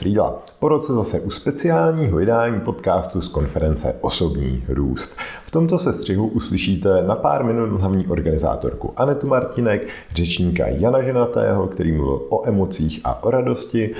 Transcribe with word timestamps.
Frýdla. 0.00 0.42
Po 0.58 0.68
roce 0.68 0.92
zase 0.92 1.20
u 1.20 1.30
speciálního 1.30 2.16
vydání 2.16 2.60
podcastu 2.60 3.20
z 3.20 3.28
konference 3.28 3.94
Osobní 4.00 4.64
růst. 4.68 5.16
V 5.46 5.50
tomto 5.50 5.78
sestřihu 5.78 6.26
uslyšíte 6.26 7.02
na 7.02 7.14
pár 7.14 7.44
minut 7.44 7.80
hlavní 7.80 8.06
organizátorku 8.06 8.92
Anetu 8.96 9.26
Martinek, 9.26 9.88
řečníka 10.14 10.66
Jana 10.66 11.02
Ženatého, 11.02 11.66
který 11.66 11.92
mluvil 11.92 12.22
o 12.28 12.48
emocích 12.48 13.00
a 13.04 13.22
o 13.22 13.30
radosti, 13.30 13.94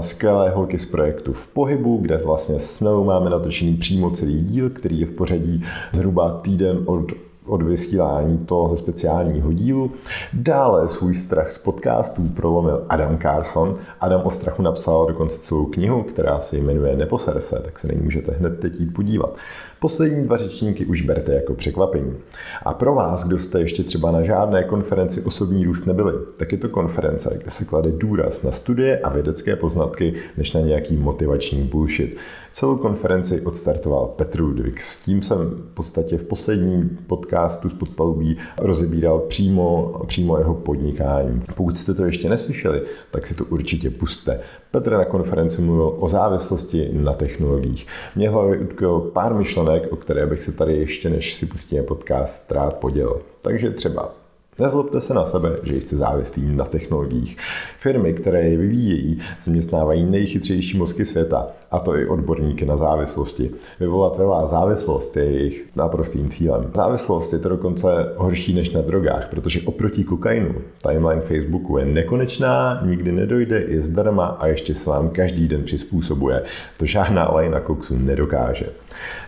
skvělé 0.00 0.50
holky 0.50 0.78
z 0.78 0.84
projektu 0.84 1.32
V 1.32 1.48
pohybu, 1.48 1.98
kde 2.02 2.16
vlastně 2.16 2.60
s 2.60 2.80
Nelou 2.80 3.04
máme 3.04 3.30
natočený 3.30 3.76
přímo 3.76 4.10
celý 4.10 4.42
díl, 4.44 4.70
který 4.70 5.00
je 5.00 5.06
v 5.06 5.14
pořadí 5.14 5.64
zhruba 5.92 6.40
týden 6.42 6.82
od 6.86 7.12
od 7.50 7.62
vysílání 7.62 8.38
toho 8.38 8.76
speciálního 8.76 9.52
dílu. 9.52 9.92
Dále 10.32 10.88
svůj 10.88 11.14
strach 11.14 11.50
z 11.50 11.58
podcastů 11.58 12.22
prolomil 12.36 12.86
Adam 12.88 13.18
Carson. 13.18 13.78
Adam 14.00 14.20
o 14.24 14.30
strachu 14.30 14.62
napsal 14.62 15.06
dokonce 15.06 15.38
celou 15.38 15.66
knihu, 15.66 16.02
která 16.02 16.40
se 16.40 16.56
jmenuje 16.56 16.96
Neposer 16.96 17.40
se, 17.40 17.62
tak 17.64 17.78
se 17.78 17.88
nemůžete 17.88 18.32
hned 18.32 18.60
teď 18.60 18.80
jít 18.80 18.94
podívat. 18.94 19.34
Poslední 19.80 20.24
dva 20.24 20.36
řečníky 20.36 20.86
už 20.86 21.02
berte 21.02 21.34
jako 21.34 21.54
překvapení. 21.54 22.14
A 22.62 22.74
pro 22.74 22.94
vás, 22.94 23.24
kdo 23.24 23.38
jste 23.38 23.60
ještě 23.60 23.82
třeba 23.82 24.10
na 24.10 24.22
žádné 24.22 24.64
konferenci 24.64 25.22
osobní 25.22 25.64
růst 25.64 25.86
nebyli, 25.86 26.12
tak 26.38 26.52
je 26.52 26.58
to 26.58 26.68
konference, 26.68 27.38
kde 27.42 27.50
se 27.50 27.64
klade 27.64 27.92
důraz 27.92 28.42
na 28.42 28.52
studie 28.52 28.98
a 28.98 29.08
vědecké 29.08 29.56
poznatky, 29.56 30.14
než 30.36 30.52
na 30.52 30.60
nějaký 30.60 30.96
motivační 30.96 31.62
bullshit. 31.62 32.16
Celou 32.52 32.76
konferenci 32.76 33.40
odstartoval 33.40 34.06
Petr 34.06 34.40
Ludvík. 34.40 34.80
S 34.80 35.04
tím 35.04 35.22
jsem 35.22 35.38
v 35.38 35.74
podstatě 35.74 36.18
v 36.18 36.24
posledním 36.24 36.98
podcastu 37.06 37.68
z 37.68 37.74
podpalubí 37.74 38.36
rozebíral 38.58 39.18
přímo, 39.18 39.94
přímo 40.06 40.38
jeho 40.38 40.54
podnikání. 40.54 41.42
Pokud 41.56 41.78
jste 41.78 41.94
to 41.94 42.04
ještě 42.04 42.28
neslyšeli, 42.28 42.82
tak 43.10 43.26
si 43.26 43.34
to 43.34 43.44
určitě 43.44 43.90
puste. 43.90 44.40
Petr 44.70 44.92
na 44.92 45.04
konferenci 45.04 45.62
mluvil 45.62 45.96
o 45.98 46.08
závislosti 46.08 46.90
na 46.92 47.12
technologiích. 47.12 47.86
Mě 48.16 48.30
hlavě 48.30 48.58
utkvěl 48.58 49.00
pár 49.00 49.34
myšlenek, 49.34 49.69
o 49.90 49.96
které 49.96 50.26
bych 50.26 50.44
se 50.44 50.52
tady 50.52 50.76
ještě, 50.76 51.10
než 51.10 51.34
si 51.34 51.46
pustíme 51.46 51.82
podcast, 51.82 52.52
rád 52.52 52.76
podělil. 52.76 53.20
Takže 53.42 53.70
třeba 53.70 54.14
Nezlobte 54.60 55.00
se 55.00 55.14
na 55.14 55.24
sebe, 55.24 55.56
že 55.62 55.76
jste 55.76 55.96
závislí 55.96 56.56
na 56.56 56.64
technologiích. 56.64 57.36
Firmy, 57.78 58.14
které 58.14 58.42
je 58.42 58.56
vyvíjejí, 58.56 59.22
zaměstnávají 59.44 60.04
nejchytřejší 60.04 60.78
mozky 60.78 61.04
světa, 61.04 61.48
a 61.70 61.80
to 61.80 61.96
i 61.96 62.06
odborníky 62.06 62.64
na 62.64 62.76
závislosti. 62.76 63.50
Vyvolat 63.80 64.18
ve 64.18 64.24
vás 64.24 64.50
závislost 64.50 65.16
je 65.16 65.24
jejich 65.24 65.64
naprostým 65.76 66.30
cílem. 66.30 66.70
Závislost 66.74 67.32
je 67.32 67.38
to 67.38 67.48
dokonce 67.48 67.88
horší 68.16 68.54
než 68.54 68.70
na 68.70 68.80
drogách, 68.80 69.28
protože 69.30 69.60
oproti 69.64 70.04
kokainu 70.04 70.54
timeline 70.82 71.22
Facebooku 71.22 71.78
je 71.78 71.84
nekonečná, 71.84 72.80
nikdy 72.84 73.12
nedojde, 73.12 73.64
je 73.68 73.82
zdarma 73.82 74.26
a 74.26 74.46
ještě 74.46 74.74
se 74.74 74.90
vám 74.90 75.10
každý 75.10 75.48
den 75.48 75.62
přizpůsobuje. 75.64 76.42
To 76.76 76.86
žádná 76.86 77.28
lajna 77.30 77.60
koksu 77.60 77.96
nedokáže. 77.98 78.66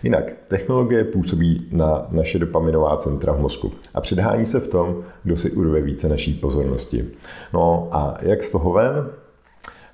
Jinak, 0.03 0.25
technologie 0.49 1.05
působí 1.05 1.67
na 1.73 2.07
naše 2.11 2.39
dopaminová 2.39 2.97
centra 2.97 3.33
v 3.33 3.41
mozku 3.41 3.73
a 3.95 4.01
předhání 4.01 4.47
se 4.47 4.61
v 4.61 4.69
tom, 4.69 5.05
kdo 5.23 5.37
si 5.37 5.51
urve 5.51 5.81
více 5.81 6.09
naší 6.09 6.35
pozornosti. 6.35 7.05
No 7.53 7.89
a 7.93 8.19
jak 8.23 8.43
z 8.43 8.51
toho 8.51 8.73
ven? 8.73 9.11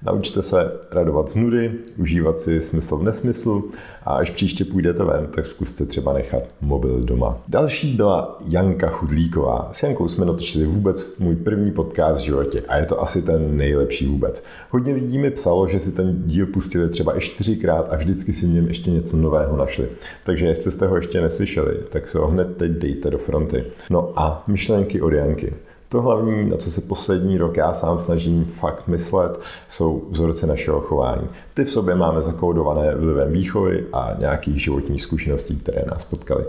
Naučte 0.03 0.43
se 0.43 0.73
radovat 0.91 1.31
z 1.31 1.35
nudy, 1.35 1.73
užívat 1.99 2.41
si 2.41 2.63
smysl 2.63 2.97
v 2.97 3.03
nesmyslu 3.03 3.71
a 4.05 4.15
až 4.15 4.31
příště 4.31 4.65
půjdete 4.65 5.05
ven, 5.05 5.27
tak 5.35 5.47
zkuste 5.47 5.87
třeba 5.87 6.13
nechat 6.13 6.43
mobil 6.61 7.01
doma. 7.05 7.39
Další 7.49 7.97
byla 7.97 8.39
Janka 8.49 8.89
Chudlíková. 8.89 9.69
S 9.73 9.83
Jankou 9.83 10.09
jsme 10.09 10.27
natočili 10.27 10.67
vůbec 10.67 11.19
můj 11.19 11.37
první 11.37 11.71
podcast 11.71 12.21
v 12.21 12.25
životě 12.25 12.63
a 12.69 12.77
je 12.77 12.87
to 12.87 13.03
asi 13.03 13.23
ten 13.23 13.57
nejlepší 13.57 14.07
vůbec. 14.07 14.45
Hodně 14.71 14.95
lidí 14.95 15.19
mi 15.19 15.31
psalo, 15.31 15.69
že 15.69 15.81
si 15.81 15.93
ten 15.93 16.23
díl 16.27 16.47
pustili 16.47 16.89
třeba 16.89 17.17
i 17.17 17.21
čtyřikrát 17.21 17.93
a 17.93 17.97
vždycky 17.97 18.33
si 18.33 18.47
v 18.47 18.55
něm 18.55 18.69
ještě 18.69 18.91
něco 18.91 19.17
nového 19.17 19.57
našli. 19.57 19.89
Takže 20.25 20.47
jestli 20.47 20.73
jste 20.73 20.87
ho 20.87 20.97
ještě 20.97 21.21
neslyšeli, 21.21 21.77
tak 21.91 22.09
se 22.09 22.19
ho 22.19 22.27
hned 22.27 22.57
teď 22.57 22.73
dejte 22.73 23.11
do 23.11 23.19
fronty. 23.19 23.65
No 23.91 24.13
a 24.17 24.45
myšlenky 24.47 25.01
od 25.01 25.13
Janky. 25.13 25.55
To 25.91 26.03
hlavní, 26.03 26.51
na 26.51 26.57
co 26.57 26.71
se 26.71 26.81
poslední 26.81 27.39
rok 27.39 27.57
já 27.57 27.73
sám 27.73 28.01
snažím 28.01 28.45
fakt 28.45 28.89
myslet, 28.89 29.41
jsou 29.69 30.03
vzorce 30.11 30.47
našeho 30.47 30.81
chování. 30.81 31.29
Ty 31.55 31.65
v 31.65 31.71
sobě 31.71 31.95
máme 31.95 32.23
zakódované 32.23 32.95
vlivem 32.95 33.33
výchovy 33.33 33.85
a 33.93 34.15
nějakých 34.19 34.63
životních 34.63 35.03
zkušeností, 35.03 35.57
které 35.57 35.85
nás 35.91 36.05
potkaly. 36.05 36.45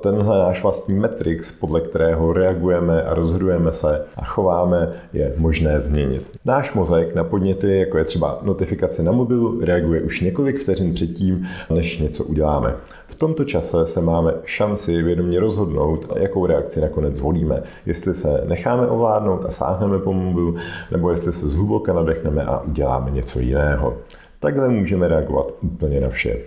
Tenhle 0.00 0.38
náš 0.38 0.62
vlastní 0.62 0.94
metrix, 0.94 1.52
podle 1.52 1.80
kterého 1.80 2.32
reagujeme 2.32 3.02
a 3.02 3.14
rozhodujeme 3.14 3.72
se 3.72 4.04
a 4.16 4.24
chováme, 4.24 4.92
je 5.12 5.34
možné 5.36 5.80
změnit. 5.80 6.26
Náš 6.44 6.74
mozek 6.74 7.14
na 7.14 7.24
podněty, 7.24 7.78
jako 7.78 7.98
je 7.98 8.04
třeba 8.04 8.38
notifikace 8.42 9.02
na 9.02 9.12
mobilu, 9.12 9.60
reaguje 9.64 10.02
už 10.02 10.20
několik 10.20 10.62
vteřin 10.62 10.94
předtím, 10.94 11.46
než 11.70 11.98
něco 11.98 12.24
uděláme. 12.24 12.74
V 13.12 13.14
tomto 13.14 13.44
čase 13.44 13.86
se 13.86 14.00
máme 14.00 14.34
šanci 14.44 15.02
vědomě 15.02 15.40
rozhodnout, 15.40 16.12
jakou 16.16 16.46
reakci 16.46 16.80
nakonec 16.80 17.14
zvolíme. 17.14 17.62
Jestli 17.86 18.14
se 18.14 18.44
necháme 18.48 18.86
ovládnout 18.86 19.44
a 19.44 19.50
sáhneme 19.50 19.98
po 19.98 20.12
mobilu, 20.12 20.56
nebo 20.90 21.10
jestli 21.10 21.32
se 21.32 21.48
zhluboka 21.48 21.92
nadechneme 21.92 22.42
a 22.42 22.60
uděláme 22.60 23.10
něco 23.10 23.40
jiného. 23.40 23.94
Takhle 24.40 24.68
můžeme 24.68 25.08
reagovat 25.08 25.46
úplně 25.60 26.00
na 26.00 26.08
vše. 26.08 26.38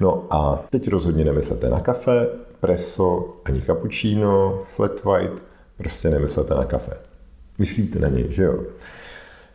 No 0.00 0.24
a 0.30 0.64
teď 0.70 0.88
rozhodně 0.88 1.24
nemyslete 1.24 1.70
na 1.70 1.80
kafe, 1.80 2.26
preso, 2.60 3.28
ani 3.44 3.62
cappuccino, 3.62 4.60
flat 4.74 5.04
white, 5.04 5.42
prostě 5.78 6.10
nemyslete 6.10 6.54
na 6.54 6.64
kafe. 6.64 6.92
Myslíte 7.58 7.98
na 7.98 8.08
něj, 8.08 8.26
že 8.30 8.42
jo? 8.42 8.58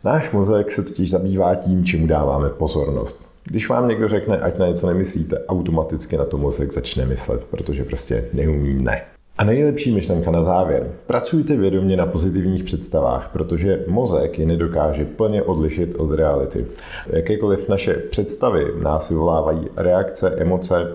Náš 0.03 0.31
mozek 0.31 0.71
se 0.71 0.83
totiž 0.83 1.09
zabývá 1.09 1.55
tím, 1.55 1.85
čemu 1.85 2.07
dáváme 2.07 2.49
pozornost. 2.49 3.30
Když 3.51 3.69
vám 3.69 3.87
někdo 3.87 4.07
řekne, 4.07 4.37
ať 4.37 4.57
na 4.57 4.67
něco 4.67 4.87
nemyslíte, 4.87 5.45
automaticky 5.47 6.17
na 6.17 6.25
to 6.25 6.37
mozek 6.37 6.73
začne 6.73 7.05
myslet, 7.05 7.43
protože 7.43 7.83
prostě 7.83 8.25
neumí 8.33 8.83
ne. 8.83 9.01
A 9.37 9.43
nejlepší 9.43 9.95
myšlenka 9.95 10.31
na 10.31 10.43
závěr. 10.43 10.91
Pracujte 11.07 11.55
vědomě 11.55 11.97
na 11.97 12.05
pozitivních 12.05 12.63
představách, 12.63 13.29
protože 13.33 13.83
mozek 13.87 14.39
je 14.39 14.45
nedokáže 14.45 15.05
plně 15.05 15.43
odlišit 15.43 15.95
od 15.95 16.11
reality. 16.11 16.65
Jakékoliv 17.07 17.69
naše 17.69 17.93
představy 17.93 18.65
nás 18.83 19.09
vyvolávají 19.09 19.67
reakce, 19.75 20.35
emoce, 20.37 20.87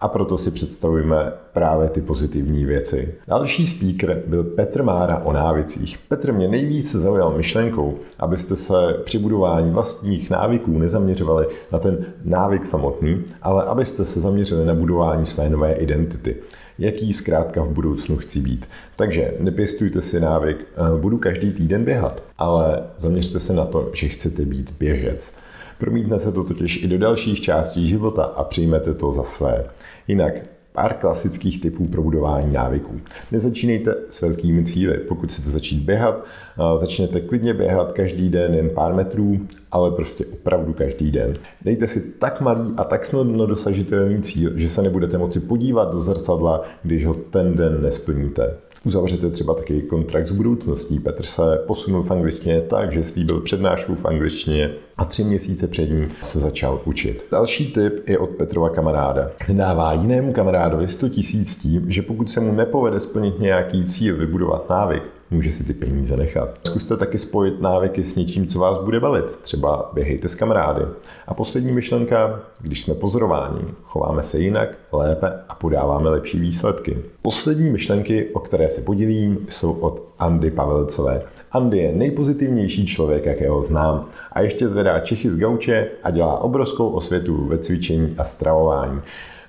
a 0.00 0.08
proto 0.08 0.38
si 0.38 0.50
představujeme 0.50 1.32
právě 1.52 1.88
ty 1.88 2.00
pozitivní 2.00 2.64
věci. 2.64 3.14
Další 3.28 3.66
speaker 3.66 4.22
byl 4.26 4.44
Petr 4.44 4.82
Mára 4.82 5.18
o 5.18 5.32
návicích. 5.32 5.98
Petr 6.08 6.32
mě 6.32 6.48
nejvíc 6.48 6.94
zaujal 6.94 7.36
myšlenkou, 7.36 7.98
abyste 8.18 8.56
se 8.56 8.74
při 9.04 9.18
budování 9.18 9.70
vlastních 9.70 10.30
návyků 10.30 10.78
nezaměřovali 10.78 11.46
na 11.72 11.78
ten 11.78 12.06
návyk 12.24 12.66
samotný, 12.66 13.22
ale 13.42 13.64
abyste 13.64 14.04
se 14.04 14.20
zaměřili 14.20 14.66
na 14.66 14.74
budování 14.74 15.26
své 15.26 15.50
nové 15.50 15.72
identity 15.72 16.36
jaký 16.78 17.12
zkrátka 17.12 17.62
v 17.62 17.68
budoucnu 17.68 18.16
chci 18.16 18.40
být. 18.40 18.68
Takže 18.96 19.34
nepěstujte 19.40 20.02
si 20.02 20.20
návyk, 20.20 20.56
eh, 20.56 21.00
budu 21.00 21.18
každý 21.18 21.52
týden 21.52 21.84
běhat, 21.84 22.22
ale 22.38 22.82
zaměřte 22.98 23.40
se 23.40 23.52
na 23.52 23.64
to, 23.64 23.90
že 23.94 24.08
chcete 24.08 24.44
být 24.44 24.74
běžec. 24.78 25.32
Promítne 25.78 26.20
se 26.20 26.32
to 26.32 26.44
totiž 26.44 26.82
i 26.82 26.88
do 26.88 26.98
dalších 26.98 27.40
částí 27.40 27.88
života 27.88 28.22
a 28.22 28.44
přijmete 28.44 28.94
to 28.94 29.12
za 29.12 29.22
své. 29.22 29.64
Jinak 30.08 30.34
pár 30.72 30.94
klasických 30.94 31.60
typů 31.60 31.86
pro 31.86 32.02
budování 32.02 32.52
návyků. 32.52 33.00
Nezačínejte 33.32 33.94
s 34.10 34.20
velkými 34.20 34.64
cíly. 34.64 34.98
Pokud 34.98 35.32
chcete 35.32 35.50
začít 35.50 35.82
běhat, 35.82 36.24
začněte 36.76 37.20
klidně 37.20 37.54
běhat 37.54 37.92
každý 37.92 38.28
den 38.28 38.54
jen 38.54 38.70
pár 38.70 38.94
metrů, 38.94 39.40
ale 39.72 39.90
prostě 39.90 40.26
opravdu 40.26 40.72
každý 40.72 41.10
den. 41.10 41.34
Dejte 41.64 41.86
si 41.86 42.00
tak 42.00 42.40
malý 42.40 42.74
a 42.76 42.84
tak 42.84 43.06
snadno 43.06 43.46
dosažitelný 43.46 44.22
cíl, 44.22 44.52
že 44.56 44.68
se 44.68 44.82
nebudete 44.82 45.18
moci 45.18 45.40
podívat 45.40 45.92
do 45.92 46.00
zrcadla, 46.00 46.64
když 46.82 47.06
ho 47.06 47.14
ten 47.14 47.56
den 47.56 47.82
nesplníte. 47.82 48.54
Uzavřete 48.84 49.30
třeba 49.30 49.54
taky 49.54 49.82
kontrakt 49.82 50.26
s 50.26 50.32
budoucností. 50.32 50.98
Petr 50.98 51.24
se 51.24 51.42
posunul 51.66 52.02
v 52.02 52.10
angličtině 52.10 52.60
tak, 52.60 52.92
že 52.92 53.04
slíbil 53.04 53.40
přednášku 53.40 53.94
v 53.94 54.06
angličtině 54.06 54.70
a 54.96 55.04
tři 55.04 55.24
měsíce 55.24 55.68
před 55.68 55.90
ní 55.90 56.08
se 56.22 56.38
začal 56.38 56.80
učit. 56.84 57.26
Další 57.30 57.72
tip 57.72 58.08
je 58.08 58.18
od 58.18 58.30
Petrova 58.30 58.68
kamaráda. 58.68 59.30
Dává 59.52 59.92
jinému 59.92 60.32
kamarádovi 60.32 60.88
100 60.88 61.08
tisíc 61.08 61.56
tím, 61.56 61.90
že 61.90 62.02
pokud 62.02 62.30
se 62.30 62.40
mu 62.40 62.52
nepovede 62.52 63.00
splnit 63.00 63.40
nějaký 63.40 63.84
cíl, 63.84 64.16
vybudovat 64.16 64.70
návyk, 64.70 65.02
může 65.30 65.52
si 65.52 65.64
ty 65.64 65.74
peníze 65.74 66.16
nechat. 66.16 66.58
Zkuste 66.66 66.96
taky 66.96 67.18
spojit 67.18 67.60
návyky 67.60 68.04
s 68.04 68.14
něčím, 68.14 68.46
co 68.46 68.58
vás 68.58 68.78
bude 68.84 69.00
bavit. 69.00 69.24
Třeba 69.42 69.90
běhejte 69.94 70.28
s 70.28 70.34
kamarády. 70.34 70.82
A 71.26 71.34
poslední 71.34 71.72
myšlenka, 71.72 72.40
když 72.60 72.82
jsme 72.82 72.94
pozorováni, 72.94 73.60
chováme 73.84 74.22
se 74.22 74.38
jinak, 74.38 74.68
lépe 74.92 75.32
a 75.48 75.54
podáváme 75.54 76.10
lepší 76.10 76.38
výsledky. 76.38 76.98
Poslední 77.22 77.70
myšlenky, 77.70 78.28
o 78.32 78.40
které 78.40 78.70
se 78.70 78.80
podělím, 78.80 79.38
jsou 79.48 79.72
od 79.72 80.02
Andy 80.18 80.50
Pavelcové. 80.50 81.22
Andy 81.52 81.78
je 81.78 81.92
nejpozitivnější 81.92 82.86
člověk, 82.86 83.26
jakého 83.26 83.62
znám. 83.62 84.06
A 84.32 84.40
ještě 84.40 84.68
zvedá 84.68 85.00
Čechy 85.00 85.30
z 85.30 85.36
gauče 85.36 85.88
a 86.02 86.10
dělá 86.10 86.38
obrovskou 86.38 86.88
osvětu 86.88 87.44
ve 87.44 87.58
cvičení 87.58 88.14
a 88.18 88.24
stravování. 88.24 89.00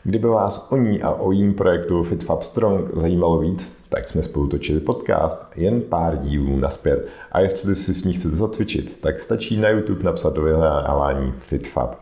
Kdyby 0.04 0.28
vás 0.28 0.68
o 0.72 0.78
ní 0.78 1.02
a 1.02 1.12
o 1.12 1.32
jím 1.32 1.54
projektu 1.54 2.04
FitFab 2.04 2.44
Strong 2.44 2.90
zajímalo 2.94 3.40
víc, 3.40 3.79
tak 3.90 4.08
jsme 4.08 4.24
spolu 4.24 4.48
točili 4.48 4.80
podcast 4.80 5.46
jen 5.56 5.82
pár 5.82 6.18
dílů 6.18 6.58
naspět. 6.58 7.08
A 7.32 7.40
jestli 7.40 7.76
si 7.76 7.94
s 7.94 8.04
ní 8.04 8.14
chcete 8.14 8.36
zatvičit, 8.36 9.02
tak 9.02 9.20
stačí 9.20 9.58
na 9.58 9.70
YouTube 9.70 10.04
napsat 10.04 10.34
do 10.34 10.42
vyhledávání 10.42 11.34
FitFab. 11.48 11.96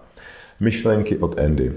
Myšlenky 0.59 1.17
od 1.17 1.39
Andy. 1.39 1.73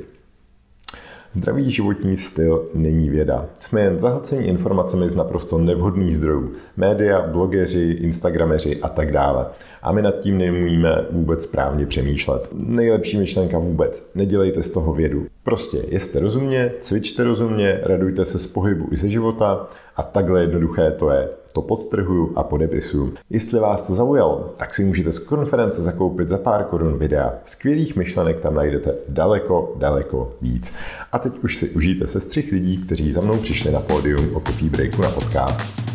Zdravý 1.34 1.70
životní 1.70 2.16
styl 2.16 2.68
není 2.74 3.10
věda. 3.10 3.46
Jsme 3.60 3.80
jen 3.80 3.98
zahlceni 3.98 4.46
informacemi 4.46 5.10
z 5.10 5.16
naprosto 5.16 5.58
nevhodných 5.58 6.16
zdrojů. 6.16 6.52
Média, 6.76 7.26
blogeři, 7.26 7.96
instagrameři 8.00 8.80
a 8.80 8.88
tak 8.88 9.12
dále. 9.12 9.46
A 9.82 9.92
my 9.92 10.02
nad 10.02 10.18
tím 10.18 10.38
neumíme 10.38 11.06
vůbec 11.10 11.42
správně 11.42 11.86
přemýšlet. 11.86 12.48
Nejlepší 12.52 13.18
myšlenka 13.18 13.58
vůbec. 13.58 14.10
Nedělejte 14.14 14.62
z 14.62 14.70
toho 14.70 14.92
vědu. 14.92 15.26
Prostě 15.42 15.78
jeste 15.88 16.20
rozumně, 16.20 16.72
cvičte 16.80 17.24
rozumně, 17.24 17.80
radujte 17.82 18.24
se 18.24 18.38
z 18.38 18.46
pohybu 18.46 18.88
i 18.90 18.96
ze 18.96 19.08
života 19.08 19.68
a 20.00 20.02
takhle 20.02 20.40
jednoduché 20.40 20.90
to 20.90 21.10
je. 21.10 21.28
To 21.52 21.62
podtrhuju 21.62 22.32
a 22.36 22.42
podepisuju. 22.42 23.14
Jestli 23.30 23.60
vás 23.60 23.86
to 23.86 23.94
zaujalo, 23.94 24.54
tak 24.56 24.74
si 24.74 24.84
můžete 24.84 25.12
z 25.12 25.18
konference 25.18 25.82
zakoupit 25.82 26.28
za 26.28 26.38
pár 26.38 26.64
korun 26.64 26.98
videa. 26.98 27.34
Skvělých 27.44 27.96
myšlenek 27.96 28.40
tam 28.40 28.54
najdete 28.54 28.94
daleko, 29.08 29.74
daleko 29.76 30.30
víc. 30.42 30.74
A 31.12 31.18
teď 31.18 31.38
už 31.44 31.56
si 31.56 31.70
užijte 31.70 32.06
se 32.06 32.20
střih 32.20 32.52
lidí, 32.52 32.76
kteří 32.76 33.12
za 33.12 33.20
mnou 33.20 33.34
přišli 33.34 33.72
na 33.72 33.80
pódium 33.80 34.36
o 34.36 34.40
coffee 34.40 34.70
breaku 34.70 35.02
na 35.02 35.10
podcast. 35.10 35.89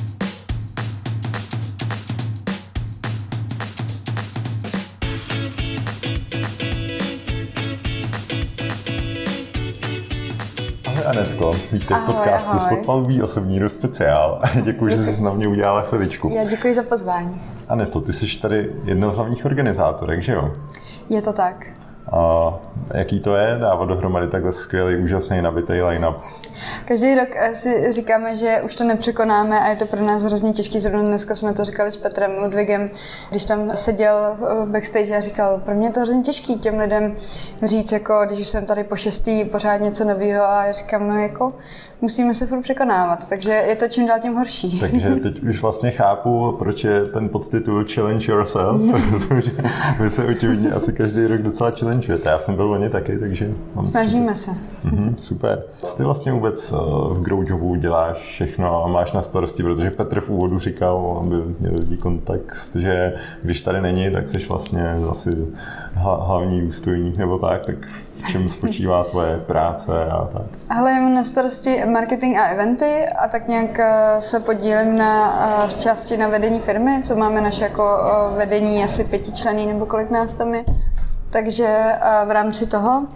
Anetko, 11.06 11.54
vítej 11.72 11.98
v 11.98 12.06
podcastu 12.06 12.60
Spotmalový 12.60 13.22
osobní 13.22 13.60
růst 13.60 13.74
speciál. 13.74 14.42
Děkuji, 14.62 14.98
že 14.98 15.04
jsi 15.04 15.24
na 15.24 15.32
mě 15.32 15.48
udělala 15.48 15.82
chviličku. 15.82 16.30
Já 16.30 16.44
děkuji 16.44 16.74
za 16.74 16.84
pozvání. 16.84 17.42
Aneto, 17.70 18.02
ty 18.02 18.14
jsi 18.14 18.40
tady 18.40 18.72
jedna 18.84 19.10
z 19.10 19.16
hlavních 19.16 19.46
organizátorek, 19.46 20.22
že 20.22 20.34
jo? 20.34 20.52
Je 21.10 21.22
to 21.22 21.34
tak. 21.34 21.68
A 22.12 22.50
jaký 22.94 23.20
to 23.20 23.36
je 23.36 23.58
dávat 23.60 23.86
dohromady 23.86 24.28
takhle 24.28 24.54
skvělý, 24.54 24.96
úžasný, 24.98 25.42
nabitý 25.42 25.82
line-up? 25.82 26.16
Každý 26.86 27.16
rok 27.16 27.28
eh, 27.36 27.56
si 27.56 27.92
říkáme, 27.92 28.36
že 28.36 28.62
už 28.66 28.76
to 28.76 28.84
nepřekonáme 28.84 29.60
a 29.60 29.68
je 29.68 29.76
to 29.76 29.86
pro 29.86 30.06
nás 30.06 30.24
hrozně 30.24 30.54
těžký. 30.54 30.80
Zrovna 30.80 31.02
dneska 31.02 31.36
jsme 31.36 31.54
to 31.54 31.64
říkali 31.64 31.92
s 31.92 31.98
Petrem 31.98 32.32
Ludvigem, 32.44 32.90
když 33.30 33.46
tam 33.46 33.70
seděl 33.76 34.38
v 34.40 34.66
backstage 34.66 35.18
a 35.18 35.22
říkal, 35.22 35.62
pro 35.66 35.74
mě 35.74 35.88
je 35.88 35.92
to 35.92 36.00
hrozně 36.00 36.22
těžký 36.22 36.60
těm 36.60 36.80
lidem 36.80 37.16
říct, 37.64 37.92
jako 37.92 38.22
když 38.26 38.48
jsem 38.48 38.66
tady 38.66 38.84
po 38.84 38.96
šestý 38.96 39.46
pořád 39.46 39.78
něco 39.78 40.06
nového 40.06 40.44
a 40.44 40.66
já 40.66 40.72
říkám, 40.72 41.08
no 41.08 41.20
jako 41.20 41.54
musíme 42.02 42.34
se 42.34 42.46
furt 42.46 42.62
překonávat, 42.62 43.30
takže 43.30 43.52
je 43.52 43.76
to 43.76 43.88
čím 43.88 44.08
dál 44.08 44.20
tím 44.22 44.34
horší. 44.34 44.80
Takže 44.80 45.16
teď 45.16 45.44
už 45.44 45.62
vlastně 45.62 45.92
chápu, 45.92 46.56
proč 46.60 46.84
je 46.84 47.06
ten 47.06 47.30
podtitul 47.30 47.86
Challenge 47.94 48.32
Yourself, 48.32 48.82
protože 49.28 49.52
vy 50.00 50.10
se 50.10 50.26
očividně 50.26 50.72
asi 50.72 50.94
každý 50.94 51.28
rok 51.28 51.42
docela 51.42 51.72
challengeujete. 51.72 52.30
Já 52.30 52.40
jsem 52.40 52.56
byl 52.56 52.66
loni 52.66 52.90
taky, 52.90 53.18
takže... 53.20 53.52
Snažíme 53.86 54.36
se. 54.36 54.52
Mhm, 54.84 55.16
super. 55.18 55.64
Co 55.84 55.96
ty 55.96 56.04
vlastně 56.04 56.34
vůbec 56.46 56.72
eh, 56.72 56.76
v 57.14 57.22
Growjobu 57.22 57.76
děláš 57.76 58.18
všechno 58.18 58.84
a 58.84 58.88
máš 58.88 59.12
na 59.12 59.22
starosti, 59.22 59.64
protože 59.64 59.92
Petr 59.92 60.22
v 60.22 60.30
úvodu 60.30 60.60
říkal, 60.60 61.18
aby 61.22 61.36
měl 61.60 61.74
lidi 61.80 61.98
kontext, 61.98 62.76
že 62.76 63.14
když 63.44 63.62
tady 63.62 63.82
není, 63.82 64.12
tak 64.12 64.30
jsi 64.30 64.38
vlastně 64.38 64.96
zase 65.00 65.32
hlavní 65.96 66.64
ústojník 66.64 67.18
nebo 67.18 67.40
tak, 67.40 67.66
tak 67.66 67.76
v 67.86 68.28
čem 68.32 68.50
spočívá 68.50 69.04
tvoje 69.04 69.38
práce 69.38 70.06
a 70.06 70.26
tak? 70.26 70.42
Ale 70.70 70.94
mám 70.94 71.14
na 71.14 71.24
starosti 71.24 71.86
marketing 71.86 72.38
a 72.38 72.46
eventy 72.46 73.06
a 73.20 73.28
tak 73.28 73.48
nějak 73.48 73.80
eh, 73.80 74.18
se 74.20 74.40
podílím 74.40 74.98
na 74.98 75.40
eh, 75.66 75.70
části 75.82 76.18
na 76.18 76.28
vedení 76.28 76.60
firmy, 76.60 77.02
co 77.04 77.16
máme 77.16 77.42
naše 77.42 77.64
jako 77.64 77.84
vedení 78.38 78.84
asi 78.84 79.04
pětičlený 79.04 79.66
nebo 79.66 79.86
kolik 79.86 80.12
nás 80.12 80.34
tam 80.34 80.54
je. 80.54 80.66
Takže 81.30 81.94
v 82.28 82.32
rámci 82.32 82.68
toho 82.68 83.08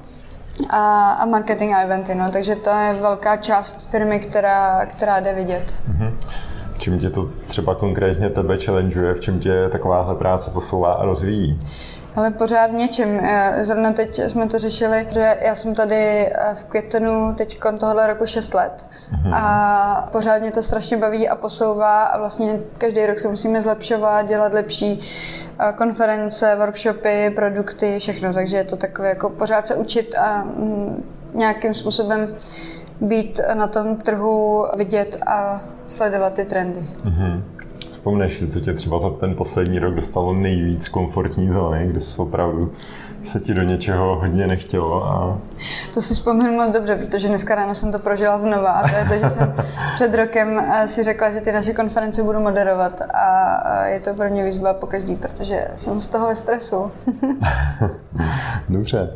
a, 0.69 1.11
a 1.11 1.25
marketing 1.25 1.73
a 1.73 1.79
eventy, 1.79 2.15
no, 2.15 2.29
takže 2.31 2.55
to 2.55 2.69
je 2.69 2.93
velká 3.01 3.37
část 3.37 3.89
firmy, 3.91 4.19
která, 4.19 4.85
která 4.85 5.19
jde 5.19 5.33
vidět. 5.33 5.73
Mm-hmm. 5.91 6.13
V 6.73 6.77
čem 6.79 6.99
tě 6.99 7.09
to 7.09 7.29
třeba 7.47 7.75
konkrétně 7.75 8.29
tebe 8.29 8.57
challengeuje, 8.57 9.13
v 9.13 9.19
čem 9.19 9.39
tě 9.39 9.69
takováhle 9.69 10.15
práce 10.15 10.51
posouvá 10.51 10.93
a 10.93 11.05
rozvíjí? 11.05 11.59
Ale 12.15 12.31
pořád 12.31 12.71
v 12.71 12.73
něčem. 12.73 13.21
Zrovna 13.61 13.91
teď 13.91 14.19
jsme 14.19 14.47
to 14.47 14.59
řešili, 14.59 15.07
že 15.09 15.37
já 15.41 15.55
jsem 15.55 15.75
tady 15.75 15.95
eh, 15.95 16.31
v 16.53 16.65
květnu 16.65 17.33
teď 17.37 17.59
tohle 17.79 18.07
roku 18.07 18.25
6 18.25 18.53
let 18.53 18.87
mm-hmm. 19.11 19.31
a 19.33 20.09
pořád 20.11 20.41
mě 20.41 20.51
to 20.51 20.63
strašně 20.63 20.97
baví 20.97 21.29
a 21.29 21.35
posouvá 21.35 22.03
a 22.03 22.17
vlastně 22.17 22.59
každý 22.77 23.05
rok 23.05 23.19
se 23.19 23.27
musíme 23.27 23.61
zlepšovat, 23.61 24.27
dělat 24.27 24.53
lepší 24.53 24.99
eh, 25.59 25.73
konference, 25.73 26.55
workshopy, 26.55 27.31
produkty, 27.35 27.99
všechno, 27.99 28.33
takže 28.33 28.57
je 28.57 28.63
to 28.63 28.77
takové 28.77 29.09
jako 29.09 29.29
pořád 29.29 29.67
se 29.67 29.75
učit 29.75 30.15
a 30.15 30.43
mm, 30.43 31.03
nějakým 31.33 31.73
způsobem 31.73 32.35
být 33.01 33.39
na 33.53 33.67
tom 33.67 33.95
trhu 33.95 34.65
vidět 34.77 35.17
a 35.25 35.61
sledovat 35.87 36.33
ty 36.33 36.45
trendy. 36.45 36.79
Mm-hmm. 36.79 37.58
Vzpomneš 38.09 38.37
si, 38.37 38.47
co 38.47 38.59
tě 38.59 38.73
třeba 38.73 38.99
za 38.99 39.09
ten 39.09 39.35
poslední 39.35 39.79
rok 39.79 39.93
dostalo 39.93 40.33
nejvíc 40.33 40.89
komfortní 40.89 41.49
zóny, 41.49 41.87
kde 41.87 42.01
jsi 42.01 42.21
opravdu 42.21 42.71
se 43.23 43.39
ti 43.39 43.53
do 43.53 43.61
něčeho 43.61 44.15
hodně 44.15 44.47
nechtělo. 44.47 45.05
A... 45.05 45.37
To 45.93 46.01
si 46.01 46.13
vzpomínám 46.13 46.53
moc 46.53 46.73
dobře, 46.73 46.95
protože 46.95 47.27
dneska 47.27 47.55
ráno 47.55 47.75
jsem 47.75 47.91
to 47.91 47.99
prožila 47.99 48.37
znova. 48.37 48.69
A 48.69 48.89
to 48.89 48.95
je 48.95 49.05
to, 49.05 49.25
že 49.25 49.29
jsem 49.29 49.53
před 49.95 50.15
rokem 50.15 50.59
eh, 50.59 50.87
si 50.87 51.03
řekla, 51.03 51.31
že 51.31 51.41
ty 51.41 51.51
naše 51.51 51.73
konference 51.73 52.23
budu 52.23 52.39
moderovat 52.39 53.01
a 53.01 53.85
je 53.85 53.99
to 53.99 54.13
pro 54.13 54.29
mě 54.29 54.43
výzva 54.43 54.73
po 54.73 54.87
každý, 54.87 55.15
protože 55.15 55.67
jsem 55.75 56.01
z 56.01 56.07
toho 56.07 56.27
ve 56.27 56.35
stresu. 56.35 56.91
Dobře. 58.69 59.13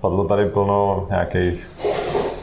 Padlo 0.00 0.24
tady 0.24 0.46
plno 0.46 1.06
nějakých 1.10 1.66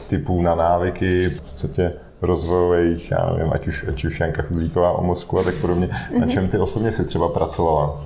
typů 0.08 0.42
na 0.42 0.54
návyky, 0.54 1.28
v 1.28 1.40
podstatě 1.40 1.92
rozvojových, 2.22 3.10
já 3.10 3.32
nevím, 3.36 3.52
ať 3.52 3.68
už, 3.68 3.84
ať 3.88 4.04
už 4.04 4.20
Janka 4.20 4.42
Chudlíková 4.42 4.92
o 4.92 5.04
mozku 5.04 5.38
a 5.38 5.42
tak 5.42 5.54
podobně. 5.54 5.86
Mm-hmm. 5.86 6.20
Na 6.20 6.26
čem 6.26 6.48
ty 6.48 6.58
osobně 6.58 6.92
si 6.92 7.04
třeba 7.04 7.28
pracovala? 7.28 8.00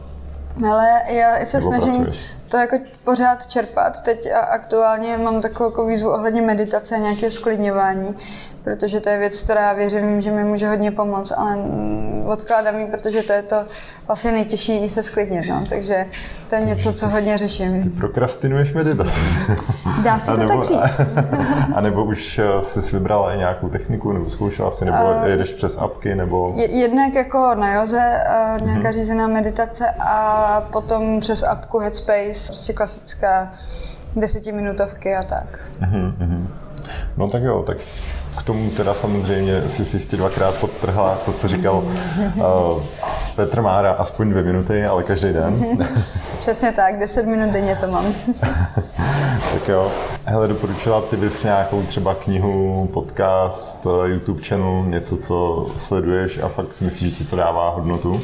Ale 0.65 0.89
já 1.09 1.47
se 1.47 1.59
Nebo 1.59 1.69
snažím 1.69 1.95
pracuješ? 1.95 2.37
to 2.51 2.57
jako 2.57 2.77
pořád 3.05 3.47
čerpat. 3.47 4.03
Teď 4.03 4.29
aktuálně 4.51 5.17
mám 5.19 5.41
takovou 5.41 5.71
jako 5.71 5.87
výzvu 5.87 6.11
ohledně 6.11 6.43
meditace 6.43 6.95
a 6.95 6.99
nějakého 6.99 7.31
sklidňování, 7.33 8.17
protože 8.65 9.01
to 9.01 9.09
je 9.09 9.19
věc, 9.19 9.43
která 9.43 9.73
věřím, 9.73 10.21
že 10.21 10.31
mi 10.31 10.45
může 10.45 10.69
hodně 10.69 10.91
pomoct, 10.91 11.33
ale 11.37 11.59
odkládám 12.27 12.79
ji, 12.79 12.87
protože 12.87 13.23
to 13.23 13.33
je 13.33 13.43
to 13.43 13.57
vlastně 14.07 14.33
nejtěžší 14.33 14.89
se 14.89 15.03
sklidnit, 15.03 15.49
no. 15.49 15.65
takže 15.69 16.07
to 16.49 16.55
je 16.55 16.61
něco, 16.61 16.93
co 16.93 17.09
hodně 17.09 17.39
řeším. 17.39 17.83
Ty 17.83 17.89
prokrastinuješ 17.89 18.73
meditaci. 18.73 19.21
Dá 20.05 20.19
se 20.19 20.31
to 20.31 20.37
nebo, 20.37 20.49
tak 20.49 20.65
říct. 20.65 21.01
a 21.75 21.81
nebo 21.81 22.05
už 22.05 22.39
eh, 22.39 22.63
jsi 22.63 22.97
vybrala 22.97 23.35
i 23.35 23.39
nějakou 23.39 23.69
techniku, 23.69 24.13
nebo 24.13 24.31
zkoušela 24.31 24.71
si, 24.71 24.85
nebo 24.85 24.99
uh, 24.99 25.29
jedeš 25.29 25.53
přes 25.53 25.77
apky, 25.79 26.15
nebo... 26.15 26.55
Jednak 26.57 27.15
jako 27.15 27.55
na 27.55 27.75
joze, 27.75 28.25
uh, 28.57 28.67
nějaká 28.67 28.89
uh-huh. 28.89 28.93
řízená 28.93 29.27
meditace 29.27 29.91
a 29.91 30.46
potom 30.73 31.21
přes 31.21 31.43
apku 31.43 31.79
Headspace, 31.79 32.47
prostě 32.47 32.73
klasická 32.73 33.53
desetiminutovky 34.17 35.17
a 35.17 35.23
tak. 35.23 35.61
Uh-huh, 35.81 36.47
No 37.17 37.29
tak 37.29 37.43
jo, 37.43 37.63
tak 37.63 37.77
k 38.39 38.43
tomu 38.43 38.71
teda 38.71 38.95
samozřejmě 38.95 39.69
si 39.69 39.85
si 39.85 39.97
jistě 39.97 40.17
dvakrát 40.17 40.55
podtrhla 40.55 41.19
to, 41.25 41.33
co 41.33 41.49
říkal 41.49 41.85
uh, 42.37 42.83
Petr 43.37 43.63
Mára, 43.63 43.93
aspoň 43.93 44.31
dvě 44.31 44.43
minuty, 44.43 44.85
ale 44.85 45.03
každý 45.03 45.33
den. 45.33 45.79
Přesně 46.41 46.73
tak, 46.73 46.99
10 46.99 47.27
minut 47.27 47.51
denně 47.53 47.77
to 47.77 47.87
mám. 47.87 48.15
tak 49.53 49.69
jo. 49.69 49.93
Hele, 50.25 50.49
doporučila 50.49 51.01
ty 51.01 51.17
bys 51.17 51.43
nějakou 51.43 51.83
třeba 51.83 52.15
knihu, 52.15 52.89
podcast, 52.93 53.87
YouTube 54.05 54.43
channel, 54.43 54.85
něco, 54.87 55.17
co 55.17 55.67
sleduješ 55.77 56.39
a 56.39 56.49
fakt 56.49 56.75
si 56.75 56.85
myslíš, 56.85 57.11
že 57.13 57.19
ti 57.19 57.31
to 57.31 57.37
dává 57.37 57.71
hodnotu? 57.71 58.21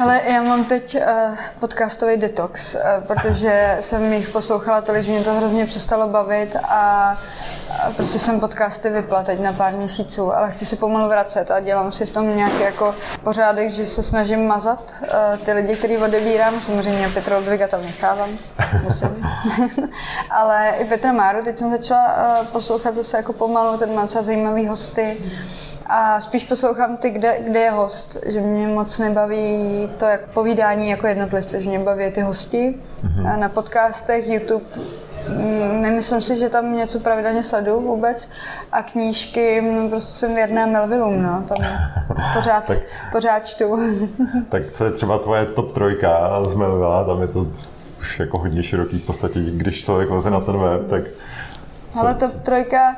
Ale 0.00 0.20
já 0.24 0.42
mám 0.42 0.64
teď 0.64 0.96
uh, 0.96 1.36
podcastový 1.60 2.16
detox, 2.16 2.74
uh, 2.74 2.80
protože 3.06 3.76
jsem 3.80 4.12
jich 4.12 4.28
poslouchala 4.28 4.80
tolik, 4.80 5.02
že 5.02 5.10
mě 5.10 5.20
to 5.20 5.34
hrozně 5.34 5.66
přestalo 5.66 6.08
bavit 6.08 6.56
a, 6.56 6.68
a 6.68 7.90
prostě 7.96 8.18
jsem 8.18 8.40
podcasty 8.40 8.90
vypla 8.90 9.22
teď 9.22 9.40
na 9.40 9.52
pár 9.52 9.72
měsíců, 9.74 10.36
ale 10.36 10.50
chci 10.50 10.66
si 10.66 10.76
pomalu 10.76 11.08
vracet 11.08 11.50
a 11.50 11.60
dělám 11.60 11.92
si 11.92 12.06
v 12.06 12.10
tom 12.10 12.36
nějaký 12.36 12.60
jako 12.60 12.94
pořádek, 13.22 13.70
že 13.70 13.86
se 13.86 14.02
snažím 14.02 14.46
mazat 14.46 14.92
uh, 15.02 15.08
ty 15.44 15.52
lidi, 15.52 15.76
který 15.76 15.98
odebírám. 15.98 16.60
Samozřejmě 16.60 17.08
Petra 17.08 17.38
Ludviga 17.38 17.68
tam 17.68 17.82
nechávám, 17.82 18.30
musím. 18.82 19.26
ale 20.30 20.74
i 20.78 20.84
Petra 20.84 21.12
Máru, 21.12 21.42
teď 21.44 21.58
jsem 21.58 21.70
začala 21.70 22.06
uh, 22.40 22.46
poslouchat 22.46 22.94
zase 22.94 23.16
jako 23.16 23.32
pomalu, 23.32 23.78
ten 23.78 23.94
má 23.94 24.02
docela 24.02 24.24
zajímavý 24.24 24.66
hosty. 24.66 25.18
A 25.88 26.20
spíš 26.20 26.44
poslouchám 26.44 26.96
ty, 26.96 27.10
kde, 27.10 27.38
kde 27.48 27.60
je 27.60 27.70
host, 27.70 28.16
že 28.26 28.40
mě 28.40 28.68
moc 28.68 28.98
nebaví 28.98 29.90
to 29.96 30.04
jak 30.04 30.28
povídání 30.28 30.88
jako 30.88 31.06
jednotlivce, 31.06 31.62
že 31.62 31.68
mě 31.68 31.78
baví 31.78 32.10
ty 32.10 32.20
hosti. 32.20 32.74
Mm-hmm. 33.00 33.38
Na 33.38 33.48
podcastech, 33.48 34.28
YouTube 34.28 34.64
mm, 35.28 35.82
nemyslím 35.82 36.20
si, 36.20 36.36
že 36.36 36.48
tam 36.48 36.76
něco 36.76 37.00
pravidelně 37.00 37.42
sleduju 37.42 37.80
vůbec 37.80 38.28
a 38.72 38.82
knížky, 38.82 39.60
mm, 39.60 39.90
prostě 39.90 40.10
jsem 40.10 40.34
věrná 40.34 40.66
Melvillum, 40.66 41.22
no, 41.22 41.44
tam 41.48 41.58
pořád, 42.34 42.66
tak, 42.66 42.78
pořád 43.12 43.46
čtu. 43.46 43.78
tak 44.48 44.70
co 44.72 44.84
je 44.84 44.90
třeba 44.90 45.18
tvoje 45.18 45.44
top 45.44 45.72
trojka 45.72 46.30
z 46.44 46.54
Melvilla, 46.54 47.04
tam 47.04 47.22
je 47.22 47.28
to 47.28 47.46
už 48.00 48.18
jako 48.18 48.38
hodně 48.38 48.62
široký 48.62 48.98
v 48.98 49.06
podstatě, 49.06 49.40
když 49.40 49.84
člověk 49.84 50.10
leze 50.10 50.30
na 50.30 50.40
ten 50.40 50.58
web, 50.58 50.86
tak... 50.86 51.02
Ale 52.00 52.14
top 52.14 52.32
trojka, 52.42 52.96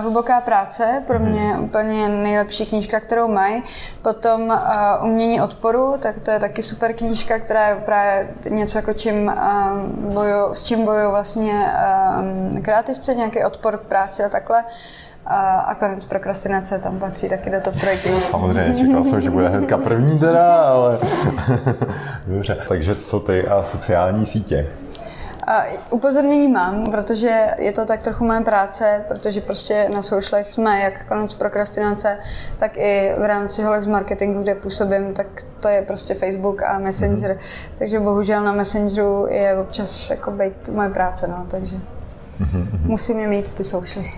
Hluboká 0.00 0.40
práce, 0.40 1.02
pro 1.06 1.18
mě 1.18 1.40
mm-hmm. 1.40 1.64
úplně 1.64 2.08
nejlepší 2.08 2.66
knížka, 2.66 3.00
kterou 3.00 3.28
mají. 3.28 3.62
Potom 4.02 4.42
uh, 4.42 4.56
Umění 5.02 5.40
odporu, 5.40 5.94
tak 5.98 6.18
to 6.18 6.30
je 6.30 6.38
taky 6.38 6.62
super 6.62 6.92
knížka, 6.92 7.38
která 7.38 7.68
je 7.68 7.76
právě 7.76 8.28
něco 8.50 8.78
jako 8.78 8.92
čím, 8.92 9.26
uh, 9.26 10.12
boju, 10.12 10.54
s 10.54 10.66
čím 10.66 10.84
bojují 10.84 11.10
vlastně 11.10 11.72
uh, 12.52 12.60
kreativce, 12.60 13.14
nějaký 13.14 13.44
odpor 13.44 13.78
k 13.78 13.82
práci 13.82 14.24
a 14.24 14.28
takhle. 14.28 14.64
A 15.64 15.76
konec 15.78 16.04
prokrastinace 16.04 16.78
tam 16.78 16.98
patří 16.98 17.28
taky 17.28 17.50
do 17.50 17.60
top 17.60 17.80
trojky. 17.80 18.10
Samozřejmě, 18.20 18.86
čekal 18.86 19.04
jsem, 19.04 19.20
že 19.20 19.30
bude 19.30 19.48
hnedka 19.48 19.78
první 19.78 20.18
teda, 20.18 20.54
ale 20.54 20.98
dobře. 22.26 22.58
Takže 22.68 22.94
co 22.94 23.20
ty 23.20 23.48
a 23.48 23.64
sociální 23.64 24.26
sítě? 24.26 24.66
Upozornění 25.90 26.48
mám, 26.48 26.90
protože 26.90 27.46
je 27.58 27.72
to 27.72 27.84
tak 27.84 28.02
trochu 28.02 28.24
moje 28.24 28.40
práce, 28.40 29.04
protože 29.08 29.40
prostě 29.40 29.88
na 29.94 30.02
socialech 30.02 30.52
jsme 30.52 30.80
jak 30.80 31.08
konec 31.08 31.34
prokrastinace, 31.34 32.18
tak 32.58 32.76
i 32.76 33.14
v 33.20 33.24
rámci 33.24 33.62
Holex 33.62 33.86
Marketingu, 33.86 34.42
kde 34.42 34.54
působím, 34.54 35.14
tak 35.14 35.26
to 35.60 35.68
je 35.68 35.82
prostě 35.82 36.14
Facebook 36.14 36.62
a 36.62 36.78
Messenger. 36.78 37.36
Mm-hmm. 37.36 37.70
Takže 37.78 38.00
bohužel 38.00 38.44
na 38.44 38.52
Messengeru 38.52 39.26
je 39.30 39.58
občas 39.58 40.10
jako 40.10 40.30
být 40.30 40.68
moje 40.68 40.88
práce, 40.88 41.26
no, 41.28 41.46
takže 41.50 41.76
mm-hmm. 41.76 42.68
musím 42.82 43.18
je 43.18 43.28
mít 43.28 43.54
ty 43.54 43.64
socialy. 43.64 44.10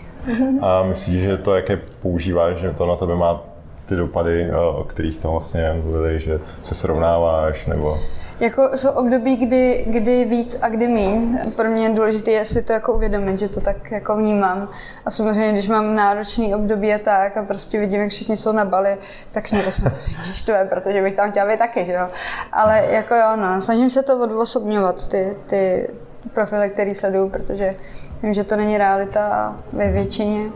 A 0.61 0.83
myslíš, 0.83 1.23
že 1.23 1.37
to, 1.37 1.55
jaké 1.55 1.77
používáš, 2.03 2.57
že 2.57 2.71
to 2.71 2.87
na 2.87 2.97
tebe 2.97 3.17
má 3.17 3.43
ty 3.87 3.97
dopady, 3.97 4.51
o 4.53 4.85
kterých 4.85 5.19
tam 5.19 5.31
vlastně 5.31 5.73
mluvili, 5.83 6.21
že 6.21 6.41
se 6.63 6.75
srovnáváš, 6.75 7.67
nebo... 7.67 7.99
Jako 8.41 8.71
jsou 8.75 8.91
období, 8.91 9.37
kdy, 9.37 9.85
kdy 9.89 10.25
víc 10.25 10.59
a 10.63 10.69
kdy 10.69 10.87
míň. 10.87 11.39
Pro 11.57 11.71
mě 11.71 11.83
je 11.83 11.95
důležité 11.95 12.31
je 12.31 12.45
si 12.45 12.63
to 12.63 12.73
jako 12.73 12.93
uvědomit, 12.93 13.39
že 13.39 13.49
to 13.49 13.61
tak 13.61 13.91
jako 13.91 14.17
vnímám. 14.17 14.69
A 15.05 15.11
samozřejmě, 15.11 15.53
když 15.53 15.69
mám 15.69 15.95
náročný 15.95 16.55
období 16.55 16.95
a 16.95 16.99
tak 16.99 17.37
a 17.37 17.43
prostě 17.43 17.81
vidím, 17.81 18.01
jak 18.01 18.11
všichni 18.11 18.37
jsou 18.37 18.53
na 18.53 18.65
Bali, 18.65 18.99
tak 19.31 19.51
mě 19.51 19.63
to 19.63 19.71
samozřejmě 19.71 20.33
štve, 20.33 20.65
protože 20.65 21.03
bych 21.03 21.15
tam 21.15 21.31
chtěla 21.31 21.51
být 21.51 21.59
taky, 21.59 21.85
že 21.85 21.93
jo. 21.93 22.09
Ale 22.53 22.87
jako 22.91 23.15
jo, 23.15 23.37
no, 23.37 23.61
snažím 23.61 23.91
se 23.91 24.03
to 24.03 24.21
odvosobňovat, 24.21 25.09
ty, 25.09 25.37
ty 25.47 25.91
profily, 26.33 26.71
které 26.71 26.95
sleduju, 26.95 27.29
protože 27.29 27.77
vím, 28.23 28.35
že 28.35 28.45
to 28.45 28.57
není 28.57 28.79
realita 28.79 29.57
ve 29.73 29.91
většině 29.91 30.51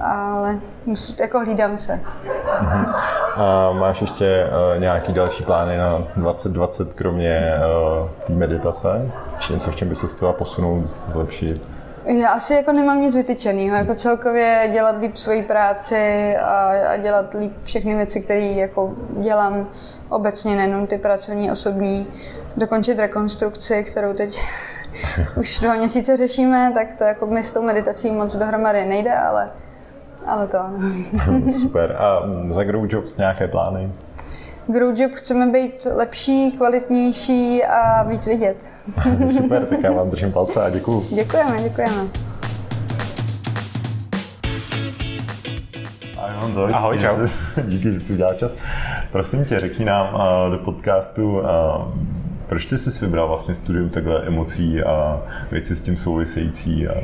ale 0.00 0.58
jako 1.20 1.38
hlídám 1.38 1.76
se. 1.76 2.00
Uh-huh. 2.62 2.94
A 3.34 3.72
máš 3.72 4.00
ještě 4.00 4.46
uh, 4.46 4.80
nějaký 4.80 5.12
další 5.12 5.44
plány 5.44 5.76
na 5.76 6.02
2020, 6.16 6.94
kromě 6.94 7.52
uh, 8.02 8.08
té 8.26 8.32
meditace? 8.32 9.10
Či 9.38 9.52
něco, 9.52 9.70
v 9.70 9.76
čem 9.76 9.88
by 9.88 9.94
se 9.94 10.16
chtěla 10.16 10.32
posunout, 10.32 10.86
zlepšit? 11.08 11.68
Já 12.06 12.28
asi 12.28 12.54
jako 12.54 12.72
nemám 12.72 13.00
nic 13.00 13.16
vytyčeného, 13.16 13.76
jako 13.76 13.94
celkově 13.94 14.70
dělat 14.72 14.96
líp 15.00 15.16
svoji 15.16 15.42
práci 15.42 16.36
a, 16.36 16.72
a 16.92 16.96
dělat 16.96 17.34
líp 17.34 17.52
všechny 17.62 17.94
věci, 17.94 18.20
které 18.20 18.40
jako 18.40 18.94
dělám 19.20 19.68
obecně, 20.08 20.56
nejenom 20.56 20.86
ty 20.86 20.98
pracovní, 20.98 21.50
osobní, 21.50 22.06
dokončit 22.56 22.98
rekonstrukci, 22.98 23.84
kterou 23.84 24.12
teď 24.12 24.40
už 25.36 25.60
dva 25.60 25.74
měsíce 25.74 26.16
řešíme, 26.16 26.70
tak 26.74 26.94
to 26.94 27.04
jako 27.04 27.26
mi 27.26 27.42
s 27.42 27.50
tou 27.50 27.62
meditací 27.62 28.10
moc 28.10 28.36
dohromady 28.36 28.84
nejde, 28.84 29.14
ale 29.14 29.50
ale 30.26 30.46
to 30.46 30.58
ano. 30.60 30.78
Super. 31.60 31.96
A 31.98 32.22
za 32.48 32.64
Growjob 32.64 33.04
nějaké 33.18 33.48
plány? 33.48 33.92
Growjob 34.66 35.12
chceme 35.12 35.46
být 35.46 35.86
lepší, 35.94 36.52
kvalitnější 36.52 37.64
a 37.64 38.02
víc 38.02 38.26
vidět. 38.26 38.68
Super, 39.36 39.66
tak 39.66 39.82
já 39.82 39.92
vám 39.92 40.10
držím 40.10 40.32
palce 40.32 40.62
a 40.62 40.70
děkuju. 40.70 41.04
Děkujeme, 41.10 41.62
děkujeme. 41.62 42.06
Ahoj, 46.18 46.72
Ahoj, 46.72 46.98
čau. 46.98 47.16
Díky, 47.68 47.92
že 47.92 48.00
jsi 48.00 48.12
udělal 48.12 48.34
čas. 48.34 48.56
Prosím 49.12 49.44
tě, 49.44 49.60
řekni 49.60 49.84
nám 49.84 50.20
do 50.50 50.58
podcastu, 50.58 51.42
proč 52.48 52.66
ty 52.66 52.78
jsi 52.78 53.04
vybral 53.04 53.28
vlastně 53.28 53.54
studium 53.54 53.88
takhle 53.88 54.22
emocí 54.26 54.82
a 54.82 55.22
věci 55.50 55.76
s 55.76 55.80
tím 55.80 55.96
související? 55.96 56.88
A 56.88 56.94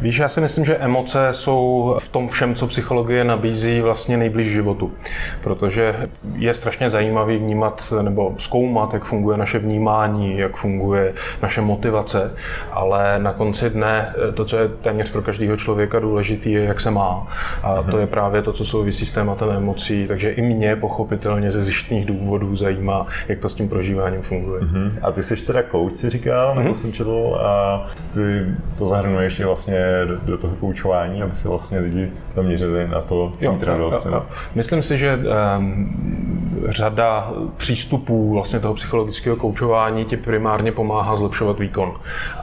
Víš, 0.00 0.18
já 0.18 0.28
si 0.28 0.40
myslím, 0.40 0.64
že 0.64 0.76
emoce 0.76 1.28
jsou 1.30 1.96
v 1.98 2.08
tom 2.08 2.28
všem, 2.28 2.54
co 2.54 2.66
psychologie 2.66 3.24
nabízí, 3.24 3.80
vlastně 3.80 4.16
nejblíž 4.16 4.48
životu. 4.48 4.92
Protože 5.40 5.94
je 6.34 6.54
strašně 6.54 6.90
zajímavý 6.90 7.38
vnímat 7.38 7.92
nebo 8.02 8.34
zkoumat, 8.38 8.94
jak 8.94 9.04
funguje 9.04 9.36
naše 9.36 9.58
vnímání, 9.58 10.38
jak 10.38 10.56
funguje 10.56 11.12
naše 11.42 11.60
motivace, 11.60 12.32
ale 12.72 13.18
na 13.18 13.32
konci 13.32 13.70
dne 13.70 14.14
to, 14.34 14.44
co 14.44 14.56
je 14.56 14.68
téměř 14.68 15.12
pro 15.12 15.22
každého 15.22 15.56
člověka 15.56 15.98
důležité, 15.98 16.48
je, 16.48 16.64
jak 16.64 16.80
se 16.80 16.90
má. 16.90 17.26
A 17.62 17.82
to 17.82 17.98
je 17.98 18.06
právě 18.06 18.42
to, 18.42 18.52
co 18.52 18.64
souvisí 18.64 19.06
s 19.06 19.12
tématem 19.12 19.50
emocí. 19.50 20.06
Takže 20.06 20.30
i 20.30 20.42
mě 20.42 20.76
pochopitelně 20.76 21.50
ze 21.50 21.64
zjištných 21.64 22.06
důvodů 22.06 22.56
zajímá, 22.56 23.06
jak 23.28 23.40
to 23.40 23.48
s 23.48 23.54
tím 23.54 23.68
prožíváním 23.68 24.22
funguje. 24.22 24.60
Uh-huh. 24.60 24.92
A 25.02 25.12
ty 25.12 25.22
jsi 25.22 25.36
teda 25.36 25.62
coach, 25.70 25.96
si 25.96 26.10
říkal, 26.10 26.54
nebo 26.54 26.74
jsem 26.74 26.92
četl, 26.92 27.38
a 27.40 27.86
ty 28.14 28.46
to 28.78 28.86
zahrnuješ 28.86 29.40
vlastně 29.40 29.87
do, 30.06 30.16
do 30.16 30.38
toho 30.38 30.56
koučování, 30.56 31.22
aby 31.22 31.34
se 31.34 31.48
vlastně 31.48 31.78
lidi 31.78 32.12
zaměřili 32.36 32.88
na 32.88 33.00
to 33.00 33.32
jo, 33.40 33.58
radost. 33.62 34.04
Jo, 34.04 34.12
jo. 34.12 34.26
Myslím 34.54 34.82
si, 34.82 34.98
že 34.98 35.18
um, 35.58 36.47
řada 36.68 37.32
přístupů 37.56 38.32
vlastně 38.32 38.60
toho 38.60 38.74
psychologického 38.74 39.36
koučování 39.36 40.04
ti 40.04 40.16
primárně 40.16 40.72
pomáhá 40.72 41.16
zlepšovat 41.16 41.60
výkon. 41.60 41.92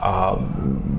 A 0.02 0.36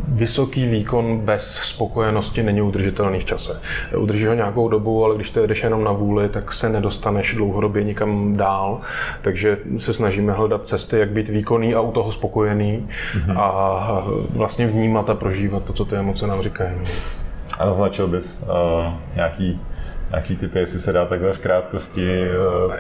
vysoký 0.07 0.67
výkon 0.67 1.19
bez 1.19 1.53
spokojenosti 1.53 2.43
není 2.43 2.61
udržitelný 2.61 3.19
v 3.19 3.25
čase. 3.25 3.61
Udrží 3.97 4.25
ho 4.25 4.33
nějakou 4.33 4.69
dobu, 4.69 5.05
ale 5.05 5.15
když 5.15 5.29
to 5.29 5.39
jedeš 5.39 5.63
jenom 5.63 5.83
na 5.83 5.91
vůli, 5.91 6.29
tak 6.29 6.53
se 6.53 6.69
nedostaneš 6.69 7.35
dlouhodobě 7.35 7.83
nikam 7.83 8.37
dál. 8.37 8.79
Takže 9.21 9.57
se 9.77 9.93
snažíme 9.93 10.33
hledat 10.33 10.67
cesty, 10.67 10.99
jak 10.99 11.09
být 11.09 11.29
výkonný 11.29 11.75
a 11.75 11.81
u 11.81 11.91
toho 11.91 12.11
spokojený 12.11 12.87
mm-hmm. 13.13 13.39
a 13.39 14.03
vlastně 14.29 14.67
vnímat 14.67 15.09
a 15.09 15.15
prožívat 15.15 15.63
to, 15.63 15.73
co 15.73 15.85
ty 15.85 15.95
emoce 15.95 16.27
nám 16.27 16.41
říkají. 16.41 16.77
A 17.59 17.65
naznačil 17.65 18.07
bys 18.07 18.39
uh, 18.41 18.93
nějaký 19.15 19.61
nějaký 20.11 20.35
typy, 20.35 20.59
jestli 20.59 20.79
se 20.79 20.93
dá 20.93 21.05
takhle 21.05 21.33
v 21.33 21.39
krátkosti 21.39 22.23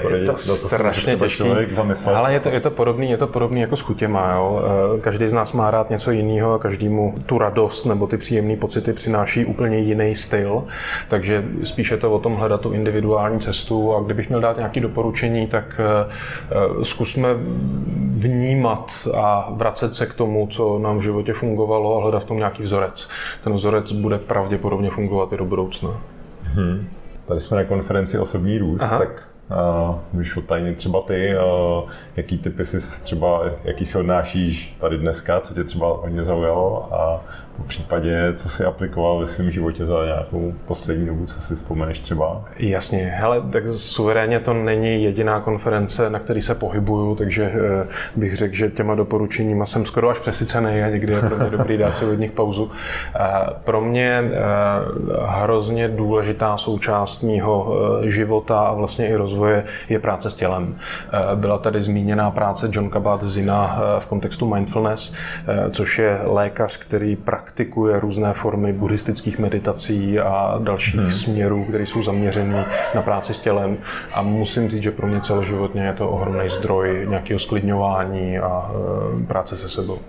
poradit, 0.01 0.21
je 0.21 0.27
to 0.27 0.37
strašně 0.37 1.17
to 1.17 1.27
člověk 1.27 1.73
zamyslet. 1.73 2.15
Ale 2.15 2.33
je 2.33 2.39
to, 2.39 2.49
je 2.49 2.59
to 2.59 2.71
podobný, 2.71 3.11
je 3.11 3.17
to 3.17 3.27
podobný 3.27 3.61
jako 3.61 3.75
s 3.75 3.81
chutěma, 3.81 4.33
jo. 4.33 4.61
Eh, 4.95 4.99
každý 4.99 5.27
z 5.27 5.33
nás 5.33 5.53
má 5.53 5.71
rád 5.71 5.89
něco 5.89 6.11
jiného 6.11 6.53
a 6.53 6.59
každému 6.59 7.15
tu 7.25 7.37
radost 7.37 7.85
nebo 7.85 8.07
ty 8.07 8.17
příjemné 8.17 8.55
pocity 8.55 8.93
přináší 8.93 9.45
úplně 9.45 9.77
jiný 9.77 10.15
styl, 10.15 10.63
takže 11.07 11.45
spíše 11.63 11.97
to 11.97 12.11
o 12.11 12.19
tom 12.19 12.35
hledat 12.35 12.61
tu 12.61 12.71
individuální 12.71 13.39
cestu 13.39 13.95
a 13.95 14.01
kdybych 14.01 14.29
měl 14.29 14.41
dát 14.41 14.57
nějaké 14.57 14.79
doporučení, 14.79 15.47
tak 15.47 15.81
uh, 16.75 16.83
zkusme 16.83 17.29
vnímat 18.09 18.91
a 19.15 19.49
vracet 19.51 19.95
se 19.95 20.05
k 20.05 20.13
tomu, 20.13 20.47
co 20.47 20.79
nám 20.79 20.97
v 20.97 21.01
životě 21.01 21.33
fungovalo 21.33 21.97
a 21.97 22.01
hledat 22.01 22.19
v 22.19 22.25
tom 22.25 22.37
nějaký 22.37 22.63
vzorec. 22.63 23.09
Ten 23.43 23.53
vzorec 23.53 23.91
bude 23.91 24.17
pravděpodobně 24.17 24.89
fungovat 24.89 25.33
i 25.33 25.37
do 25.37 25.45
budoucna. 25.45 26.01
Hmm. 26.43 26.87
Tady 27.27 27.39
jsme 27.39 27.57
na 27.57 27.63
konferenci 27.63 28.19
Osobní 28.19 28.57
růst, 28.57 28.81
Aha. 28.81 28.97
tak 28.97 29.23
uh, 29.49 29.95
můžeš 30.13 30.37
odtajnit 30.37 30.77
třeba 30.77 31.01
ty, 31.01 31.35
uh, 31.37 31.89
jaký 32.15 32.37
typy 32.37 32.65
si 32.65 33.03
třeba, 33.03 33.41
jaký 33.63 33.85
si 33.85 33.97
odnášíš 33.97 34.75
tady 34.79 34.97
dneska, 34.97 35.39
co 35.39 35.53
tě 35.53 35.63
třeba 35.63 35.87
hodně 35.87 36.23
zaujalo 36.23 36.93
a 36.93 37.23
po 37.57 37.63
případě, 37.63 38.33
co 38.35 38.49
si 38.49 38.63
aplikoval 38.63 39.19
ve 39.19 39.27
svém 39.27 39.51
životě 39.51 39.85
za 39.85 40.05
nějakou 40.05 40.53
poslední 40.65 41.05
dobu, 41.05 41.25
co 41.25 41.41
si 41.41 41.55
vzpomeneš 41.55 41.99
třeba? 41.99 42.45
Jasně, 42.57 42.97
hele, 42.97 43.41
tak 43.51 43.63
suverénně 43.75 44.39
to 44.39 44.53
není 44.53 45.03
jediná 45.03 45.39
konference, 45.39 46.09
na 46.09 46.19
který 46.19 46.41
se 46.41 46.55
pohybuju, 46.55 47.15
takže 47.15 47.43
eh, 47.45 47.87
bych 48.15 48.35
řekl, 48.35 48.55
že 48.55 48.69
těma 48.69 48.95
doporučeníma 48.95 49.65
jsem 49.65 49.85
skoro 49.85 50.09
až 50.09 50.19
přesycený 50.19 50.83
a 50.83 50.89
někdy 50.89 51.13
je 51.13 51.21
pro 51.21 51.37
mě 51.37 51.49
dobrý 51.49 51.77
dát 51.77 51.97
si 51.97 52.05
od 52.05 52.13
nich 52.13 52.31
pauzu. 52.31 52.71
Eh, 53.15 53.19
pro 53.63 53.81
mě 53.81 54.23
eh, 54.23 54.39
hrozně 55.25 55.87
důležitá 55.87 56.57
součást 56.57 57.21
mýho 57.21 57.77
života 58.03 58.59
a 58.59 58.73
vlastně 58.73 59.07
i 59.07 59.15
rozvoje 59.15 59.63
je 59.89 59.99
práce 59.99 60.29
s 60.29 60.33
tělem. 60.33 60.75
Byla 61.35 61.57
tady 61.57 61.81
zmíněná 61.81 62.31
práce 62.31 62.69
John 62.71 62.89
Kabat-Zina 62.89 63.79
v 63.99 64.05
kontextu 64.05 64.53
mindfulness, 64.53 65.13
což 65.71 65.99
je 65.99 66.19
lékař, 66.23 66.77
který 66.77 67.15
praktikuje 67.15 67.46
praktikuje 67.47 67.99
různé 67.99 68.33
formy 68.33 68.73
buddhistických 68.73 69.39
meditací 69.39 70.19
a 70.19 70.59
dalších 70.63 71.01
hmm. 71.01 71.11
směrů, 71.11 71.65
které 71.65 71.85
jsou 71.85 72.01
zaměřené 72.01 72.65
na 72.95 73.01
práci 73.01 73.33
s 73.33 73.39
tělem. 73.39 73.77
A 74.13 74.21
musím 74.21 74.69
říct, 74.69 74.83
že 74.83 74.91
pro 74.91 75.07
mě 75.07 75.21
celoživotně 75.21 75.81
je 75.81 75.93
to 75.93 76.09
ohromný 76.09 76.49
zdroj 76.49 77.05
nějakého 77.09 77.39
sklidňování 77.39 78.39
a 78.39 78.71
e, 79.21 79.25
práce 79.25 79.57
se 79.57 79.69
sebou. 79.69 79.99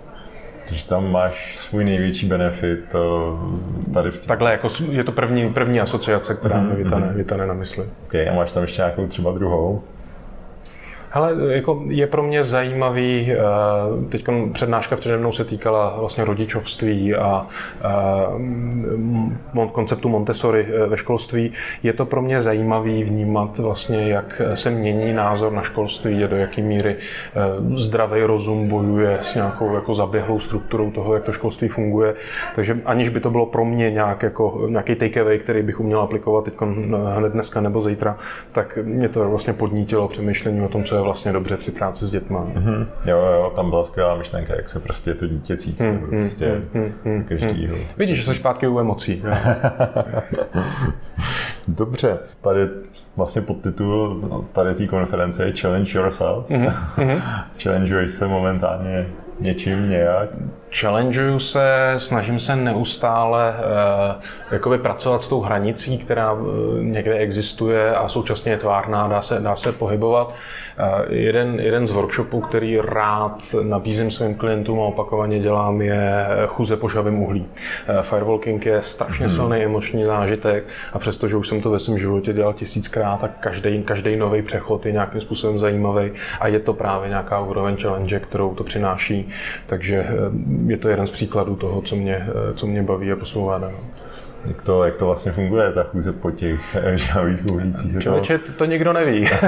Takže 0.67 0.85
tam 0.85 1.11
máš 1.11 1.57
svůj 1.57 1.83
největší 1.83 2.27
benefit 2.27 2.95
eh, 2.95 3.93
tady 3.93 4.11
v 4.11 4.27
Takhle, 4.27 4.51
jako 4.51 4.67
je 4.91 5.03
to 5.03 5.11
první, 5.11 5.53
první 5.53 5.81
asociace, 5.81 6.35
která 6.35 6.55
mm-hmm. 6.55 6.69
mi 6.69 6.83
vytane, 6.83 7.13
vytane 7.13 7.47
na 7.47 7.53
mysli. 7.53 7.85
Okay, 8.05 8.29
a 8.29 8.33
máš 8.33 8.53
tam 8.53 8.63
ještě 8.63 8.81
nějakou 8.81 9.07
třeba 9.07 9.31
druhou? 9.31 9.83
Hele, 11.11 11.35
jako 11.47 11.83
je 11.89 12.07
pro 12.07 12.23
mě 12.23 12.43
zajímavý, 12.43 13.31
eh, 13.31 13.37
teď 14.09 14.25
přednáška 14.53 14.95
přede 14.95 15.17
mnou 15.17 15.31
se 15.31 15.45
týkala 15.45 15.95
vlastně 15.99 16.25
rodičovství 16.25 17.15
a 17.15 17.47
eh, 19.55 19.67
konceptu 19.71 20.09
Montessori 20.09 20.67
eh, 20.69 20.87
ve 20.87 20.97
školství. 20.97 21.51
Je 21.83 21.93
to 21.93 22.05
pro 22.05 22.21
mě 22.21 22.41
zajímavý 22.41 23.03
vnímat 23.03 23.57
vlastně, 23.57 24.09
jak 24.09 24.41
se 24.53 24.69
mění 24.69 25.13
názor 25.13 25.51
na 25.51 25.61
školství 25.61 26.23
a 26.23 26.27
do 26.27 26.35
jaké 26.35 26.61
míry 26.61 26.95
zdravý 27.75 28.23
rozum 28.23 28.67
bojuje 28.67 29.17
s 29.21 29.35
nějakou 29.35 29.75
jako 29.75 29.93
zaběhlou 29.93 30.39
strukturou 30.39 30.91
toho, 30.91 31.13
jak 31.13 31.23
to 31.23 31.31
školství 31.31 31.67
funguje. 31.67 32.13
Takže 32.55 32.77
aniž 32.85 33.09
by 33.09 33.19
to 33.19 33.29
bylo 33.29 33.45
pro 33.45 33.65
mě 33.65 33.89
nějak 33.89 34.23
jako, 34.23 34.65
nějaký 34.69 34.95
takeaway, 34.95 35.39
který 35.39 35.63
bych 35.63 35.79
uměl 35.79 36.01
aplikovat 36.01 36.45
teď 36.45 36.53
hned 37.15 37.33
dneska 37.33 37.61
nebo 37.61 37.81
zítra, 37.81 38.17
tak 38.51 38.79
mě 38.83 39.09
to 39.09 39.29
vlastně 39.29 39.53
podnítilo 39.53 40.07
přemýšlení 40.07 40.61
o 40.61 40.67
tom, 40.67 40.83
co 40.83 40.98
je 40.99 41.03
vlastně 41.03 41.31
dobře 41.31 41.57
při 41.57 41.71
práci 41.71 42.05
s 42.05 42.11
dětma. 42.11 42.45
Mm-hmm. 42.45 42.87
Jo, 43.07 43.17
jo, 43.17 43.51
tam 43.55 43.69
byla 43.69 43.83
skvělá 43.83 44.15
myšlenka, 44.15 44.55
jak 44.55 44.69
se 44.69 44.79
prostě 44.79 45.13
to 45.13 45.27
dítě 45.27 45.57
cítí. 45.57 45.83
Mm, 45.83 46.07
prostě 46.09 46.61
mm, 46.73 46.93
mm, 47.05 47.23
každýho. 47.23 47.75
Mm. 47.75 47.81
Vidíš, 47.97 48.17
že 48.17 48.25
jsi 48.25 48.35
zpátky 48.39 48.67
u 48.67 48.79
emocí. 48.79 49.23
dobře, 51.67 52.19
tady 52.41 52.67
vlastně 53.17 53.41
podtitul 53.41 54.21
tady 54.51 54.75
té 54.75 54.87
konference 54.87 55.45
je 55.45 55.53
Challenge 55.61 55.97
Yourself. 55.97 56.45
Mm-hmm. 56.49 57.21
Challengeuješ 57.63 58.11
se 58.11 58.27
momentálně 58.27 59.07
něčím 59.39 59.89
nějak? 59.89 60.29
Challengeuju 60.71 61.39
se, 61.39 61.93
snažím 61.97 62.39
se 62.39 62.55
neustále 62.55 63.53
uh, 63.57 64.21
jakoby 64.51 64.77
pracovat 64.77 65.23
s 65.23 65.27
tou 65.27 65.41
hranicí, 65.41 65.97
která 65.97 66.33
uh, 66.33 66.47
někde 66.81 67.13
existuje 67.13 67.95
a 67.95 68.07
současně 68.07 68.51
je 68.51 68.57
tvárná, 68.57 69.07
dá 69.07 69.21
se, 69.21 69.39
dá 69.39 69.55
se 69.55 69.71
pohybovat. 69.71 70.27
Uh, 70.27 71.13
jeden, 71.13 71.59
jeden 71.59 71.87
z 71.87 71.91
workshopů, 71.91 72.41
který 72.41 72.77
rád 72.81 73.55
nabízím 73.63 74.11
svým 74.11 74.35
klientům 74.35 74.79
a 74.79 74.83
opakovaně 74.83 75.39
dělám, 75.39 75.81
je 75.81 76.27
chuze 76.47 76.77
po 76.77 76.89
šavém 76.89 77.19
uhlí. 77.19 77.41
Uh, 77.89 78.01
firewalking 78.01 78.65
je 78.65 78.81
strašně 78.81 79.25
hmm. 79.25 79.35
silný 79.35 79.57
emoční 79.57 80.03
zážitek 80.03 80.63
a 80.93 80.99
přestože 80.99 81.35
už 81.35 81.47
jsem 81.47 81.61
to 81.61 81.69
ve 81.69 81.79
svém 81.79 81.97
životě 81.97 82.33
dělal 82.33 82.53
tisíckrát, 82.53 83.21
tak 83.21 83.31
každý, 83.39 83.83
každý 83.83 84.15
nový 84.15 84.41
přechod 84.41 84.85
je 84.85 84.91
nějakým 84.91 85.21
způsobem 85.21 85.59
zajímavý 85.59 86.11
a 86.39 86.47
je 86.47 86.59
to 86.59 86.73
právě 86.73 87.09
nějaká 87.09 87.39
úroveň 87.39 87.77
challenge, 87.77 88.19
kterou 88.19 88.55
to 88.55 88.63
přináší. 88.63 89.29
Takže 89.65 90.07
je 90.67 90.77
to 90.77 90.89
jeden 90.89 91.07
z 91.07 91.11
příkladů 91.11 91.55
toho, 91.55 91.81
co 91.81 91.95
mě, 91.95 92.27
co 92.55 92.67
mě 92.67 92.83
baví 92.83 93.11
a 93.11 93.15
posouvá 93.15 93.57
dál. 93.57 93.79
Jak 94.47 94.61
to, 94.61 94.83
jak 94.83 94.95
to 94.95 95.05
vlastně 95.05 95.31
funguje, 95.31 95.71
ta 95.71 95.83
chůze 95.83 96.13
po 96.13 96.31
těch 96.31 96.59
eh, 96.75 96.97
žhavých 96.97 97.45
uhlících? 97.51 97.99
Člověče, 97.99 98.37
to, 98.37 98.51
to 98.51 98.65
nikdo 98.65 98.93
neví. 98.93 99.29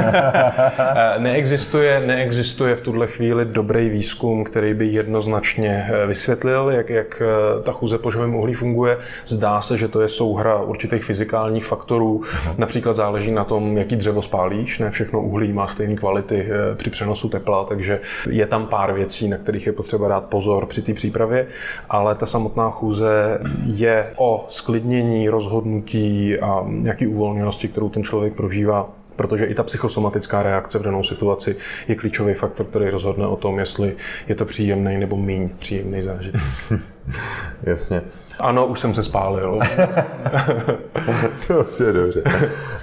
Eh, 0.96 1.20
neexistuje, 1.20 2.04
neexistuje 2.06 2.76
v 2.76 2.82
tuhle 2.82 3.08
chvíli 3.08 3.46
dobrý 3.46 3.90
výzkum, 3.90 4.44
který 4.44 4.74
by 4.74 4.86
jednoznačně 4.86 5.90
eh, 5.90 6.06
vysvětlil, 6.06 6.70
jak, 6.70 6.90
jak 6.90 7.22
ta 7.64 7.72
chůze 7.72 7.98
po 7.98 8.12
žhavém 8.12 8.36
uhlí 8.36 8.54
funguje. 8.54 8.98
Zdá 9.26 9.62
se, 9.62 9.78
že 9.78 9.88
to 9.88 10.02
je 10.02 10.08
souhra 10.08 10.62
určitých 10.62 11.04
fyzikálních 11.04 11.66
faktorů. 11.66 12.22
Uh-huh. 12.24 12.56
Například 12.58 12.96
záleží 12.96 13.32
na 13.32 13.44
tom, 13.44 13.78
jaký 13.78 13.96
dřevo 13.96 14.22
spálíš. 14.22 14.80
Ne 14.80 14.90
všechno 14.90 15.22
uhlí 15.22 15.54
má 15.54 15.68
stejné 15.68 15.96
kvality 15.96 16.50
při 16.76 16.90
přenosu 16.90 17.30
tepla, 17.30 17.66
takže 17.66 18.00
je 18.30 18.48
tam 18.48 18.68
pár 18.68 18.94
věcí, 18.94 19.28
na 19.28 19.38
kterých 19.38 19.68
je 19.68 19.74
potřeba 19.74 20.08
dát 20.08 20.24
pozor 20.24 20.66
při 20.66 20.82
té 20.82 20.94
přípravě, 20.94 21.48
ale 21.90 22.16
ta 22.16 22.26
samotná 22.26 22.70
chůze 22.70 23.40
je 23.66 24.08
o 24.18 24.46
sklidě 24.50 24.81
uklidnění, 24.82 25.30
rozhodnutí 25.30 26.40
a 26.40 26.64
nějaký 26.68 27.08
uvolněnosti, 27.08 27.68
kterou 27.68 27.90
ten 27.90 28.04
člověk 28.04 28.34
prožívá 28.34 28.90
protože 29.16 29.46
i 29.46 29.56
ta 29.56 29.64
psychosomatická 29.64 30.44
reakce 30.44 30.80
v 30.80 30.82
danou 30.82 31.04
situaci 31.04 31.56
je 31.88 31.96
klíčový 31.96 32.34
faktor, 32.34 32.66
který 32.66 32.90
rozhodne 32.90 33.28
o 33.28 33.36
tom, 33.36 33.60
jestli 33.60 33.96
je 34.28 34.36
to 34.36 34.46
příjemný 34.46 34.98
nebo 34.98 35.18
méně 35.18 35.50
příjemný 35.60 36.02
zážitek. 36.02 36.42
Jasně. 37.64 38.02
Ano, 38.40 38.66
už 38.66 38.80
jsem 38.80 38.94
se 38.94 39.04
spálil. 39.04 39.60
dobře, 41.50 41.94
dobře. 41.94 42.24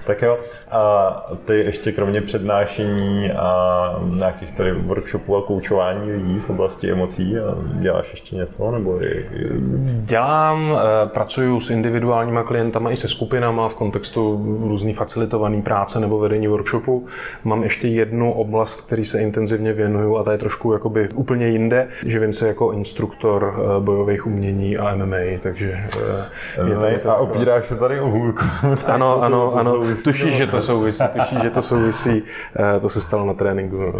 Tak 0.07 0.23
jo, 0.23 0.39
a 0.71 1.11
ty 1.45 1.55
ještě 1.55 1.93
kromě 1.93 2.21
přednášení 2.21 3.33
a 3.33 4.01
nějakých 4.05 4.53
tady 4.53 4.73
workshopů 4.73 5.37
a 5.37 5.43
koučování 5.43 6.13
lidí 6.13 6.41
v 6.47 6.51
oblasti 6.51 6.91
emocí, 6.91 7.37
děláš 7.73 8.11
ještě 8.11 8.37
něco? 8.37 8.71
Nebo 8.71 8.99
je... 9.01 9.25
Dělám, 9.85 10.79
eh, 10.79 11.09
pracuji 11.09 11.61
s 11.61 11.71
individuálníma 11.71 12.43
klientama 12.43 12.91
i 12.91 12.97
se 12.97 13.09
skupinama 13.09 13.69
v 13.69 13.75
kontextu 13.75 14.45
různý 14.69 14.93
facilitovaný 14.93 15.63
práce 15.63 16.01
nebo 16.01 16.19
vedení 16.19 16.47
workshopu. 16.47 17.07
Mám 17.45 17.63
ještě 17.63 17.89
jednu 17.89 18.33
oblast, 18.33 18.83
který 18.83 19.05
se 19.05 19.21
intenzivně 19.21 19.73
věnuju 19.73 20.17
a 20.17 20.23
ta 20.23 20.33
je 20.33 20.39
trošku 20.39 20.73
jakoby 20.73 21.09
úplně 21.15 21.49
jinde. 21.49 21.89
Živím 22.07 22.33
se 22.33 22.49
jako 22.49 22.73
instruktor 22.73 23.55
eh, 23.57 23.81
bojových 24.09 24.27
umění 24.27 24.79
a 24.79 24.95
MMA, 24.95 25.17
takže 25.43 25.73
eh, 26.59 26.69
je 26.69 26.77
tady 26.77 26.99
to... 26.99 27.11
A 27.11 27.17
opíráš 27.17 27.67
se 27.67 27.77
tady 27.77 28.01
o 28.01 28.07
hůlku. 28.07 28.45
Ano, 28.87 29.23
ano, 29.23 29.53
ano. 29.55 29.81
Tušíš, 30.05 30.37
že 30.37 30.47
to 30.47 30.61
souvisí, 30.61 31.05
tušíš, 31.13 31.43
že 31.43 31.51
to 31.51 31.63
souvisí. 31.63 32.23
Eh, 32.77 32.81
to 32.81 32.89
se 32.89 33.01
stalo 33.01 33.27
na 33.27 33.35
tréninku. 33.35 33.77
No. 33.77 33.93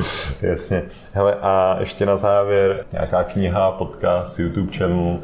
Jasně. 0.43 0.83
Hele, 1.13 1.35
a 1.43 1.77
ještě 1.81 2.07
na 2.07 2.17
závěr 2.17 2.85
nějaká 2.93 3.25
kniha, 3.25 3.71
podcast, 3.71 4.39
YouTube 4.39 4.73
channel, 4.77 5.19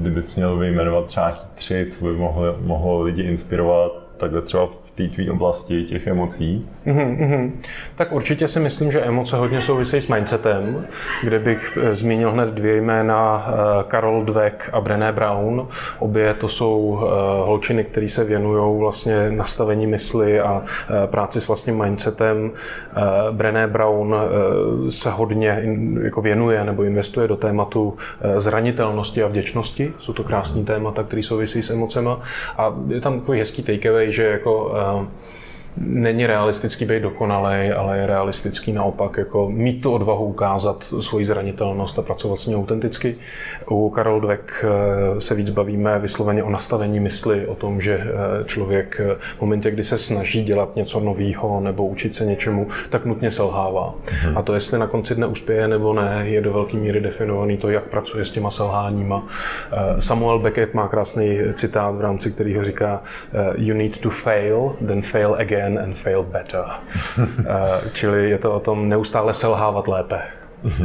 kdybys 0.00 0.34
měl 0.34 0.56
vyjmenovat 0.56 1.06
třeba 1.06 1.34
tři, 1.54 1.86
co 1.90 2.04
by 2.04 2.12
mohlo, 2.12 2.56
mohlo 2.60 3.02
lidi 3.02 3.22
inspirovat, 3.22 3.92
takhle 4.16 4.42
třeba 4.42 4.66
v 4.66 4.89
té 4.94 5.08
tvý 5.08 5.30
oblasti 5.30 5.82
těch 5.82 6.06
emocí? 6.06 6.66
Mm-hmm. 6.86 7.50
Tak 7.94 8.12
určitě 8.12 8.48
si 8.48 8.60
myslím, 8.60 8.92
že 8.92 9.00
emoce 9.00 9.36
hodně 9.36 9.60
souvisejí 9.60 10.02
s 10.02 10.08
mindsetem, 10.08 10.86
kde 11.22 11.38
bych 11.38 11.78
eh, 11.82 11.96
zmínil 11.96 12.32
hned 12.32 12.48
dvě 12.48 12.76
jména, 12.76 13.46
Karol 13.88 14.20
eh, 14.22 14.24
Dweck 14.24 14.70
a 14.72 14.80
Brené 14.80 15.12
Brown. 15.12 15.68
Obě 15.98 16.34
to 16.34 16.48
jsou 16.48 17.00
eh, 17.02 17.06
holčiny, 17.46 17.84
které 17.84 18.08
se 18.08 18.24
věnují 18.24 18.80
vlastně 18.80 19.30
nastavení 19.30 19.86
mysli 19.86 20.40
a 20.40 20.62
práci 21.06 21.40
s 21.40 21.48
vlastním 21.48 21.78
mindsetem. 21.82 22.50
Brené 23.30 23.66
Brown 23.66 24.16
se 24.88 25.10
hodně 25.10 25.62
jako 26.02 26.22
věnuje 26.22 26.64
nebo 26.64 26.82
investuje 26.82 27.28
do 27.28 27.36
tématu 27.36 27.96
zranitelnosti 28.36 29.22
a 29.22 29.26
vděčnosti. 29.26 29.92
Jsou 29.98 30.12
to 30.12 30.24
krásné 30.24 30.64
témata, 30.64 31.02
které 31.02 31.22
souvisí 31.22 31.62
s 31.62 31.70
emocema. 31.70 32.20
A 32.58 32.74
je 32.88 33.00
tam 33.00 33.20
takový 33.20 33.38
hezký 33.38 33.62
takeaway, 33.62 34.12
že 34.12 34.24
jako 34.24 34.74
Um, 34.90 35.14
není 35.76 36.26
realistický 36.26 36.84
být 36.84 37.02
dokonalý, 37.02 37.70
ale 37.70 37.98
je 37.98 38.06
realistický 38.06 38.72
naopak 38.72 39.16
jako 39.16 39.50
mít 39.50 39.80
tu 39.80 39.92
odvahu 39.92 40.24
ukázat 40.24 40.84
svoji 41.00 41.24
zranitelnost 41.24 41.98
a 41.98 42.02
pracovat 42.02 42.40
s 42.40 42.46
ní 42.46 42.56
autenticky. 42.56 43.16
U 43.70 43.90
Karol 43.90 44.20
Dweck 44.20 44.64
eh, 44.64 45.20
se 45.20 45.34
víc 45.34 45.50
bavíme 45.50 45.98
vysloveně 45.98 46.42
o 46.42 46.50
nastavení 46.50 47.00
mysli, 47.00 47.46
o 47.46 47.54
tom, 47.54 47.80
že 47.80 48.00
eh, 48.00 48.44
člověk 48.44 49.00
eh, 49.00 49.16
v 49.38 49.40
momentě, 49.40 49.70
kdy 49.70 49.84
se 49.84 49.98
snaží 49.98 50.42
dělat 50.42 50.76
něco 50.76 51.00
nového 51.00 51.60
nebo 51.60 51.86
učit 51.86 52.14
se 52.14 52.26
něčemu, 52.26 52.66
tak 52.90 53.04
nutně 53.04 53.30
selhává. 53.30 53.94
Hmm. 54.22 54.38
A 54.38 54.42
to, 54.42 54.54
jestli 54.54 54.78
na 54.78 54.86
konci 54.86 55.14
dne 55.14 55.26
uspěje 55.26 55.68
nebo 55.68 55.92
ne, 55.92 56.22
je 56.22 56.40
do 56.40 56.52
velké 56.52 56.76
míry 56.76 57.00
definovaný 57.00 57.56
to, 57.56 57.70
jak 57.70 57.84
pracuje 57.84 58.24
s 58.24 58.30
těma 58.30 58.50
selháníma. 58.50 59.26
Samuel 59.98 60.38
Beckett 60.38 60.74
má 60.74 60.88
krásný 60.88 61.38
citát, 61.54 61.94
v 61.96 62.00
rámci 62.00 62.30
kterého 62.30 62.64
říká 62.64 63.02
You 63.56 63.74
need 63.74 63.98
to 63.98 64.10
fail, 64.10 64.76
then 64.86 65.02
fail 65.02 65.34
again 65.34 65.59
again 65.60 65.78
and 65.78 65.94
fail 65.96 66.22
better. 66.22 66.64
uh, 67.18 67.88
čili 67.92 68.30
je 68.30 68.38
to 68.38 68.54
o 68.54 68.60
tom 68.60 68.88
neustále 68.88 69.34
selhávat 69.34 69.88
lépe. 69.88 70.22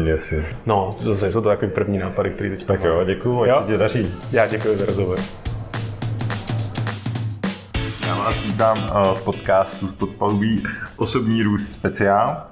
Jasně. 0.04 0.46
No, 0.66 0.96
zase 0.98 1.32
jsou 1.32 1.42
to 1.42 1.50
takový 1.50 1.72
první 1.72 1.98
nápady, 1.98 2.30
který 2.30 2.50
teď 2.50 2.66
Tak 2.66 2.84
jo, 2.84 3.04
děkuju, 3.06 3.42
ať 3.42 3.62
se 3.62 3.72
ti 3.72 3.78
daří. 3.78 4.16
Já 4.32 4.48
děkuji 4.48 4.78
za 4.78 4.86
rozhovor. 4.86 5.18
Já 8.08 8.16
vás 8.16 8.44
vítám 8.44 8.78
v 9.16 9.24
podcastu 9.26 9.88
z 9.88 9.94
podpalubí 9.94 10.64
Osobní 10.98 11.44
růst 11.44 11.72
speciál. 11.72 12.44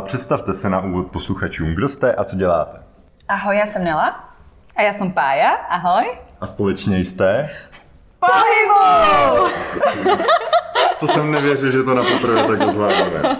Představte 0.00 0.54
se 0.54 0.70
na 0.70 0.80
úvod 0.80 1.06
posluchačům, 1.06 1.74
kdo 1.74 1.88
jste 1.88 2.12
a 2.12 2.24
co 2.24 2.36
děláte. 2.36 2.78
Ahoj, 3.28 3.56
já 3.56 3.66
jsem 3.66 3.84
Nela. 3.84 4.34
A 4.76 4.82
já 4.82 4.92
jsem 4.92 5.12
Pája. 5.12 5.50
Ahoj. 5.50 6.18
A 6.40 6.46
společně 6.46 6.98
jste? 6.98 7.50
V 7.70 7.86
pohybu! 8.20 9.48
to 11.00 11.06
jsem 11.06 11.30
nevěřil, 11.32 11.70
že 11.70 11.82
to 11.82 11.94
na 11.94 12.02
poprvé 12.02 12.46
tak 12.46 12.68
zvládneme. 12.68 13.36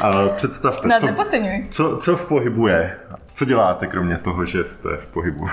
A 0.00 0.28
představte, 0.28 0.88
Nás 0.88 1.02
co, 1.02 1.56
co, 1.70 1.96
co 1.96 2.16
v 2.16 2.26
pohybu 2.26 2.66
je? 2.66 2.96
Co 3.34 3.44
děláte, 3.44 3.86
kromě 3.86 4.16
toho, 4.16 4.44
že 4.44 4.64
jste 4.64 4.96
v 4.96 5.06
pohybu? 5.06 5.46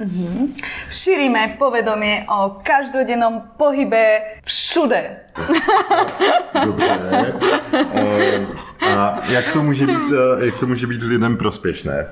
Mm-hmm. 0.00 0.48
Šírime 0.90 1.48
povedomie 1.58 2.24
o 2.28 2.50
každodennom 2.62 3.42
pohybe 3.56 4.20
všude. 4.44 5.16
Dobře. 6.64 7.00
A 8.96 9.20
jak 9.28 9.52
to 9.52 9.62
může 9.62 9.86
být, 9.86 10.12
jak 10.44 10.58
to 10.60 10.66
může 10.66 10.86
být 10.86 11.02
lidem 11.02 11.36
prospěšné? 11.36 12.06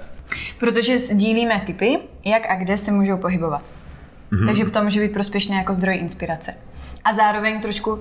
Protože 0.59 0.99
sdílíme 0.99 1.63
typy, 1.67 1.99
jak 2.25 2.43
a 2.51 2.57
kde 2.57 2.77
se 2.77 2.93
můžou 2.93 3.17
pohybovat. 3.17 3.63
Mm-hmm. 4.33 4.47
Takže 4.47 4.65
to 4.65 4.83
může 4.83 5.01
být 5.01 5.13
prospěšné 5.13 5.57
jako 5.57 5.75
zdroj 5.75 5.97
inspirace. 5.97 6.55
A 7.05 7.15
zároveň 7.15 7.61
trošku 7.61 7.99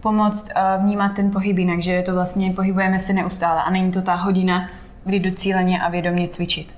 pomoct 0.00 0.50
uh, 0.50 0.82
vnímat 0.82 1.14
ten 1.14 1.30
pohyb 1.30 1.58
jinak, 1.58 1.80
že 1.80 1.92
je 1.92 2.02
to 2.02 2.12
vlastně 2.12 2.52
pohybujeme 2.52 2.98
se 2.98 3.12
neustále 3.12 3.62
a 3.62 3.70
není 3.70 3.92
to 3.92 4.02
ta 4.02 4.14
hodina, 4.14 4.68
kdy 5.04 5.20
docíleně 5.20 5.80
a 5.80 5.90
vědomě 5.90 6.28
cvičit. 6.28 6.74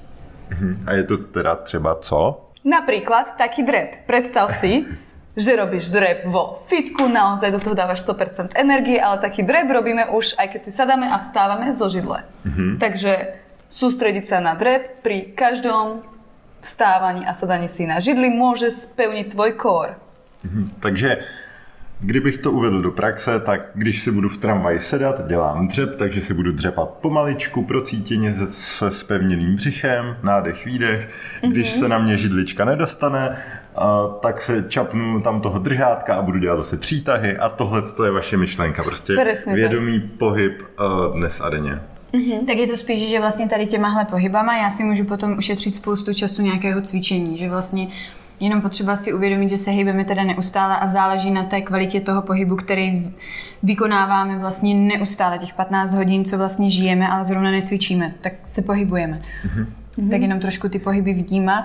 Mm-hmm. 0.51 0.77
A 0.87 0.93
je 0.93 1.05
to 1.05 1.17
teda 1.17 1.57
třeba 1.57 1.95
co? 1.95 2.41
Napríklad 2.65 3.37
taký 3.39 3.63
drep. 3.63 4.07
Predstav 4.07 4.57
si, 4.57 4.85
že 5.37 5.57
robíš 5.57 5.91
drep 5.91 6.25
vo 6.27 6.63
fitku, 6.67 7.09
naozaj 7.09 7.51
do 7.51 7.61
toho 7.61 7.75
dávaš 7.75 8.07
100% 8.07 8.55
energie, 8.55 9.03
ale 9.03 9.19
taký 9.19 9.43
drep 9.43 9.67
robíme 9.71 10.07
už 10.15 10.39
aj 10.39 10.49
keď 10.49 10.61
si 10.65 10.73
sadáme 10.73 11.11
a 11.11 11.19
vstávame 11.19 11.73
zo 11.73 11.89
židle. 11.89 12.23
Mm-hmm. 12.47 12.79
Takže 12.79 13.13
sústrediť 13.69 14.25
sa 14.25 14.39
na 14.39 14.55
drep 14.55 15.03
pri 15.03 15.35
každom 15.35 16.07
vstávaní 16.63 17.27
a 17.27 17.35
sadaní 17.35 17.69
si 17.69 17.85
na 17.85 18.01
židli 18.01 18.31
môže 18.31 18.71
spevniť 18.71 19.27
tvoj 19.35 19.51
kór. 19.59 19.89
Mm-hmm. 20.47 20.65
Takže 20.81 21.11
Kdybych 22.07 22.37
to 22.37 22.53
uvedl 22.53 22.83
do 22.83 22.91
praxe, 22.91 23.41
tak 23.41 23.61
když 23.75 24.03
si 24.03 24.11
budu 24.11 24.29
v 24.29 24.37
tramvaji 24.37 24.81
sedat, 24.81 25.27
dělám 25.27 25.69
dřep, 25.69 25.97
takže 25.97 26.23
si 26.23 26.35
budu 26.35 26.53
dřepat 26.53 26.89
pomaličku, 26.89 27.65
procítěně 27.65 28.35
se 28.51 28.91
spevněným 28.91 29.55
břichem, 29.55 30.17
nádech, 30.23 30.65
výdech. 30.65 31.11
Když 31.49 31.75
mm-hmm. 31.75 31.79
se 31.79 31.89
na 31.89 31.99
mě 31.99 32.17
židlička 32.17 32.65
nedostane, 32.65 33.37
a, 33.77 34.07
tak 34.23 34.43
se 34.43 34.65
čapnu 34.69 35.21
tam 35.21 35.41
toho 35.41 35.59
držátka 35.59 36.15
a 36.15 36.23
budu 36.23 36.39
dělat 36.39 36.57
zase 36.57 36.77
přítahy 36.77 37.37
a 37.37 37.49
tohle 37.49 37.83
to 37.83 38.05
je 38.05 38.11
vaše 38.11 38.37
myšlenka, 38.37 38.83
prostě 38.83 39.15
Presně 39.15 39.55
vědomý 39.55 40.01
tak. 40.01 40.11
pohyb 40.11 40.63
dnes 41.15 41.41
a 41.41 41.51
denně. 41.51 41.81
Mm-hmm. 42.13 42.47
Tak 42.47 42.57
je 42.57 42.67
to 42.67 42.77
spíš, 42.77 43.11
že 43.11 43.21
vlastně 43.21 43.49
tady 43.49 43.67
těmahle 43.67 44.05
pohybama 44.05 44.57
já 44.57 44.71
si 44.71 44.85
můžu 44.85 45.05
potom 45.05 45.39
ušetřit 45.39 45.75
spoustu 45.75 46.15
času 46.15 46.43
nějakého 46.43 46.81
cvičení, 46.81 47.37
že 47.37 47.49
vlastně 47.49 47.89
Jenom 48.41 48.61
potřeba 48.61 48.97
si 48.97 49.13
uvědomit, 49.13 49.49
že 49.49 49.57
se 49.57 49.71
hýbeme 49.71 50.05
teda 50.05 50.23
neustále 50.25 50.77
a 50.77 50.89
záleží 50.89 51.31
na 51.31 51.43
té 51.43 51.61
kvalitě 51.61 52.01
toho 52.01 52.23
pohybu, 52.23 52.57
který 52.57 53.13
vykonáváme 53.63 54.39
vlastně 54.39 54.75
neustále, 54.75 55.39
těch 55.39 55.55
15 55.55 55.95
hodin, 55.95 56.25
co 56.25 56.39
vlastně 56.39 56.71
žijeme, 56.71 57.09
ale 57.09 57.25
zrovna 57.25 57.51
necvičíme, 57.51 58.15
tak 58.21 58.33
se 58.45 58.63
pohybujeme. 58.63 59.19
Mm-hmm. 59.19 60.11
Tak 60.11 60.21
jenom 60.21 60.41
trošku 60.41 60.69
ty 60.69 60.79
pohyby 60.79 61.15
vnímat 61.15 61.65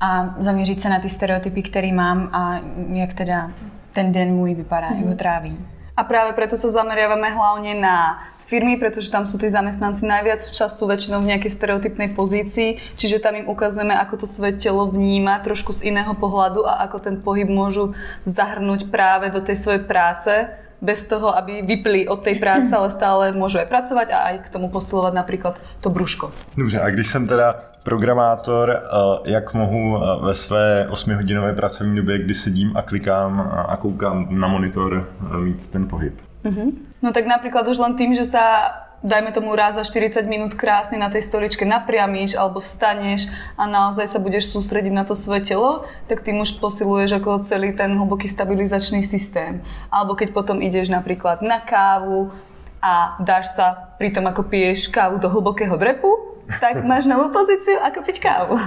a 0.00 0.34
zaměřit 0.38 0.80
se 0.80 0.88
na 0.88 1.00
ty 1.00 1.08
stereotypy, 1.08 1.62
které 1.62 1.92
mám 1.92 2.28
a 2.32 2.60
jak 2.92 3.14
teda 3.14 3.50
ten 3.92 4.12
den 4.12 4.28
můj 4.28 4.54
vypadá, 4.54 4.90
mm-hmm. 4.90 4.98
jak 4.98 5.06
ho 5.06 5.14
trávím. 5.14 5.66
A 5.92 6.04
práve 6.08 6.32
preto 6.32 6.56
sa 6.56 6.72
zameriavame 6.72 7.36
hlavne 7.36 7.76
na 7.76 8.16
firmy, 8.52 8.76
pretože 8.76 9.08
tam 9.08 9.24
sú 9.24 9.40
tí 9.40 9.48
zamestnanci 9.48 10.04
najviac 10.04 10.44
času 10.44 10.84
väčšinou 10.84 11.24
v 11.24 11.32
nejakej 11.32 11.56
stereotypnej 11.56 12.12
pozícii, 12.12 12.76
čiže 13.00 13.24
tam 13.24 13.40
im 13.40 13.48
ukazujeme, 13.48 13.96
ako 13.96 14.20
to 14.20 14.26
svoje 14.28 14.60
telo 14.60 14.92
vníma 14.92 15.40
trošku 15.40 15.72
z 15.72 15.88
iného 15.88 16.12
pohľadu 16.12 16.68
a 16.68 16.84
ako 16.84 17.00
ten 17.00 17.16
pohyb 17.24 17.48
môžu 17.48 17.96
zahrnúť 18.28 18.92
práve 18.92 19.32
do 19.32 19.40
tej 19.40 19.56
svojej 19.56 19.82
práce, 19.88 20.52
bez 20.82 21.06
toho, 21.06 21.30
aby 21.38 21.62
vypli 21.62 22.10
od 22.10 22.26
tej 22.26 22.42
práce, 22.42 22.74
ale 22.74 22.90
stále 22.90 23.30
môžu 23.30 23.62
aj 23.62 23.70
pracovať 23.70 24.08
a 24.10 24.18
aj 24.18 24.36
k 24.42 24.48
tomu 24.50 24.66
posilovať 24.66 25.14
napríklad 25.14 25.54
to 25.78 25.94
brúško. 25.94 26.34
Dobře, 26.58 26.80
a 26.80 26.90
když 26.90 27.08
jsem 27.08 27.26
teda 27.26 27.54
programátor, 27.82 28.70
eh, 28.70 29.30
jak 29.30 29.54
mohu 29.54 29.96
eh, 29.96 30.26
ve 30.26 30.34
své 30.34 30.86
8-hodinové 30.90 31.54
pracovní 31.54 31.96
době, 31.96 32.18
kdy 32.18 32.34
sedím 32.34 32.76
a 32.76 32.82
klikám 32.82 33.40
a 33.68 33.76
koukám 33.76 34.26
na 34.30 34.48
monitor, 34.48 35.08
eh, 35.34 35.38
mít 35.38 35.68
ten 35.68 35.88
pohyb? 35.88 36.31
Uh-huh. 36.42 36.74
No 37.02 37.14
tak 37.14 37.26
napríklad 37.26 37.66
už 37.70 37.78
len 37.78 37.94
tým, 37.94 38.18
že 38.18 38.26
sa 38.26 38.74
dajme 39.02 39.34
tomu 39.34 39.52
raz 39.58 39.74
za 39.74 39.82
40 39.82 40.22
minút 40.30 40.54
krásne 40.54 40.96
na 40.96 41.10
tej 41.10 41.26
stoličke 41.26 41.66
napriamíš 41.66 42.38
alebo 42.38 42.62
vstaneš 42.62 43.26
a 43.58 43.66
naozaj 43.66 44.06
sa 44.06 44.22
budeš 44.22 44.54
sústrediť 44.54 44.94
na 44.94 45.02
to 45.02 45.18
svoje 45.18 45.42
telo, 45.42 45.84
tak 46.06 46.22
tým 46.22 46.38
už 46.38 46.62
posiluješ 46.62 47.18
ako 47.18 47.42
celý 47.42 47.74
ten 47.74 47.98
hlboký 47.98 48.30
stabilizačný 48.30 49.02
systém. 49.02 49.58
Alebo 49.90 50.14
keď 50.14 50.30
potom 50.30 50.62
ideš 50.62 50.88
napríklad 50.88 51.42
na 51.42 51.58
kávu 51.58 52.30
a 52.78 53.18
dáš 53.18 53.58
sa 53.58 53.94
pri 53.98 54.14
tom, 54.14 54.26
ako 54.30 54.46
piješ 54.46 54.86
kávu 54.90 55.18
do 55.18 55.26
hlbokého 55.26 55.74
drepu, 55.74 56.38
tak 56.62 56.82
máš 56.86 57.06
novou 57.10 57.30
pozíciu, 57.34 57.82
ako 57.82 58.06
piť 58.06 58.18
kávu. 58.22 58.58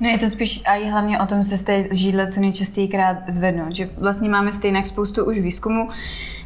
No 0.00 0.08
je 0.08 0.18
to 0.18 0.30
spíš 0.30 0.62
a 0.66 0.74
i 0.74 0.88
hlavně 0.88 1.20
o 1.20 1.26
tom 1.26 1.44
se 1.44 1.58
z 1.58 1.62
té 1.62 1.84
židle 1.90 2.32
co 2.32 2.40
nejčastěji 2.40 2.88
krát 2.88 3.16
zvednout. 3.28 3.72
Že 3.74 3.88
vlastně 3.96 4.28
máme 4.28 4.52
stejně 4.52 4.84
spoustu 4.84 5.24
už 5.24 5.38
výzkumu, 5.38 5.88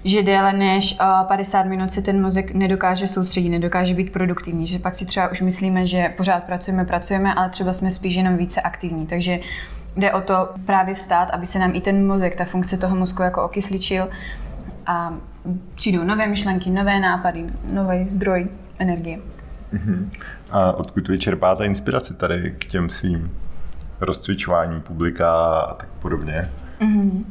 že 0.05 0.23
déle 0.23 0.53
než 0.53 0.97
50 1.29 1.63
minut 1.63 1.93
se 1.93 2.03
ten 2.03 2.23
mozek 2.23 2.55
nedokáže 2.55 3.07
soustředit, 3.07 3.49
nedokáže 3.49 3.95
být 3.95 4.13
produktivní. 4.13 4.67
Že 4.67 4.79
pak 4.79 4.95
si 4.95 5.07
třeba 5.07 5.29
už 5.29 5.41
myslíme, 5.41 5.87
že 5.87 6.15
pořád 6.17 6.45
pracujeme, 6.45 6.85
pracujeme, 6.85 7.35
ale 7.35 7.51
třeba 7.51 7.73
jsme 7.73 7.91
spíš 7.91 8.15
jenom 8.15 8.37
více 8.37 8.61
aktivní. 8.61 9.07
Takže 9.07 9.39
jde 9.97 10.13
o 10.13 10.21
to 10.21 10.49
právě 10.67 10.95
vstát, 10.95 11.31
aby 11.31 11.47
se 11.47 11.59
nám 11.59 11.75
i 11.75 11.81
ten 11.81 12.07
mozek, 12.07 12.37
ta 12.37 12.45
funkce 12.45 12.77
toho 12.77 12.97
mozku 12.97 13.23
jako 13.23 13.45
okysličil 13.45 14.09
a 14.87 15.15
přijdou 15.75 16.05
nové 16.05 16.27
myšlenky, 16.27 16.71
nové 16.71 17.01
nápady, 17.01 17.45
nový 17.73 18.09
zdroj 18.09 18.49
energie. 18.79 19.19
Uh-huh. 19.75 20.09
A 20.51 20.73
odkud 20.73 21.09
vy 21.09 21.19
čerpáte 21.19 21.67
inspiraci 21.67 22.15
tady 22.15 22.55
k 22.59 22.65
těm 22.65 22.91
svým 22.91 23.31
rozcvičování 24.01 24.81
publika 24.81 25.33
a 25.51 25.75
tak 25.75 25.89
podobně? 26.03 26.51
Mm-hmm. 26.81 27.25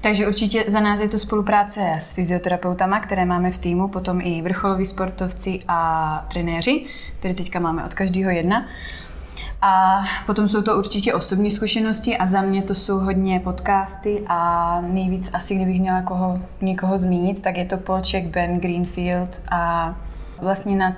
Takže 0.00 0.28
určitě 0.28 0.64
za 0.68 0.80
nás 0.80 1.00
je 1.00 1.08
to 1.08 1.18
spolupráce 1.18 1.80
s 1.98 2.12
fyzioterapeutama, 2.12 3.00
které 3.00 3.24
máme 3.24 3.50
v 3.50 3.58
týmu, 3.58 3.88
potom 3.88 4.20
i 4.20 4.42
vrcholoví 4.42 4.86
sportovci 4.86 5.60
a 5.68 6.26
trenéři, 6.32 6.86
které 7.18 7.34
teďka 7.34 7.60
máme 7.60 7.84
od 7.84 7.94
každého 7.94 8.30
jedna. 8.30 8.66
A 9.62 10.04
potom 10.26 10.48
jsou 10.48 10.62
to 10.62 10.78
určitě 10.78 11.14
osobní 11.14 11.50
zkušenosti 11.50 12.16
a 12.16 12.26
za 12.26 12.42
mě 12.42 12.62
to 12.62 12.74
jsou 12.74 12.98
hodně 12.98 13.40
podcasty 13.40 14.22
a 14.26 14.80
nejvíc 14.80 15.30
asi, 15.32 15.54
kdybych 15.54 15.80
měla 15.80 16.02
koho, 16.02 16.40
někoho 16.60 16.98
zmínit, 16.98 17.42
tak 17.42 17.56
je 17.56 17.64
to 17.64 17.76
Polček, 17.76 18.24
Ben 18.24 18.60
Greenfield 18.60 19.40
a 19.50 19.94
vlastně 20.40 20.76
na 20.76 20.96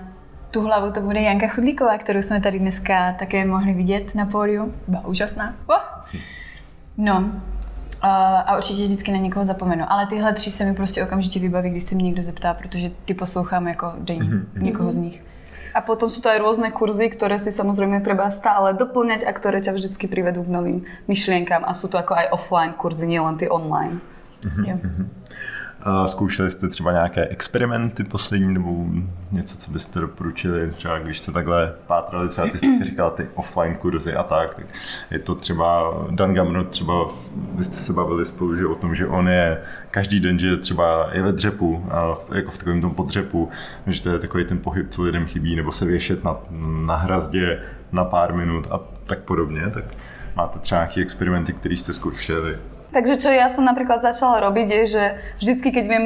tu 0.53 0.61
hlavu 0.61 0.93
to 0.93 1.01
bude 1.01 1.21
Janka 1.21 1.49
Chudlíková, 1.49 1.99
kterou 1.99 2.23
jsme 2.23 2.41
tady 2.41 2.59
dneska 2.59 3.13
také 3.19 3.45
mohli 3.45 3.73
vidět 3.73 4.15
na 4.15 4.27
pódiu. 4.27 4.75
Byla 4.89 5.07
úžasná. 5.07 5.55
Oh. 5.67 5.81
No, 6.97 7.33
a 8.03 8.57
určitě 8.57 8.83
vždycky 8.83 9.13
na 9.13 9.19
někoho 9.19 9.45
zapomenu. 9.45 9.85
Ale 9.89 10.07
tyhle 10.07 10.33
tři 10.33 10.51
se 10.51 10.65
mi 10.65 10.75
prostě 10.75 11.03
okamžitě 11.03 11.41
vybaví, 11.41 11.71
když 11.71 11.83
se 11.83 11.95
mě 11.95 12.05
někdo 12.05 12.23
zeptá, 12.23 12.55
protože 12.55 12.91
ty 13.05 13.15
poslouchám 13.15 13.69
jako 13.69 13.93
denně 13.99 14.23
mm-hmm. 14.23 14.63
někoho 14.63 14.93
z 14.93 14.97
nich. 14.97 15.23
A 15.73 15.81
potom 15.81 16.13
sú 16.13 16.21
to 16.21 16.29
aj 16.29 16.37
rôzne 16.37 16.69
kurzy, 16.69 17.09
ktoré 17.09 17.41
si 17.41 17.49
samozrejme 17.49 18.05
treba 18.05 18.29
stále 18.29 18.77
doplňať 18.77 19.25
a 19.25 19.33
ktoré 19.33 19.65
ťa 19.65 19.73
vždycky 19.73 20.05
privedú 20.05 20.45
k 20.45 20.53
novým 20.53 20.79
myšlienkám. 21.09 21.65
A 21.65 21.73
sú 21.73 21.89
to 21.89 21.97
ako 21.97 22.13
aj 22.13 22.29
offline 22.29 22.77
kurzy, 22.77 23.09
nielen 23.09 23.41
ty 23.41 23.49
online. 23.49 24.05
Mm-hmm. 24.45 25.09
Zkoušeli 26.07 26.51
jste 26.51 26.69
třeba 26.69 26.93
nějaké 26.93 27.27
experimenty 27.27 28.05
poslední 28.05 28.55
nebo 28.55 28.87
něco, 29.33 29.57
co 29.57 29.71
byste 29.71 30.01
doporučili, 30.01 30.71
třeba 30.71 30.99
když 30.99 31.19
jste 31.19 31.33
takhle 31.33 31.75
pátrali, 31.87 32.29
třeba 32.29 32.47
ty 32.47 32.59
jste 32.59 32.67
říkala 32.85 33.11
ty 33.11 33.29
offline 33.35 33.75
kurzy 33.75 34.15
a 34.15 34.23
tak, 34.23 34.55
tak 34.55 34.67
je 35.11 35.19
to 35.19 35.35
třeba 35.35 35.95
Dan 36.11 36.35
Gamno, 36.35 36.65
třeba 36.65 36.95
vy 37.55 37.65
jste 37.65 37.77
se 37.77 37.93
bavili 37.93 38.27
spolu 38.27 38.57
že 38.57 38.67
o 38.67 38.75
tom, 38.75 38.95
že 38.95 39.07
on 39.07 39.29
je 39.29 39.63
každý 39.91 40.21
den, 40.21 40.39
že 40.39 40.57
třeba 40.57 41.09
je 41.13 41.23
ve 41.23 41.33
dřepu, 41.33 41.87
a 41.91 42.15
jako 42.35 42.51
v 42.51 42.59
takovém 42.59 42.81
tom 42.81 42.95
podřepu, 42.95 43.49
že 43.87 44.03
to 44.03 44.09
je 44.09 44.19
takový 44.19 44.45
ten 44.45 44.59
pohyb, 44.59 44.91
co 44.91 45.03
lidem 45.03 45.27
chybí, 45.27 45.57
nebo 45.57 45.73
se 45.73 45.85
věšet 45.85 46.25
na, 46.25 46.37
na 46.87 46.97
hrazdě 46.97 47.63
na 47.93 48.05
pár 48.05 48.35
minut 48.35 48.67
a 48.71 48.81
tak 49.07 49.19
podobně, 49.19 49.71
tak 49.71 49.85
máte 50.37 50.59
třeba 50.59 50.81
nějaké 50.81 51.01
experimenty, 51.01 51.53
které 51.53 51.75
jste 51.75 51.93
zkoušeli? 51.93 52.59
Takže 52.93 53.15
čo 53.25 53.33
ja 53.33 53.49
som 53.49 53.65
napríklad 53.65 54.05
začala 54.05 54.45
robiť 54.45 54.69
je, 54.69 54.83
že 54.85 55.05
vždycky, 55.41 55.69
keď 55.73 55.85
viem, 55.89 56.05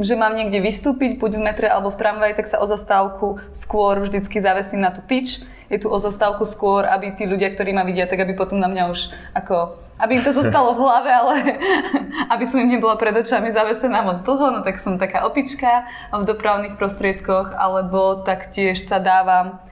že 0.00 0.16
mám 0.16 0.32
niekde 0.32 0.64
vystúpiť, 0.64 1.20
buď 1.20 1.36
v 1.36 1.44
metre 1.44 1.68
alebo 1.68 1.92
v 1.92 2.00
tramvaji, 2.00 2.32
tak 2.40 2.48
sa 2.48 2.56
o 2.56 2.66
zastávku 2.66 3.36
skôr 3.52 4.00
vždycky 4.00 4.40
zavesím 4.40 4.80
na 4.80 4.88
tú 4.88 5.04
tyč. 5.04 5.44
Je 5.68 5.76
tu 5.76 5.92
o 5.92 5.98
zastávku 6.00 6.48
skôr, 6.48 6.88
aby 6.88 7.12
tí 7.12 7.28
ľudia, 7.28 7.52
ktorí 7.52 7.76
ma 7.76 7.84
vidia, 7.84 8.08
tak 8.08 8.24
aby 8.24 8.32
potom 8.32 8.56
na 8.56 8.68
mňa 8.68 8.84
už 8.88 9.12
ako 9.36 9.76
aby 10.02 10.18
im 10.18 10.24
to 10.26 10.34
zostalo 10.40 10.74
v 10.74 10.82
hlave, 10.82 11.10
ale 11.14 11.34
aby 12.34 12.44
som 12.48 12.58
im 12.58 12.74
nebola 12.74 12.98
pred 12.98 13.14
očami 13.14 13.52
zavesená 13.54 14.02
moc 14.02 14.18
dlho, 14.18 14.46
no 14.50 14.60
tak 14.66 14.82
som 14.82 14.98
taká 14.98 15.28
opička 15.28 15.86
v 16.10 16.24
dopravných 16.26 16.74
prostriedkoch, 16.74 17.54
alebo 17.54 18.24
taktiež 18.26 18.82
sa 18.82 18.98
dávam 18.98 19.62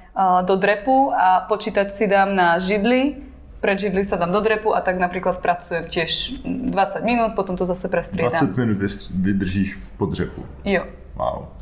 do 0.45 0.55
drepu 0.59 1.15
a 1.15 1.49
počítač 1.49 1.95
si 1.95 2.05
dám 2.05 2.37
na 2.37 2.61
židli, 2.61 3.30
pred 3.61 3.77
židli 3.77 4.05
sa 4.05 4.17
dám 4.17 4.33
do 4.33 4.41
drepu 4.41 4.73
a 4.73 4.81
tak 4.81 4.97
napríklad 4.97 5.45
pracujem 5.45 5.85
tiež 5.85 6.41
20 6.45 7.05
minút, 7.05 7.37
potom 7.37 7.57
to 7.57 7.69
zase 7.69 7.89
prestriedam. 7.93 8.33
20 8.33 8.57
minút 8.57 8.79
vydržíš 9.13 9.77
v 9.77 9.89
podřepu? 10.01 10.41
Jo. 10.65 10.85
Wow. 11.17 11.53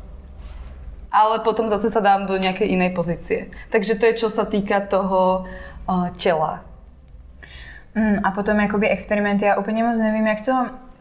Ale 1.11 1.39
potom 1.43 1.69
zase 1.69 1.89
sa 1.89 1.99
dám 1.99 2.29
do 2.29 2.37
nejakej 2.37 2.69
inej 2.69 2.93
pozície. 2.95 3.49
Takže 3.73 3.97
to 3.99 4.05
je, 4.07 4.13
čo 4.13 4.29
sa 4.29 4.45
týka 4.45 4.79
toho 4.79 5.43
uh, 5.89 6.09
tela. 6.15 6.63
Mm, 7.97 8.21
a 8.23 8.31
potom 8.31 8.59
jakoby 8.59 8.89
experimenty, 8.89 9.45
já 9.45 9.55
úplně 9.55 9.83
moc 9.83 9.97
nevím, 9.99 10.27
jak 10.27 10.45
to 10.45 10.53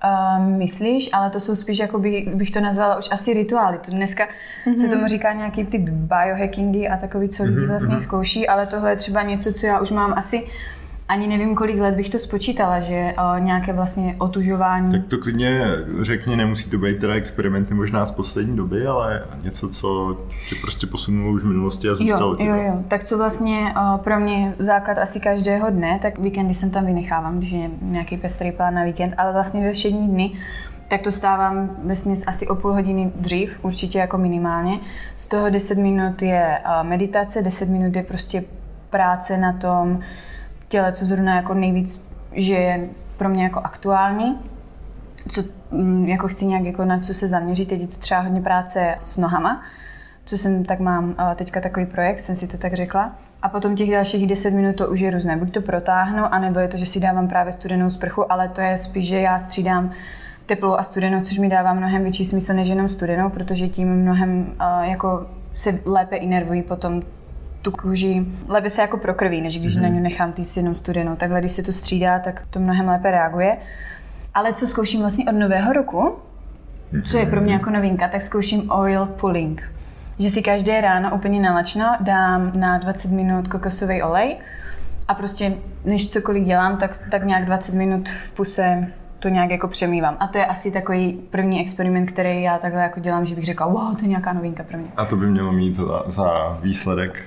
Uh, 0.05 0.47
myslíš, 0.47 1.11
ale 1.13 1.31
to 1.31 1.41
jsou 1.41 1.57
spíš, 1.57 1.79
jako 1.79 1.99
by, 1.99 2.27
bych 2.35 2.51
to 2.51 2.61
nazvala 2.61 2.99
už 2.99 3.09
asi 3.11 3.33
rituály. 3.33 3.79
To 3.79 3.91
dneska 3.91 4.29
mm-hmm. 4.67 4.81
se 4.81 4.89
tomu 4.89 5.07
říká 5.07 5.33
nějaký 5.33 5.65
typ 5.67 5.83
biohackingy 5.89 6.89
a 6.89 6.97
takový, 6.97 7.29
co 7.29 7.45
lidi 7.45 7.67
vlastně 7.67 8.01
zkouší, 8.01 8.49
ale 8.49 8.67
tohle 8.67 8.91
je 8.91 8.97
třeba 8.97 9.23
něco, 9.23 9.53
co 9.53 9.67
já 9.67 9.81
už 9.81 9.91
mám 9.91 10.15
asi 10.17 10.47
ani 11.09 11.27
nevím, 11.27 11.55
kolik 11.55 11.81
let 11.81 11.94
bych 11.94 12.09
to 12.09 12.18
spočítala, 12.18 12.81
že 12.81 13.14
uh, 13.18 13.40
nějaké 13.40 13.73
vlastně 13.73 14.16
otužování. 14.18 14.92
Tak 14.92 15.07
to 15.09 15.18
klidně 15.18 15.64
řekni, 16.03 16.37
nemusí 16.37 16.71
to 16.71 16.79
být 16.79 16.99
teda 16.99 17.14
experimenty 17.14 17.75
možná 17.75 18.07
z 18.07 18.11
poslední 18.11 18.57
doby, 18.57 18.87
ale 18.87 19.23
něco, 19.42 19.68
co 19.68 20.16
tě 20.49 20.55
prostě 20.61 20.87
posunulo 20.87 21.33
už 21.33 21.42
v 21.42 21.47
minulosti 21.47 21.88
a 21.88 21.94
zůstalo 21.94 22.37
jo, 22.40 22.47
jo, 22.47 22.62
jo. 22.62 22.85
Tak 22.88 23.05
co 23.05 23.18
vlastně 23.18 23.75
uh, 23.77 23.99
pro 23.99 24.21
mě 24.21 24.55
základ 24.59 24.99
asi 24.99 25.21
každého 25.21 25.71
dne, 25.71 25.99
tak 26.03 26.18
víkendy 26.18 26.55
jsem 26.55 26.71
tam 26.71 26.87
vynechávám, 26.87 27.38
když 27.38 27.51
je 27.51 27.71
nějaký 27.83 28.16
pestrý 28.16 28.53
plán 28.53 28.75
na 28.75 28.85
víkend, 28.85 29.14
ale 29.18 29.33
vlastně 29.33 29.64
ve 29.64 29.73
všední 29.73 30.09
dny 30.09 30.33
tak 30.88 31.03
to 31.03 31.12
stávám 31.12 31.71
ve 31.85 31.97
směs 31.97 32.23
asi 32.27 32.49
o 32.49 32.55
půl 32.55 32.73
hodiny 32.73 33.12
dřív, 33.14 33.59
určitě 33.62 33.99
jako 33.99 34.18
minimálně. 34.18 34.81
Z 35.16 35.27
toho 35.27 35.51
10 35.51 35.79
minut 35.79 36.23
je 36.23 36.59
meditace, 36.83 37.42
10 37.42 37.68
minut 37.68 37.97
je 37.97 38.03
prostě 38.03 38.44
práce 38.90 39.38
na 39.38 39.53
tom, 39.53 40.01
těle, 40.68 40.92
co 40.92 41.04
zrovna 41.04 41.37
jako 41.37 41.54
nejvíc, 41.54 42.09
že 42.33 42.54
je 42.54 42.88
pro 43.16 43.28
mě 43.28 43.44
jako 43.44 43.61
aktuální, 43.61 44.38
co 45.28 45.42
mm, 45.70 46.09
jako 46.09 46.28
chci 46.28 46.46
nějak 46.46 46.64
jako 46.64 46.85
na 46.85 46.98
co 46.98 47.14
se 47.14 47.26
zaměřit, 47.26 47.68
teď 47.68 47.81
je 47.81 47.87
to 47.87 47.96
třeba 47.96 48.20
hodně 48.20 48.40
práce 48.40 48.94
s 49.00 49.16
nohama, 49.16 49.62
co 50.24 50.38
jsem 50.38 50.64
tak 50.64 50.81
mám 50.81 51.14
teďka 51.37 51.61
takový 51.61 51.87
projekt, 51.87 52.22
jsem 52.22 52.35
si 52.35 52.48
to 52.48 52.59
tak 52.59 52.74
řekla. 52.74 53.12
A 53.42 53.48
potom 53.48 53.76
těch 53.76 53.90
dalších 53.90 54.26
10 54.26 54.54
minut 54.54 54.76
to 54.76 54.88
už 54.88 55.00
je 55.00 55.11
různé. 55.11 55.37
Buď 55.37 55.52
to 55.52 55.61
protáhnu, 55.61 56.35
anebo 56.35 56.59
je 56.59 56.68
to, 56.68 56.76
že 56.76 56.87
si 56.87 57.00
dávám 57.00 57.28
právě 57.28 57.52
studenou 57.52 57.90
sprchu, 57.90 58.33
ale 58.33 58.48
to 58.48 58.61
je 58.61 58.78
spíš, 58.78 59.07
že 59.07 59.20
já 59.20 59.38
střídám 59.38 59.92
teplou 60.46 60.74
a 60.74 60.83
studenou, 60.83 61.20
což 61.20 61.38
mi 61.38 61.48
dává 61.48 61.72
mnohem 61.72 62.02
větší 62.02 62.24
smysl 62.24 62.54
než 62.54 62.68
jenom 62.68 62.88
studenou, 62.88 63.31
protože 63.31 63.68
tím 63.68 63.88
mnohem 63.88 64.40
uh, 64.40 64.88
jako 64.88 65.26
se 65.54 65.81
lépe 65.85 66.16
inervují 66.16 66.62
potom 66.62 67.02
tu 67.70 67.76
kůži 67.76 68.26
lépe 68.48 68.70
se 68.70 68.83
jako 68.83 68.96
prokrví, 68.96 69.40
než 69.40 69.59
když 69.59 69.76
mm-hmm. 69.76 69.83
na 69.83 69.88
ní 69.88 70.00
nechám 70.00 70.33
týct 70.33 70.57
jenom 70.57 70.74
studenou. 70.74 71.16
Takhle, 71.16 71.40
když 71.40 71.52
se 71.52 71.62
to 71.62 71.72
střídá, 71.72 72.18
tak 72.18 72.42
to 72.50 72.61
mnohem 72.61 72.88
lépe 72.88 73.11
reaguje. 73.11 73.57
Ale 74.35 74.52
co 74.52 74.66
zkouším 74.66 75.00
vlastně 75.00 75.24
od 75.24 75.33
nového 75.33 75.72
roku, 75.72 76.14
co 77.04 77.18
je 77.18 77.26
pro 77.26 77.40
mě 77.40 77.52
jako 77.52 77.70
novinka, 77.70 78.09
tak 78.09 78.22
zkouším 78.22 78.70
oil 78.70 79.07
pulling. 79.07 79.62
Že 80.18 80.31
si 80.31 80.42
každé 80.42 80.81
ráno 80.81 81.14
úplně 81.14 81.40
nalačno 81.40 81.96
dám 82.00 82.52
na 82.54 82.78
20 82.78 83.11
minut 83.11 83.48
kokosový 83.48 84.02
olej 84.02 84.37
a 85.09 85.14
prostě 85.14 85.54
než 85.85 86.11
cokoliv 86.11 86.44
dělám, 86.44 86.76
tak, 86.76 86.98
tak 87.11 87.24
nějak 87.24 87.44
20 87.44 87.74
minut 87.74 88.09
v 88.09 88.33
puse 88.33 88.92
to 89.18 89.28
nějak 89.28 89.50
jako 89.50 89.68
přemývám. 89.68 90.16
A 90.20 90.26
to 90.26 90.38
je 90.38 90.46
asi 90.46 90.70
takový 90.70 91.12
první 91.31 91.61
experiment, 91.61 92.11
který 92.11 92.42
já 92.42 92.59
takhle 92.59 92.83
jako 92.83 93.00
dělám, 93.00 93.26
že 93.26 93.35
bych 93.35 93.44
řekla, 93.44 93.66
wow, 93.66 93.96
to 93.96 94.02
je 94.02 94.09
nějaká 94.09 94.33
novinka 94.33 94.62
pro 94.62 94.78
mě. 94.78 94.88
A 94.96 95.04
to 95.04 95.16
by 95.16 95.26
mělo 95.26 95.52
mít 95.52 95.74
za, 95.74 96.02
za 96.07 96.59
výsledek 96.62 97.24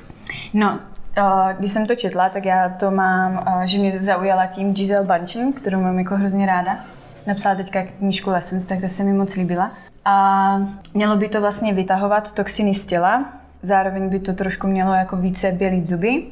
No, 0.53 0.79
Uh, 1.17 1.49
když 1.59 1.71
jsem 1.71 1.85
to 1.85 1.95
četla, 1.95 2.29
tak 2.29 2.45
já 2.45 2.69
to 2.69 2.91
mám, 2.91 3.33
uh, 3.33 3.61
že 3.63 3.79
mě 3.79 3.99
zaujala 3.99 4.45
tím 4.45 4.73
Giselle 4.73 5.05
Bunchen, 5.05 5.53
kterou 5.53 5.81
mám 5.81 5.99
jako 5.99 6.15
hrozně 6.15 6.45
ráda. 6.45 6.79
Napsala 7.27 7.55
teďka 7.55 7.83
knížku 7.83 8.29
Lessons, 8.29 8.65
tak 8.65 8.81
ta 8.81 8.89
se 8.89 9.03
mi 9.03 9.13
moc 9.13 9.35
líbila. 9.35 9.71
A 10.05 10.57
mělo 10.93 11.15
by 11.15 11.29
to 11.29 11.41
vlastně 11.41 11.73
vytahovat 11.73 12.31
toxiny 12.31 12.75
z 12.75 12.85
těla, 12.85 13.25
zároveň 13.63 14.09
by 14.09 14.19
to 14.19 14.33
trošku 14.33 14.67
mělo 14.67 14.93
jako 14.93 15.15
více 15.15 15.51
bělit 15.51 15.87
zuby 15.87 16.23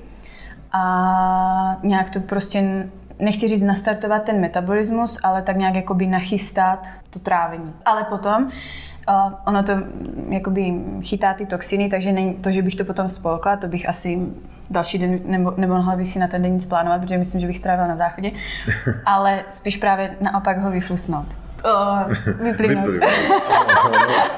a 0.71 1.77
nějak 1.83 2.09
to 2.09 2.19
prostě, 2.19 2.87
nechci 3.19 3.47
říct 3.47 3.63
nastartovat 3.63 4.23
ten 4.23 4.39
metabolismus, 4.39 5.19
ale 5.23 5.41
tak 5.41 5.57
nějak 5.57 5.75
jakoby 5.75 6.07
nachystat 6.07 6.87
to 7.09 7.19
trávení. 7.19 7.73
Ale 7.85 8.03
potom 8.03 8.49
Uh, 9.09 9.33
ono 9.45 9.63
to 9.63 9.75
mm, 9.75 10.33
jakoby 10.33 10.73
chytá 11.01 11.33
ty 11.33 11.45
toxiny, 11.45 11.89
takže 11.89 12.11
není 12.11 12.33
to, 12.33 12.51
že 12.51 12.61
bych 12.61 12.75
to 12.75 12.85
potom 12.85 13.09
spolkla, 13.09 13.57
to 13.57 13.67
bych 13.67 13.89
asi 13.89 14.19
další 14.69 14.97
den, 14.97 15.19
nebo, 15.25 15.53
nebo 15.57 15.75
mohla 15.75 15.95
bych 15.95 16.11
si 16.11 16.19
na 16.19 16.27
ten 16.27 16.41
den 16.41 16.53
nic 16.53 16.65
plánovat, 16.65 17.01
protože 17.01 17.17
myslím, 17.17 17.41
že 17.41 17.47
bych 17.47 17.57
strávila 17.57 17.87
na 17.87 17.95
záchodě, 17.95 18.31
ale 19.05 19.39
spíš 19.49 19.77
právě 19.77 20.15
naopak 20.21 20.61
ho 20.61 20.71
vyflusnout. 20.71 21.27
Uh, 21.65 22.13
vyplynout. 22.43 22.87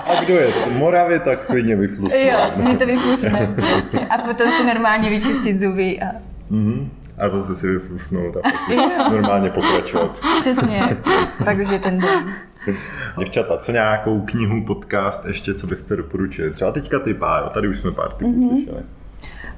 A 0.05 0.23
kdo 0.23 0.36
je 0.36 0.51
z 0.51 0.67
Moravy, 0.67 1.19
tak 1.19 1.45
klidně 1.45 1.75
vyflusne. 1.75 2.19
Jo, 2.19 2.51
mě 2.55 2.77
to 2.77 2.86
vyflusne. 2.86 3.49
A 4.10 4.17
potom 4.17 4.51
si 4.51 4.65
normálně 4.65 5.10
vyčistit 5.10 5.60
zuby. 5.60 5.99
A... 5.99 6.05
Mm-hmm. 6.51 6.89
A 7.21 7.29
zase 7.29 7.55
si 7.55 7.67
vyflusnout 7.67 8.38
a 8.38 9.10
normálně 9.12 9.49
pokračovat. 9.49 10.19
Přesně, 10.39 10.97
je 11.71 11.79
ten 11.79 11.99
den. 11.99 12.34
Děvčata, 13.19 13.57
co 13.57 13.71
nějakou 13.71 14.21
knihu, 14.21 14.65
podcast 14.65 15.25
ještě, 15.25 15.53
co 15.53 15.67
byste 15.67 15.95
doporučili? 15.95 16.51
Třeba 16.51 16.71
teďka 16.71 16.99
ty 16.99 17.13
pár, 17.13 17.49
tady 17.49 17.67
už 17.67 17.79
jsme 17.79 17.91
pár 17.91 18.12
typů 18.12 18.31
mm-hmm. 18.31 18.49
slyšeli. 18.49 18.84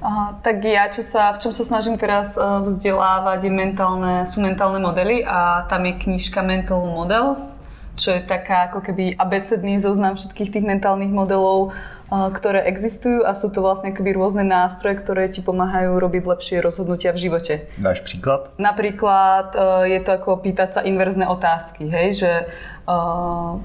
Aha, 0.04 0.36
tak 0.44 0.60
ja, 0.68 0.92
čo 0.92 1.00
sa, 1.00 1.32
v 1.32 1.40
čom 1.40 1.52
sa 1.56 1.64
snažím 1.64 1.96
teraz 1.96 2.36
uh, 2.36 2.60
vzdelávať, 2.60 3.48
je 3.48 3.52
mentálne, 3.56 4.28
sú 4.28 4.44
mentálne 4.44 4.76
modely 4.76 5.24
a 5.24 5.64
tam 5.64 5.88
je 5.88 5.96
knižka 5.96 6.44
Mental 6.44 6.84
Models, 6.84 7.56
čo 7.96 8.12
je 8.12 8.20
taká 8.20 8.68
ako 8.68 8.84
keby 8.84 9.16
abecedný 9.16 9.80
zoznam 9.80 10.20
všetkých 10.20 10.52
tých 10.52 10.66
mentálnych 10.68 11.08
modelov, 11.08 11.72
ktoré 12.10 12.68
existujú 12.68 13.24
a 13.24 13.32
sú 13.32 13.48
to 13.48 13.64
vlastne 13.64 13.90
akoby 13.90 14.12
rôzne 14.12 14.44
nástroje, 14.44 15.00
ktoré 15.00 15.32
ti 15.32 15.40
pomáhajú 15.40 15.96
robiť 15.96 16.22
lepšie 16.28 16.56
rozhodnutia 16.60 17.10
v 17.16 17.22
živote. 17.28 17.54
Dáš 17.80 18.04
príklad? 18.04 18.52
Napríklad 18.60 19.56
je 19.88 20.00
to 20.04 20.10
ako 20.12 20.38
pýtať 20.44 20.68
sa 20.76 20.80
inverzné 20.84 21.24
otázky, 21.26 21.88
hej, 21.88 22.08
že 22.14 22.32
uh, 22.84 23.58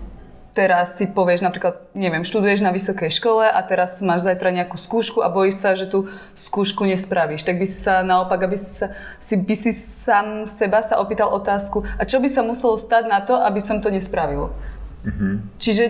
teraz 0.60 1.00
si 1.00 1.08
povieš 1.08 1.46
napríklad, 1.46 1.94
neviem, 1.96 2.28
študuješ 2.28 2.60
na 2.60 2.76
vysokej 2.76 3.08
škole 3.14 3.48
a 3.48 3.60
teraz 3.64 4.02
máš 4.04 4.28
zajtra 4.28 4.52
nejakú 4.52 4.76
skúšku 4.76 5.24
a 5.24 5.32
bojíš 5.32 5.62
sa, 5.62 5.78
že 5.80 5.88
tú 5.88 6.12
skúšku 6.36 6.84
nespravíš. 6.84 7.48
Tak 7.48 7.56
by 7.60 7.66
si 7.70 7.80
sa 7.80 8.04
naopak, 8.04 8.44
aby 8.44 8.60
si, 8.60 8.68
sa, 8.68 8.92
si, 9.22 9.40
by 9.40 9.56
si 9.56 9.72
sám 10.04 10.50
seba 10.50 10.84
sa 10.84 11.00
opýtal 11.00 11.32
otázku, 11.32 11.86
a 11.96 12.04
čo 12.04 12.20
by 12.20 12.28
sa 12.28 12.44
muselo 12.44 12.76
stať 12.76 13.08
na 13.08 13.24
to, 13.24 13.40
aby 13.40 13.62
som 13.64 13.80
to 13.80 13.88
nespravil. 13.88 14.52
Mm-hmm. 15.08 15.34
Čiže 15.64 15.84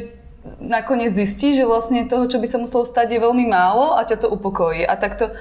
nakoniec 0.59 1.11
zistí, 1.11 1.55
že 1.55 1.67
vlastne 1.67 2.07
toho, 2.07 2.27
čo 2.27 2.39
by 2.39 2.47
sa 2.47 2.57
muselo 2.61 2.87
stať, 2.87 3.15
je 3.15 3.23
veľmi 3.23 3.45
málo 3.47 3.95
a 3.95 4.03
ťa 4.07 4.23
to 4.23 4.27
upokojí. 4.31 4.87
A 4.87 4.95
takto 4.95 5.35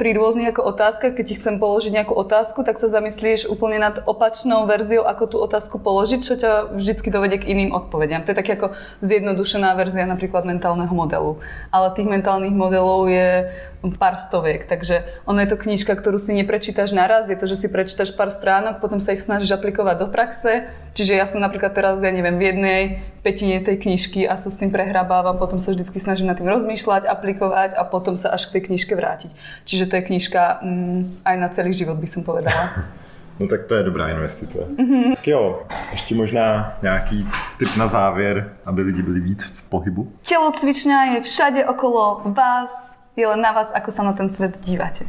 pri 0.00 0.16
rôznych 0.16 0.56
ako 0.56 0.64
otázkach, 0.64 1.12
keď 1.12 1.24
ti 1.28 1.34
chcem 1.36 1.60
položiť 1.60 1.92
nejakú 1.92 2.16
otázku, 2.16 2.64
tak 2.64 2.80
sa 2.80 2.88
zamyslíš 2.88 3.44
úplne 3.52 3.76
nad 3.76 4.00
opačnou 4.08 4.64
verziou, 4.64 5.04
ako 5.04 5.24
tú 5.28 5.36
otázku 5.44 5.76
položiť, 5.76 6.20
čo 6.24 6.40
ťa 6.40 6.72
vždycky 6.72 7.12
dovedie 7.12 7.36
k 7.36 7.52
iným 7.52 7.76
odpovediam. 7.76 8.24
To 8.24 8.32
je 8.32 8.40
tak 8.40 8.48
ako 8.48 8.72
zjednodušená 9.04 9.76
verzia 9.76 10.08
napríklad 10.08 10.48
mentálneho 10.48 10.88
modelu. 10.88 11.36
Ale 11.68 11.92
tých 11.92 12.08
mentálnych 12.08 12.56
modelov 12.56 13.12
je 13.12 13.52
pár 13.88 14.20
stoviek, 14.20 14.68
takže 14.68 15.08
ono 15.24 15.40
je 15.40 15.48
to 15.48 15.56
knižka, 15.56 15.96
ktorú 15.96 16.20
si 16.20 16.36
neprečítaš 16.36 16.92
naraz, 16.92 17.32
je 17.32 17.38
to, 17.40 17.48
že 17.48 17.56
si 17.56 17.66
prečítaš 17.72 18.12
pár 18.12 18.28
stránok, 18.28 18.84
potom 18.84 19.00
sa 19.00 19.16
ich 19.16 19.24
snažíš 19.24 19.56
aplikovať 19.56 19.96
do 19.96 20.08
praxe. 20.12 20.68
Čiže 20.92 21.16
ja 21.16 21.24
som 21.24 21.40
napríklad 21.40 21.72
teraz, 21.72 21.96
ja 22.04 22.12
neviem, 22.12 22.36
v 22.36 22.44
jednej 22.52 22.80
petine 23.24 23.64
tej 23.64 23.80
knižky 23.80 24.28
a 24.28 24.36
sa 24.36 24.52
s 24.52 24.60
tým 24.60 24.68
prehrabávam, 24.68 25.40
potom 25.40 25.56
sa 25.56 25.72
vždycky 25.72 25.96
snažím 25.96 26.28
nad 26.28 26.36
tým 26.36 26.52
rozmýšľať, 26.52 27.08
aplikovať 27.08 27.80
a 27.80 27.88
potom 27.88 28.20
sa 28.20 28.36
až 28.36 28.52
k 28.52 28.60
tej 28.60 28.62
knižke 28.68 28.92
vrátiť. 28.92 29.32
Čiže 29.64 29.88
to 29.88 29.96
je 29.96 30.02
knižka 30.12 30.60
mm, 30.60 31.24
aj 31.24 31.36
na 31.40 31.48
celý 31.48 31.72
život, 31.72 31.96
by 31.96 32.08
som 32.08 32.20
povedala. 32.20 32.68
No 33.40 33.48
tak 33.48 33.64
to 33.64 33.74
je 33.74 33.82
dobrá 33.82 34.08
investice. 34.08 34.58
Mm-hmm. 34.58 35.16
Tak 35.16 35.28
jo, 35.28 35.62
ještě 35.92 36.14
možná 36.14 36.76
nějaký 36.82 37.28
tip 37.58 37.76
na 37.76 37.86
závěr, 37.86 38.52
aby 38.64 38.82
lidi 38.82 39.02
byli 39.02 39.20
víc 39.20 39.44
v 39.44 39.62
pohybu. 39.64 40.12
Tělocvičňa 40.22 41.04
je 41.04 41.20
všade 41.20 41.66
okolo 41.66 42.22
vás, 42.24 42.89
je 43.16 43.26
len 43.26 43.40
na 43.42 43.52
vás, 43.52 43.70
ako 43.74 43.90
sa 43.90 44.02
na 44.02 44.12
ten 44.12 44.30
svět 44.30 44.58
díváte. 44.62 45.04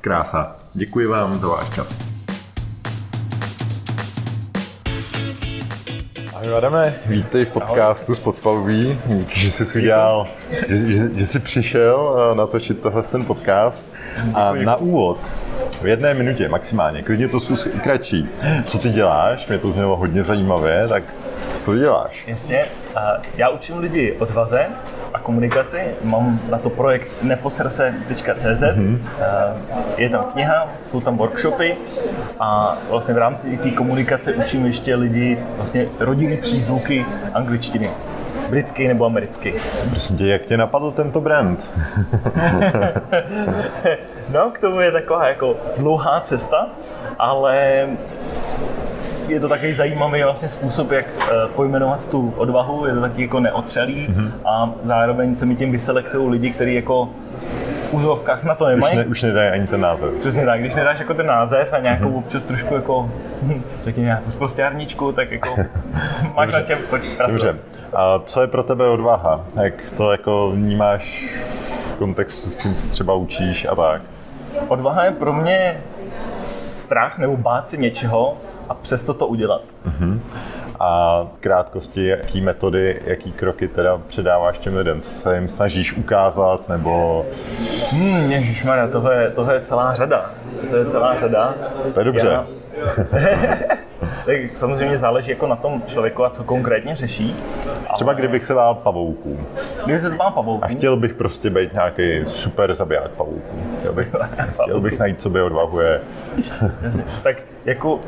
Krása. 0.00 0.56
Děkuji 0.74 1.06
vám 1.06 1.40
za 1.40 1.48
váš 1.48 1.74
čas. 1.74 1.98
Ahoj 6.34 6.54
Adame, 6.56 6.94
vítej 7.06 7.44
v 7.44 7.52
podcastu 7.52 8.14
z 8.14 8.20
Podpaluví, 8.20 9.00
že 9.28 9.50
jsi 9.50 9.78
udělal, 9.78 10.26
že, 10.68 10.92
že, 10.92 11.10
že 11.14 11.26
jsi 11.26 11.38
přišel 11.38 12.16
eh, 12.18 12.34
natočit 12.34 12.80
tohle 12.80 13.02
ten 13.02 13.24
podcast. 13.24 13.86
A 14.34 14.52
na 14.52 14.76
úvod, 14.76 15.18
v 15.82 15.86
jedné 15.86 16.14
minutě 16.14 16.48
maximálně, 16.48 17.02
klidně 17.02 17.28
to 17.28 17.40
jsou 17.40 17.54
i 17.68 17.80
kratší. 17.80 18.28
Co 18.64 18.78
ty 18.78 18.88
děláš? 18.88 19.46
Mě 19.46 19.58
to 19.58 19.70
znělo 19.70 19.96
hodně 19.96 20.22
zajímavě, 20.22 20.88
tak 20.88 21.02
co 21.60 21.72
ty 21.72 21.78
děláš? 21.78 22.24
Jasně, 22.26 22.64
já 23.36 23.48
učím 23.48 23.78
lidi 23.78 24.12
odvaze 24.18 24.64
a 25.14 25.18
komunikaci. 25.18 25.80
Mám 26.04 26.40
na 26.50 26.58
to 26.58 26.70
projekt 26.70 27.08
neposrse.cz. 27.22 28.62
Mm-hmm. 28.62 28.98
Je 29.96 30.08
tam 30.08 30.24
kniha, 30.24 30.68
jsou 30.86 31.00
tam 31.00 31.16
workshopy 31.16 31.76
a 32.40 32.78
vlastně 32.90 33.14
v 33.14 33.18
rámci 33.18 33.58
té 33.58 33.70
komunikace 33.70 34.32
učím 34.34 34.66
ještě 34.66 34.94
lidi 34.94 35.38
vlastně 35.56 35.86
rodinný 35.98 36.36
přízvuky 36.36 37.06
angličtiny 37.34 37.90
britský 38.50 38.88
nebo 38.88 39.04
americký. 39.06 39.52
Prosím 39.90 40.16
tě, 40.16 40.26
jak 40.26 40.42
tě 40.42 40.56
napadl 40.56 40.90
tento 40.90 41.20
brand? 41.20 41.70
no, 44.32 44.50
k 44.50 44.58
tomu 44.58 44.80
je 44.80 44.92
taková 44.92 45.28
jako 45.28 45.56
dlouhá 45.78 46.20
cesta, 46.20 46.68
ale 47.18 47.86
je 49.28 49.40
to 49.40 49.48
takový 49.48 49.72
zajímavý 49.74 50.22
vlastně 50.22 50.48
způsob, 50.48 50.90
jak 50.90 51.04
eh, 51.20 51.26
pojmenovat 51.56 52.06
tu 52.10 52.34
odvahu, 52.36 52.86
je 52.86 52.94
to 52.94 53.00
taky 53.00 53.22
jako 53.22 53.40
neotřelý 53.40 54.06
Mhm. 54.08 54.32
a 54.44 54.70
zároveň 54.84 55.34
se 55.34 55.46
mi 55.46 55.54
tím 55.56 55.72
vyselektují 55.72 56.28
lidi, 56.30 56.50
kteří 56.50 56.74
jako 56.74 57.08
v 57.90 57.94
úzovkách 57.94 58.44
na 58.44 58.54
to 58.54 58.64
Už, 58.64 58.70
nemají. 58.70 58.96
ne, 58.96 59.04
už 59.04 59.22
nedají 59.22 59.50
ani 59.50 59.66
ten 59.66 59.80
název. 59.80 60.08
Přesně 60.20 60.44
tak, 60.44 60.60
když 60.60 60.74
nedáš 60.74 60.98
jako 60.98 61.14
ten 61.14 61.26
název 61.26 61.72
a 61.72 61.78
nějakou 61.78 62.04
Mhm. 62.08 62.14
občas 62.16 62.44
trošku 62.44 62.74
jako, 62.74 63.10
hm, 63.42 63.62
řekněme 63.84 64.04
nějakou 64.06 64.30
sprostěrničku, 64.30 65.12
tak 65.12 65.30
jako 65.32 65.56
máš 66.36 66.52
na 66.52 66.60
pracovat. 66.60 67.26
Dobře. 67.26 67.56
A 67.92 68.18
co 68.24 68.40
je 68.40 68.46
pro 68.46 68.62
tebe 68.62 68.88
odvaha? 68.88 69.40
Jak 69.62 69.74
to 69.96 70.12
jako 70.12 70.50
vnímáš 70.50 71.24
v 71.94 71.98
kontextu 71.98 72.50
s 72.50 72.56
tím, 72.56 72.74
co 72.74 72.88
třeba 72.88 73.14
učíš 73.14 73.66
a 73.70 73.74
tak? 73.74 74.02
Odvaha 74.68 75.04
je 75.04 75.10
pro 75.10 75.32
mě 75.32 75.76
strach 76.48 77.18
nebo 77.18 77.36
bát 77.36 77.68
se 77.68 77.76
něčeho 77.76 78.36
a 78.68 78.74
přesto 78.74 79.14
to 79.14 79.26
udělat. 79.26 79.62
A 80.80 81.22
v 81.36 81.40
krátkosti, 81.40 82.06
jaký 82.06 82.40
metody, 82.40 83.00
jaký 83.04 83.32
kroky 83.32 83.68
teda 83.68 84.00
předáváš 84.06 84.58
těm 84.58 84.76
lidem? 84.76 85.00
Co 85.00 85.10
se 85.10 85.34
jim 85.34 85.48
snažíš 85.48 85.92
ukázat, 85.96 86.68
nebo 86.68 87.26
Hmm, 87.90 88.30
ježišmarja, 88.30 88.88
toho 88.88 89.10
je, 89.10 89.30
toho 89.30 89.52
je 89.52 89.60
celá 89.60 89.94
řada. 89.94 90.30
To 90.70 90.76
je 90.76 90.84
celá 90.84 91.16
řada. 91.16 91.54
to 91.94 92.00
je 92.00 92.04
dobře. 92.04 92.28
Já- 92.28 92.46
tak 94.26 94.36
samozřejmě 94.52 94.96
záleží 94.96 95.30
jako 95.30 95.46
na 95.46 95.56
tom 95.56 95.82
člověku 95.86 96.24
a 96.24 96.30
co 96.30 96.44
konkrétně 96.44 96.94
řeší. 96.94 97.36
Třeba 97.94 98.12
kdybych 98.12 98.44
se 98.44 98.54
bál 98.54 98.74
pavouků 98.74 99.38
Kdyby 99.84 99.98
se 99.98 100.08
zbál 100.08 100.30
pavouků, 100.30 100.64
a 100.64 100.68
chtěl 100.68 100.96
bych 100.96 101.14
prostě 101.14 101.50
být 101.50 101.72
nějaký 101.72 102.20
super 102.26 102.74
zabiják 102.74 103.10
pavouků. 103.10 103.62
Chtěl 103.78 103.92
bych, 103.92 104.08
chtěl 104.62 104.80
bych 104.80 104.98
najít, 104.98 105.20
co 105.20 105.30
by 105.30 105.42
odvahu 105.42 105.80
je. 105.80 106.00
Jasně. 106.82 107.04
tak 107.22 107.36
jako 107.64 108.00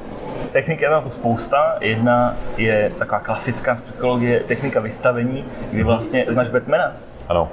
technik 0.52 0.80
je 0.80 0.90
na 0.90 1.00
to 1.00 1.10
spousta. 1.10 1.76
Jedna 1.80 2.36
je 2.56 2.92
taková 2.98 3.20
klasická 3.20 3.76
z 3.76 3.80
psychologie, 3.80 4.40
technika 4.40 4.80
vystavení, 4.80 5.44
kdy 5.72 5.82
vlastně, 5.82 6.26
znáš 6.28 6.48
Batmana? 6.48 6.92
Ano. 7.28 7.48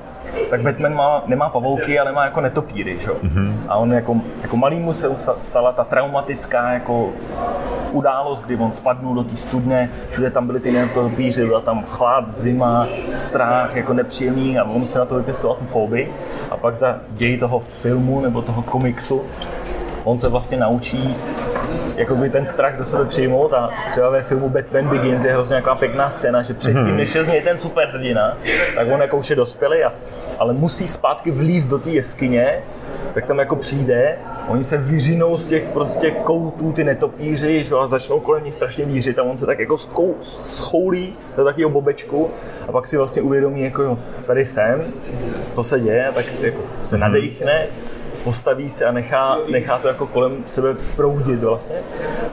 tak 0.49 0.61
Batman 0.61 0.93
má, 0.93 1.23
nemá 1.27 1.49
pavouky, 1.49 1.99
ale 1.99 2.11
má 2.11 2.25
jako 2.25 2.41
netopíry, 2.41 2.99
že? 2.99 3.11
Mm-hmm. 3.11 3.53
A 3.67 3.75
on 3.75 3.93
jako, 3.93 4.21
jako 4.41 4.57
malýmu 4.57 4.93
se 4.93 5.09
stala 5.37 5.71
ta 5.71 5.83
traumatická 5.83 6.71
jako 6.71 7.09
událost, 7.91 8.45
kdy 8.45 8.55
on 8.55 8.73
spadnul 8.73 9.15
do 9.15 9.23
té 9.23 9.35
studny, 9.35 9.89
všude 10.09 10.31
tam 10.31 10.47
byly 10.47 10.59
ty 10.59 10.71
netopíři, 10.71 11.45
byla 11.45 11.61
tam 11.61 11.83
chlad, 11.87 12.33
zima, 12.33 12.87
strach, 13.13 13.75
jako 13.75 13.93
nepříjemný 13.93 14.59
a 14.59 14.63
on 14.63 14.85
se 14.85 14.99
na 14.99 15.05
to 15.05 15.15
vypěstoval 15.15 15.55
tu 15.55 15.65
fobii. 15.65 16.13
A 16.51 16.57
pak 16.57 16.75
za 16.75 16.99
ději 17.09 17.37
toho 17.37 17.59
filmu 17.59 18.21
nebo 18.21 18.41
toho 18.41 18.61
komiksu 18.61 19.25
on 20.07 20.17
se 20.17 20.29
vlastně 20.29 20.57
naučí 20.57 21.15
jakoby 21.97 22.29
ten 22.29 22.45
strach 22.45 22.77
do 22.77 22.83
sebe 22.83 23.05
přijmout 23.05 23.53
a 23.53 23.69
třeba 23.91 24.09
ve 24.09 24.23
filmu 24.23 24.49
Batman 24.49 24.87
Begins 24.87 25.23
je 25.23 25.33
hrozně 25.33 25.53
nějaká 25.53 25.75
pěkná 25.75 26.09
scéna, 26.09 26.41
že 26.41 26.53
předtím, 26.53 26.97
než 26.97 27.15
je 27.15 27.23
z 27.23 27.27
něj 27.27 27.41
ten 27.41 27.59
superhrdina, 27.59 28.37
tak 28.75 28.87
on 28.91 29.01
jako 29.01 29.17
už 29.17 29.29
je 29.29 29.35
dospělý, 29.35 29.83
a, 29.83 29.93
ale 30.39 30.53
musí 30.53 30.87
zpátky 30.87 31.31
vlízt 31.31 31.69
do 31.69 31.79
té 31.79 31.89
jeskyně, 31.89 32.63
tak 33.13 33.25
tam 33.25 33.39
jako 33.39 33.55
přijde, 33.55 34.17
oni 34.47 34.63
se 34.63 34.77
vyřinou 34.77 35.37
z 35.37 35.47
těch 35.47 35.63
prostě 35.63 36.11
koutů, 36.11 36.71
ty 36.71 36.83
netopíři, 36.83 37.63
že, 37.63 37.75
a 37.75 37.87
začnou 37.87 38.19
kolem 38.19 38.43
ní 38.43 38.51
strašně 38.51 38.85
vířit 38.85 39.19
a 39.19 39.23
on 39.23 39.37
se 39.37 39.45
tak 39.45 39.59
jako 39.59 39.77
skou, 39.77 40.15
schoulí 40.21 41.15
do 41.37 41.43
takového 41.43 41.69
bobečku 41.69 42.29
a 42.67 42.71
pak 42.71 42.87
si 42.87 42.97
vlastně 42.97 43.21
uvědomí, 43.21 43.61
jako 43.61 43.83
jo, 43.83 43.99
tady 44.25 44.45
jsem, 44.45 44.93
to 45.55 45.63
se 45.63 45.79
děje, 45.79 46.11
tak 46.13 46.25
jako 46.41 46.61
se 46.81 46.97
nadechne, 46.97 47.65
postaví 48.23 48.69
se 48.69 48.85
a 48.85 48.91
nechá, 48.91 49.37
nechá 49.51 49.77
to 49.77 49.87
jako 49.87 50.07
kolem 50.07 50.43
sebe 50.45 50.75
proudit 50.95 51.43
vlastně. 51.43 51.75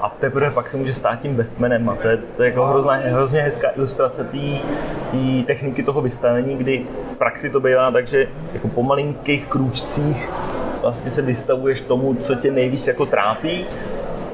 A 0.01 0.09
teprve 0.09 0.51
pak 0.51 0.71
se 0.71 0.77
může 0.77 0.93
stát 0.93 1.17
tím 1.17 1.37
Batmanem 1.37 1.89
a 1.89 1.97
to 1.97 2.09
je, 2.09 2.17
to 2.37 2.43
je 2.43 2.51
jako 2.51 2.67
hrozná, 2.67 2.93
hrozně 2.93 3.41
hezká 3.41 3.69
ilustrace 3.77 4.25
té 4.25 4.39
techniky 5.47 5.83
toho 5.83 6.03
vystavení, 6.03 6.57
kdy 6.57 6.87
v 7.09 7.17
praxi 7.17 7.51
to 7.51 7.61
bývá 7.61 7.91
tak, 7.91 8.07
že 8.07 8.27
jako 8.53 8.69
po 8.69 8.83
malinkých 8.83 9.47
krůčcích 9.47 10.31
vlastně 10.83 11.11
se 11.11 11.23
vystavuješ 11.23 11.81
tomu, 11.81 12.15
co 12.15 12.35
tě 12.35 12.53
nejvíc 12.53 12.87
jako 12.87 13.07
trápí 13.07 13.67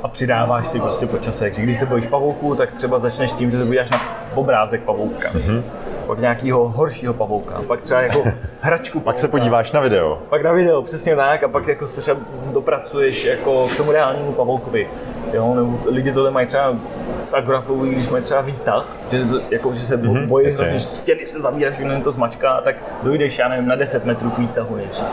a 0.02 0.08
přidáváš 0.08 0.68
si 0.68 0.80
prostě 0.80 1.06
po 1.06 1.18
čase. 1.18 1.50
Když 1.50 1.78
se 1.78 1.86
bojíš 1.86 2.06
pavouků, 2.06 2.54
tak 2.54 2.72
třeba 2.72 2.98
začneš 2.98 3.32
tím, 3.32 3.50
že 3.50 3.58
se 3.58 3.64
podíváš 3.64 3.90
na 3.90 4.00
obrázek 4.34 4.82
pavouka. 4.82 5.30
Mm-hmm. 5.30 5.62
Pak 6.10 6.18
nějakého 6.18 6.68
horšího 6.68 7.14
pavouka. 7.14 7.62
Pak 7.66 7.80
třeba 7.80 8.00
jako 8.00 8.24
hračku 8.60 9.00
Pak 9.00 9.18
se 9.18 9.28
pavouka. 9.28 9.38
podíváš 9.38 9.72
na 9.72 9.80
video. 9.80 10.18
Pak 10.28 10.42
na 10.42 10.52
video, 10.52 10.82
přesně 10.82 11.16
tak, 11.16 11.42
a 11.42 11.48
pak 11.48 11.66
jako 11.66 11.86
se 11.86 12.00
třeba 12.00 12.20
dopracuješ 12.52 13.24
jako 13.24 13.68
k 13.68 13.76
tomu 13.76 13.92
reálnému 13.92 14.32
pavoukovi. 14.32 14.88
Jo, 15.32 15.54
nebo 15.54 15.78
lidi 15.86 16.12
tohle 16.12 16.30
mají 16.30 16.46
třeba 16.46 16.76
z 17.24 17.34
agorafovu, 17.34 17.84
když 17.84 18.08
mají 18.08 18.24
třeba 18.24 18.40
výtah, 18.40 18.96
že, 19.10 19.26
jako, 19.50 19.72
že 19.72 19.80
se 19.80 19.96
mm-hmm, 20.02 20.26
bojí 20.26 20.46
hrozně, 20.46 20.78
že 20.78 20.84
stěny 20.84 21.26
se 21.26 21.40
zavíráš, 21.40 21.74
všechno 21.74 22.00
to 22.00 22.12
zmačká, 22.12 22.60
tak 22.60 22.76
dojdeš, 23.02 23.38
já 23.38 23.48
nevím, 23.48 23.68
na 23.68 23.76
10 23.76 24.04
metrů 24.04 24.30
k 24.30 24.38
výtahu 24.38 24.76
nejdřív. 24.76 25.06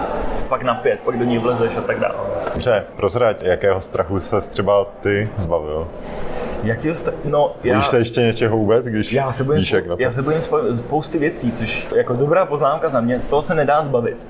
Pak 0.49 0.63
na 0.63 0.75
5, 0.75 0.99
pak 0.99 1.17
do 1.19 1.25
ní 1.25 1.38
vlezeš 1.38 1.77
a 1.77 1.81
tak 1.81 1.99
dále. 1.99 2.15
Dobře, 2.53 2.83
prozrať, 2.95 3.43
jakého 3.43 3.81
strachu 3.81 4.19
se 4.19 4.41
třeba 4.41 4.86
ty 5.01 5.29
zbavil? 5.38 5.88
Jaký 6.63 6.93
sta- 6.93 7.12
no, 7.26 7.56
já, 7.63 7.74
Bojíš 7.74 7.88
se 7.88 7.98
ještě 7.98 8.22
něčeho 8.22 8.58
vůbec, 8.58 8.86
když 8.86 9.13
já 9.13 9.32
se 9.32 9.43
bojím, 9.43 9.65
jak 9.74 9.88
na 9.88 9.96
to? 9.96 10.02
já 10.02 10.12
se 10.12 10.22
bojím 10.22 10.39
spo- 10.39 10.76
spousty 10.76 11.20
věcí, 11.20 11.52
což 11.52 11.88
jako 11.96 12.13
dobrá 12.13 12.46
poznámka 12.46 12.89
za 12.89 13.02
mě, 13.02 13.20
z 13.20 13.26
toho 13.26 13.41
se 13.41 13.56
nedá 13.56 13.84
zbavit. 13.84 14.28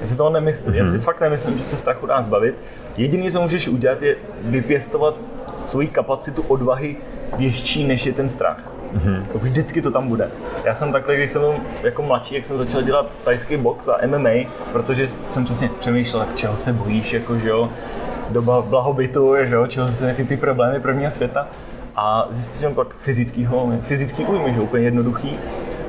Já 0.00 0.06
si, 0.06 0.16
toho 0.16 0.30
nemysl- 0.30 0.74
já 0.74 0.86
si 0.86 0.98
fakt 0.98 1.20
nemyslím, 1.20 1.58
že 1.58 1.64
se 1.64 1.76
strachu 1.76 2.06
dá 2.06 2.22
zbavit. 2.22 2.54
Jediné, 2.96 3.30
co 3.32 3.40
můžeš 3.40 3.68
udělat, 3.68 4.02
je 4.02 4.16
vypěstovat 4.42 5.14
svoji 5.62 5.88
kapacitu 5.88 6.44
odvahy 6.48 6.96
větší, 7.38 7.86
než 7.86 8.06
je 8.06 8.12
ten 8.12 8.28
strach. 8.28 8.58
Mm-hmm. 8.96 9.22
Vždycky 9.34 9.82
to 9.82 9.90
tam 9.90 10.08
bude. 10.08 10.30
Já 10.64 10.74
jsem 10.74 10.92
takhle, 10.92 11.16
když 11.16 11.30
jsem 11.30 11.40
byl 11.42 11.54
jako 11.82 12.02
mladší, 12.02 12.34
jak 12.34 12.44
jsem 12.44 12.58
začal 12.58 12.82
dělat 12.82 13.06
tajský 13.24 13.56
box 13.56 13.88
a 13.88 13.98
MMA, 14.06 14.30
protože 14.72 15.06
jsem 15.28 15.44
přesně 15.44 15.70
přemýšlel, 15.78 16.24
tak 16.24 16.36
čeho 16.36 16.56
se 16.56 16.72
bojíš, 16.72 17.12
jako, 17.12 17.38
že 17.38 17.48
jo, 17.48 17.70
doba 18.30 18.62
blahobytu, 18.62 19.34
že 19.44 19.54
jo, 19.54 19.66
čeho 19.66 19.92
jsou 19.92 20.04
ty, 20.16 20.24
ty 20.24 20.36
problémy 20.36 20.80
prvního 20.80 21.10
světa. 21.10 21.48
A 21.96 22.26
zjistil 22.30 22.58
jsem 22.58 22.74
pak 22.74 22.94
fyzickýho, 22.94 23.72
fyzický 23.80 24.24
újmy, 24.24 24.54
že 24.54 24.60
úplně 24.60 24.84
jednoduchý. 24.84 25.38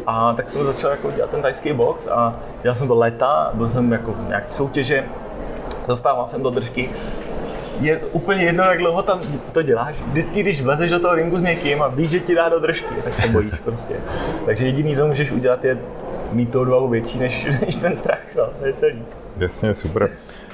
A 0.08 0.34
tak 0.34 0.50
jsem 0.50 0.66
začal 0.66 0.92
jako 0.92 1.12
dělat 1.12 1.30
ten 1.30 1.42
tajský 1.42 1.74
box 1.74 2.08
a 2.08 2.36
dělal 2.62 2.76
jsem 2.76 2.88
to 2.88 2.96
léta, 2.96 3.52
byl 3.54 3.70
jsem 3.70 3.92
jako 3.92 4.12
v 4.12 4.28
nějaký 4.28 4.54
soutěže, 4.54 5.04
dostával 5.88 6.26
jsem 6.26 6.44
do 6.44 6.50
držky. 6.50 6.90
Je 7.80 7.98
úplně 7.98 8.44
jedno, 8.44 8.64
jak 8.64 8.78
dlouho 8.78 9.02
tam 9.02 9.22
to 9.52 9.62
děláš. 9.62 9.96
Vždycky, 10.08 10.44
když 10.44 10.62
vlezeš 10.62 10.92
do 10.92 11.00
toho 11.00 11.16
ringu 11.16 11.38
s 11.38 11.42
někým 11.42 11.82
a 11.82 11.88
víš, 11.88 12.10
že 12.10 12.20
ti 12.20 12.36
dá 12.36 12.50
do 12.50 12.60
držky, 12.60 12.96
tak 13.04 13.14
se 13.14 13.28
bojíš 13.28 13.60
prostě. 13.60 13.96
Takže 14.46 14.66
jediný, 14.66 14.96
co 14.96 15.08
můžeš 15.08 15.32
udělat, 15.32 15.66
je 15.66 15.78
mít 16.32 16.52
tu 16.52 16.62
odvahu 16.62 16.88
větší 16.88 17.20
než, 17.20 17.48
než 17.66 17.76
ten 17.76 17.96
strach. 17.96 18.20
No, 18.38 18.46
to 18.60 18.66
je 18.66 18.74
celý. 18.74 19.04
Jasně, 19.38 19.76
super. 19.76 20.10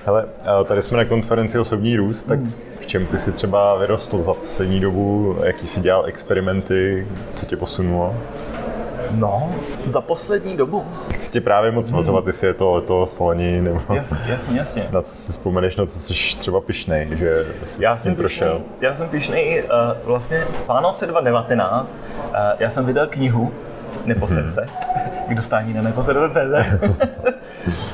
Hele, 0.08 0.26
tady 0.66 0.82
jsme 0.82 0.98
na 0.98 1.06
konferenci 1.06 1.60
Osobní 1.60 1.96
růst, 1.98 2.24
tak 2.24 2.40
Hmm. 2.40 2.54
v 2.80 2.86
čem 2.86 3.06
ty 3.06 3.18
jsi 3.20 3.32
třeba 3.32 3.76
vyrostl 3.78 4.24
za 4.24 4.34
poslední 4.34 4.80
dobu, 4.80 5.36
jaký 5.44 5.68
jsi 5.68 5.82
dělal 5.82 6.06
experimenty, 6.06 7.08
co 7.36 7.46
tě 7.46 7.58
posunulo? 7.58 8.16
No, 9.12 9.56
za 9.86 10.02
poslední 10.02 10.58
dobu. 10.58 10.86
Chci 11.14 11.32
tě 11.32 11.42
právě 11.42 11.72
moc 11.72 11.90
svazovat, 11.90 12.28
jestli 12.28 12.48
je 12.48 12.54
to 12.54 12.74
letos, 12.74 13.20
loni, 13.20 13.62
nebo 13.62 13.82
Jasně, 13.94 14.18
jasně, 14.26 14.58
jasně. 14.60 14.88
na 14.92 15.02
co 15.02 15.12
si 15.16 15.32
vzpomeneš, 15.32 15.76
na 15.76 15.86
co 15.86 16.00
jsi 16.00 16.14
třeba 16.40 16.62
pišnej, 16.62 17.08
že 17.12 17.46
jsi 17.66 17.84
Já 17.84 17.98
jsem 17.98 18.16
prošel. 18.16 18.48
pišnej, 18.50 18.68
já 18.82 18.94
jsem 18.94 19.10
pišnej, 19.10 19.64
uh, 19.64 20.08
vlastně 20.08 20.44
Vánoce 20.68 21.08
2019, 21.08 21.98
uh, 22.30 22.36
já 22.60 22.70
jsem 22.70 22.86
vydal 22.86 23.08
knihu 23.08 23.52
Neposer 24.08 24.50
se, 24.50 24.66
k 25.28 25.34
dostání 25.34 25.74
na 25.74 25.82
neposer.cz 25.82 26.80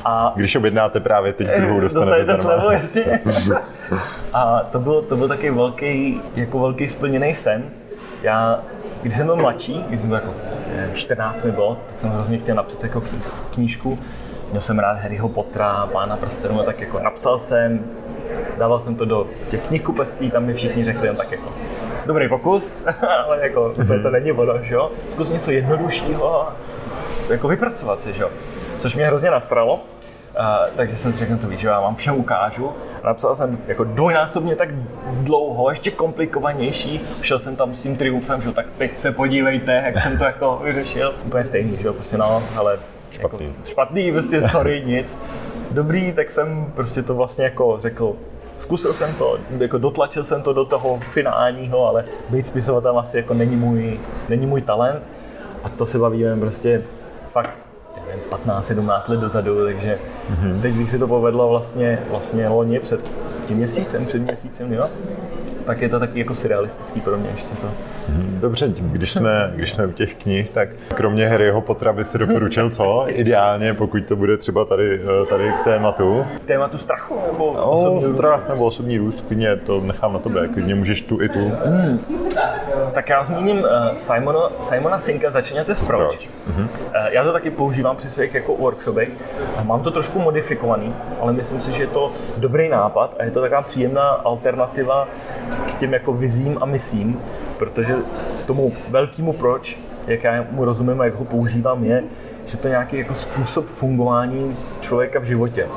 a 0.04 0.32
Když 0.36 0.56
objednáte 0.56 1.00
právě 1.00 1.32
teď 1.32 1.48
druhou, 1.56 1.80
dostanete, 1.80 2.24
dostanete 2.24 2.42
slevu, 2.42 2.70
jasně. 2.70 3.20
A 4.32 4.60
to 4.60 4.80
byl, 4.80 5.02
to 5.02 5.16
byl 5.16 5.28
takový 5.28 5.50
velký, 5.50 6.20
jako 6.34 6.58
velký 6.58 6.88
splněný 6.88 7.34
sen. 7.34 7.62
Já, 8.22 8.62
když 9.02 9.14
jsem 9.14 9.26
byl 9.26 9.36
mladší, 9.36 9.84
když 9.88 10.00
jsem 10.00 10.08
byl 10.08 10.16
jako 10.18 10.34
nevím, 10.76 10.94
14 10.94 11.42
mi 11.42 11.52
bylo, 11.52 11.78
tak 11.88 12.00
jsem 12.00 12.10
hrozně 12.10 12.38
chtěl 12.38 12.56
napsat 12.56 12.82
jako 12.82 13.02
knížku. 13.50 13.98
Měl 14.50 14.60
jsem 14.60 14.78
rád 14.78 14.98
Harryho 14.98 15.28
Pottera, 15.28 15.88
Pána 15.92 16.16
prstenů, 16.16 16.62
tak 16.62 16.80
jako 16.80 16.98
napsal 17.00 17.38
jsem, 17.38 17.84
dával 18.58 18.80
jsem 18.80 18.94
to 18.94 19.04
do 19.04 19.26
těch 19.50 19.66
knihkupectví, 19.66 20.30
tam 20.30 20.44
mi 20.44 20.54
všichni 20.54 20.84
řekli 20.84 21.06
jen 21.06 21.16
tak 21.16 21.32
jako 21.32 21.52
dobrý 22.06 22.28
pokus, 22.28 22.84
ale 23.26 23.38
jako 23.42 23.72
mm-hmm. 23.76 24.02
to 24.02 24.10
není 24.10 24.32
ono, 24.32 24.62
že 24.62 24.74
jo? 24.74 24.90
Zkus 25.08 25.30
něco 25.30 25.50
jednoduššího 25.50 26.40
a 26.40 26.56
jako 27.30 27.48
vypracovat 27.48 28.02
si, 28.02 28.12
že 28.12 28.22
jo? 28.22 28.30
Což 28.78 28.96
mě 28.96 29.06
hrozně 29.06 29.30
nasralo, 29.30 29.80
Uh, 30.40 30.76
takže 30.76 30.96
jsem 30.96 31.12
si 31.12 31.18
řekl, 31.18 31.36
to 31.36 31.48
víš, 31.48 31.60
že 31.60 31.68
já 31.68 31.80
vám 31.80 31.94
všem 31.94 32.14
ukážu. 32.16 32.72
Napsal 33.04 33.36
jsem 33.36 33.58
jako 33.66 33.84
dvojnásobně 33.84 34.56
tak 34.56 34.68
dlouho, 35.22 35.70
ještě 35.70 35.90
komplikovanější. 35.90 37.00
Šel 37.22 37.38
jsem 37.38 37.56
tam 37.56 37.74
s 37.74 37.82
tím 37.82 37.96
triumfem, 37.96 38.42
že 38.42 38.52
tak 38.52 38.66
teď 38.78 38.96
se 38.96 39.12
podívejte, 39.12 39.82
jak 39.86 40.00
jsem 40.00 40.18
to 40.18 40.24
jako 40.24 40.60
vyřešil. 40.64 41.14
Úplně 41.26 41.44
stejný, 41.44 41.76
že 41.76 41.86
jo, 41.86 41.92
prostě 41.92 42.18
no, 42.18 42.42
ale 42.56 42.78
Špatný. 43.14 43.46
Jako, 43.46 43.64
špatný, 43.64 44.12
prostě 44.12 44.42
sorry, 44.42 44.82
nic. 44.86 45.18
Dobrý, 45.70 46.12
tak 46.12 46.30
jsem 46.30 46.72
prostě 46.74 47.02
to 47.02 47.14
vlastně 47.14 47.44
jako 47.44 47.76
řekl 47.80 48.16
zkusil 48.64 48.92
jsem 48.92 49.14
to, 49.14 49.38
jako 49.50 49.78
dotlačil 49.78 50.24
jsem 50.24 50.42
to 50.42 50.52
do 50.52 50.64
toho 50.64 51.00
finálního, 51.10 51.88
ale 51.88 52.04
být 52.30 52.46
spisovatelem 52.46 52.98
asi 52.98 53.16
jako 53.16 53.34
není 53.34 53.56
můj, 53.56 54.00
není 54.28 54.46
můj 54.46 54.62
talent. 54.62 55.02
A 55.64 55.68
to 55.68 55.86
se 55.86 55.98
bavíme 55.98 56.36
prostě 56.36 56.82
fakt 57.28 57.50
15-17 58.30 59.10
let 59.10 59.20
dozadu, 59.20 59.64
takže 59.64 59.98
mm-hmm. 60.30 60.60
teď, 60.60 60.74
když 60.74 60.90
se 60.90 60.98
to 60.98 61.08
povedlo 61.08 61.48
vlastně, 61.48 62.02
vlastně 62.10 62.48
loni 62.48 62.80
před 62.80 63.00
tím 63.46 63.56
měsícem, 63.56 64.06
před 64.06 64.18
měsícem, 64.18 64.72
jo, 64.72 64.88
tak 65.66 65.82
je 65.82 65.88
to 65.88 66.00
taky 66.00 66.18
jako 66.18 66.34
surrealistický 66.34 67.00
pro 67.00 67.16
mě 67.16 67.30
ještě 67.30 67.56
to. 67.56 67.66
Dobře, 68.40 68.68
když 68.78 69.12
jsme, 69.12 69.52
když 69.54 69.72
jsme 69.72 69.86
u 69.86 69.92
těch 69.92 70.14
knih, 70.14 70.50
tak 70.50 70.68
kromě 70.94 71.28
Harryho 71.28 71.60
Pottera 71.60 71.92
by 71.92 72.04
si 72.04 72.18
doporučil 72.18 72.70
co? 72.70 73.04
Ideálně, 73.06 73.74
pokud 73.74 74.06
to 74.06 74.16
bude 74.16 74.36
třeba 74.36 74.64
tady, 74.64 75.00
eh, 75.22 75.26
tady 75.26 75.52
k 75.60 75.64
tématu. 75.64 76.24
K 76.36 76.46
tématu 76.46 76.78
strachu 76.78 77.18
nebo 77.32 77.54
no, 77.56 77.70
osobní 77.70 78.14
strach 78.14 78.40
růst? 78.40 78.48
nebo 78.48 78.64
osobní 78.64 78.98
růst, 78.98 79.24
klidně 79.26 79.56
to 79.56 79.80
nechám 79.80 80.12
na 80.12 80.18
tebe, 80.18 80.48
klidně 80.48 80.74
můžeš 80.74 81.02
tu 81.02 81.22
i 81.22 81.28
tu. 81.28 81.52
Hmm. 81.64 82.00
Tak 82.92 83.08
já 83.08 83.24
zmíním 83.24 83.58
uh, 83.58 83.66
Simona, 83.94 84.40
Simona 84.60 84.98
Sinka, 84.98 85.30
začněte 85.30 85.74
s 85.74 85.82
proč. 85.82 86.16
proč? 86.16 86.30
Uh, 86.58 86.64
já 87.10 87.24
to 87.24 87.32
taky 87.32 87.50
používám 87.50 87.96
při 87.96 88.10
svých 88.10 88.34
jako 88.34 88.56
workshopech. 88.56 89.08
Mám 89.62 89.82
to 89.82 89.90
trošku 89.90 90.18
modifikovaný, 90.18 90.94
ale 91.20 91.32
myslím 91.32 91.60
si, 91.60 91.72
že 91.72 91.82
je 91.82 91.86
to 91.86 92.12
dobrý 92.36 92.68
nápad 92.68 93.16
a 93.18 93.24
je 93.24 93.30
to 93.30 93.40
taková 93.40 93.62
příjemná 93.62 94.08
alternativa 94.08 95.08
k 95.66 95.74
těm 95.74 95.92
jako 95.92 96.12
vizím 96.12 96.58
a 96.60 96.64
misím, 96.64 97.20
protože 97.58 97.96
tomu 98.46 98.72
velkému 98.88 99.32
proč, 99.32 99.78
jak 100.06 100.24
já 100.24 100.46
mu 100.50 100.64
rozumím 100.64 101.00
a 101.00 101.04
jak 101.04 101.14
ho 101.14 101.24
používám, 101.24 101.84
je, 101.84 102.02
že 102.46 102.56
to 102.56 102.66
je 102.66 102.70
nějaký 102.70 102.98
jako 102.98 103.14
způsob 103.14 103.66
fungování 103.66 104.56
člověka 104.80 105.20
v 105.20 105.24
životě. 105.24 105.68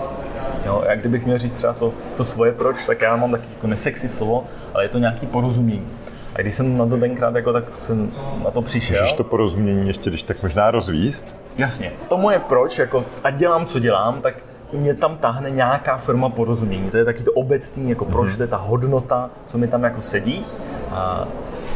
Jo, 0.65 0.84
jak 0.89 0.99
kdybych 0.99 1.25
měl 1.25 1.38
říct 1.38 1.53
třeba 1.53 1.73
to, 1.73 1.93
to 2.17 2.23
svoje 2.23 2.51
proč, 2.51 2.86
tak 2.86 3.01
já 3.01 3.15
mám 3.15 3.32
taky 3.32 3.47
jako 3.53 3.67
nesexy 3.67 4.09
slovo, 4.09 4.43
ale 4.73 4.86
je 4.86 4.89
to 4.89 4.97
nějaký 4.97 5.25
porozumění. 5.25 5.88
A 6.36 6.41
když 6.41 6.55
jsem 6.55 6.78
na 6.78 6.86
to 6.86 6.97
tenkrát, 6.97 7.36
jako, 7.36 7.53
tak 7.53 7.73
jsem 7.73 8.11
na 8.43 8.51
to 8.51 8.61
přišel. 8.61 9.01
Můžeš 9.01 9.13
to 9.13 9.23
porozumění 9.23 9.88
ještě, 9.88 10.09
když 10.09 10.23
tak 10.23 10.43
možná 10.43 10.71
rozvíst? 10.71 11.36
Jasně. 11.57 11.91
To 12.09 12.17
moje 12.17 12.39
proč, 12.39 12.78
jako, 12.80 13.05
ať 13.23 13.36
dělám, 13.36 13.65
co 13.65 13.80
dělám, 13.80 14.21
tak 14.21 14.36
mě 14.74 14.93
tam 14.93 15.18
tahne 15.18 15.49
nějaká 15.49 15.97
forma 15.97 16.30
porozumění. 16.30 16.89
To 16.89 16.97
je 16.97 17.05
taky 17.05 17.24
to 17.24 17.32
obecný, 17.32 17.89
jako 17.89 18.05
proč 18.05 18.36
to 18.36 18.43
je 18.43 18.47
ta 18.47 18.57
hodnota, 18.57 19.30
co 19.45 19.57
mi 19.57 19.68
tam 19.68 19.84
jako 19.84 20.01
sedí. 20.01 20.45
A 20.91 21.28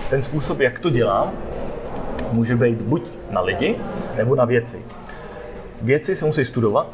ten 0.10 0.22
způsob, 0.22 0.60
jak 0.60 0.80
to 0.80 0.90
dělám, 0.90 1.32
může 2.32 2.56
být 2.56 2.82
buď 2.82 3.08
na 3.32 3.42
lidi, 3.42 3.76
nebo 4.18 4.36
na 4.36 4.46
věci. 4.46 4.82
Věci 5.82 6.16
se 6.16 6.26
musí 6.26 6.46
studovat, 6.46 6.88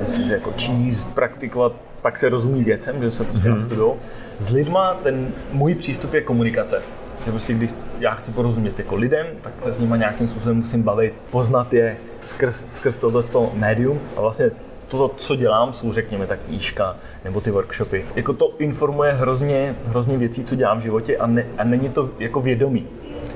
musí 0.00 0.24
se 0.28 0.32
jako 0.32 0.52
číst, 0.52 1.14
praktikovat, 1.14 1.72
pak 2.02 2.18
se 2.18 2.28
rozumí 2.28 2.64
věcem, 2.64 3.02
že 3.02 3.10
se 3.10 3.24
prostě 3.24 3.48
mm-hmm. 3.48 3.54
nastudují. 3.54 3.92
S 4.38 4.50
lidma 4.50 4.94
ten 5.02 5.28
můj 5.52 5.74
přístup 5.74 6.14
je 6.14 6.20
komunikace. 6.20 6.82
Že 7.24 7.30
prostě 7.30 7.54
když 7.54 7.74
já 8.00 8.14
chci 8.14 8.30
porozumět 8.30 8.78
jako 8.78 8.96
lidem, 8.96 9.26
tak 9.42 9.52
se 9.64 9.72
s 9.72 9.78
nimi 9.78 9.98
nějakým 9.98 10.28
způsobem 10.28 10.56
musím 10.56 10.82
bavit, 10.82 11.14
poznat 11.30 11.72
je 11.72 11.96
skrz, 12.24 12.64
skrz 12.66 12.96
tohle 12.96 13.22
médium 13.54 14.00
a 14.16 14.20
vlastně 14.20 14.50
to, 14.98 15.08
co 15.16 15.36
dělám, 15.36 15.72
jsou 15.72 15.92
řekněme 15.92 16.26
tak 16.26 16.38
knížka 16.40 16.96
nebo 17.24 17.40
ty 17.40 17.50
workshopy. 17.50 18.06
Jako 18.14 18.32
to 18.32 18.54
informuje 18.58 19.12
hrozně, 19.12 19.76
hrozně 19.86 20.18
věcí, 20.18 20.44
co 20.44 20.56
dělám 20.56 20.78
v 20.78 20.82
životě 20.82 21.16
a, 21.16 21.26
ne, 21.26 21.46
a 21.58 21.64
není 21.64 21.88
to 21.88 22.10
jako 22.18 22.40
vědomí. 22.40 22.86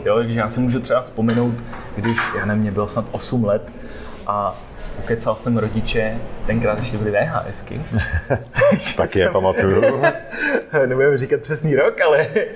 Jo, 0.05 0.17
takže 0.17 0.39
já 0.39 0.49
si 0.49 0.61
můžu 0.61 0.81
třeba 0.81 1.01
vzpomenout, 1.01 1.55
když, 1.97 2.19
já 2.39 2.45
nevím, 2.47 2.63
mě 2.63 2.71
bylo 2.71 2.89
snad 2.89 3.05
8 3.13 3.45
let 3.45 3.73
a 4.27 4.57
ukecal 4.99 5.35
jsem 5.35 5.59
rodiče, 5.59 6.19
tenkrát 6.47 6.79
ještě 6.79 6.99
byly 6.99 7.11
VHSky. 7.11 7.83
Taky 8.97 9.19
je 9.19 9.31
pamatuju. 9.33 9.83
Nebudeme 10.87 11.19
říkat 11.19 11.41
přesný 11.41 11.75
rok, 11.75 12.01
ale 12.01 12.27
eh, 12.37 12.47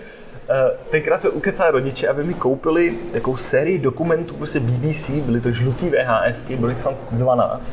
tenkrát 0.91 1.23
se 1.23 1.31
ukecal 1.31 1.71
rodiče, 1.71 2.09
aby 2.09 2.25
mi 2.25 2.35
koupili 2.35 2.99
takovou 3.13 3.37
sérii 3.37 3.79
dokumentů, 3.79 4.35
prostě 4.35 4.61
BBC, 4.61 5.11
byly 5.11 5.41
to 5.41 5.53
žlutý 5.53 5.91
VHSky, 5.91 6.57
byly 6.57 6.75
tam 6.75 6.95
12 7.13 7.73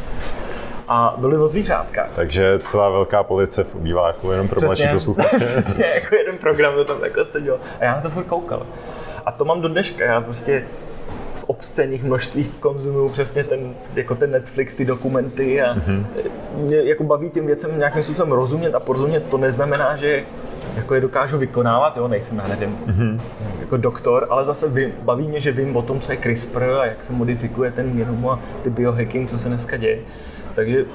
a 0.88 1.16
byly 1.18 1.38
o 1.38 1.48
zvířátka. 1.48 2.08
Takže 2.16 2.60
celá 2.60 2.90
velká 2.90 3.24
police 3.24 3.64
v 3.64 3.76
obýváku, 3.76 4.32
jenom 4.32 4.48
pro 4.48 4.62
mladší 4.62 4.88
posluchače. 4.94 5.36
Přesně, 5.36 5.86
jako 5.86 6.16
jeden 6.16 6.38
program 6.38 6.74
to 6.76 6.86
tam 6.86 7.00
takhle 7.00 7.26
seděl. 7.26 7.60
A 7.80 7.84
já 7.84 7.96
na 7.96 8.02
to 8.02 8.10
furt 8.10 8.24
koukal. 8.24 8.66
A 9.26 9.32
to 9.32 9.46
mám 9.46 9.62
do 9.62 9.68
dneška. 9.68 10.06
Já 10.06 10.22
prostě 10.22 10.64
v 11.36 11.44
obscených 11.44 12.04
množstvích 12.04 12.50
konzumuju 12.60 13.10
přesně 13.10 13.44
ten, 13.44 13.76
jako 13.96 14.16
ten 14.16 14.32
Netflix, 14.32 14.76
ty 14.76 14.86
dokumenty 14.86 15.62
a 15.62 15.76
mm-hmm. 15.76 16.06
mě 16.56 16.78
jako 16.78 17.04
baví 17.04 17.30
těm 17.30 17.46
věcem 17.46 17.78
nějakým 17.78 18.04
způsobem 18.04 18.32
rozumět 18.32 18.76
a 18.76 18.80
porozumět. 18.80 19.24
To 19.30 19.38
neznamená, 19.38 19.96
že 19.96 20.24
jako 20.76 20.96
je 20.96 21.02
dokážu 21.02 21.38
vykonávat, 21.38 21.98
jo, 21.98 22.08
nejsem, 22.08 22.38
já 22.38 22.48
nevím, 22.48 22.78
mm-hmm. 22.88 23.22
jako 23.60 23.78
doktor, 23.78 24.28
ale 24.30 24.46
zase 24.46 24.70
vím, 24.70 24.92
baví 25.02 25.28
mě, 25.28 25.42
že 25.42 25.52
vím 25.52 25.76
o 25.76 25.82
tom, 25.82 26.00
co 26.00 26.12
je 26.12 26.18
CRISPR 26.18 26.64
a 26.64 26.86
jak 26.86 27.04
se 27.04 27.14
modifikuje 27.14 27.72
ten 27.72 27.98
genom 27.98 28.30
a 28.30 28.40
ty 28.62 28.70
biohacking, 28.70 29.30
co 29.30 29.40
se 29.40 29.50
dneska 29.50 29.78
děje. 29.78 30.00
Takže 30.58 30.86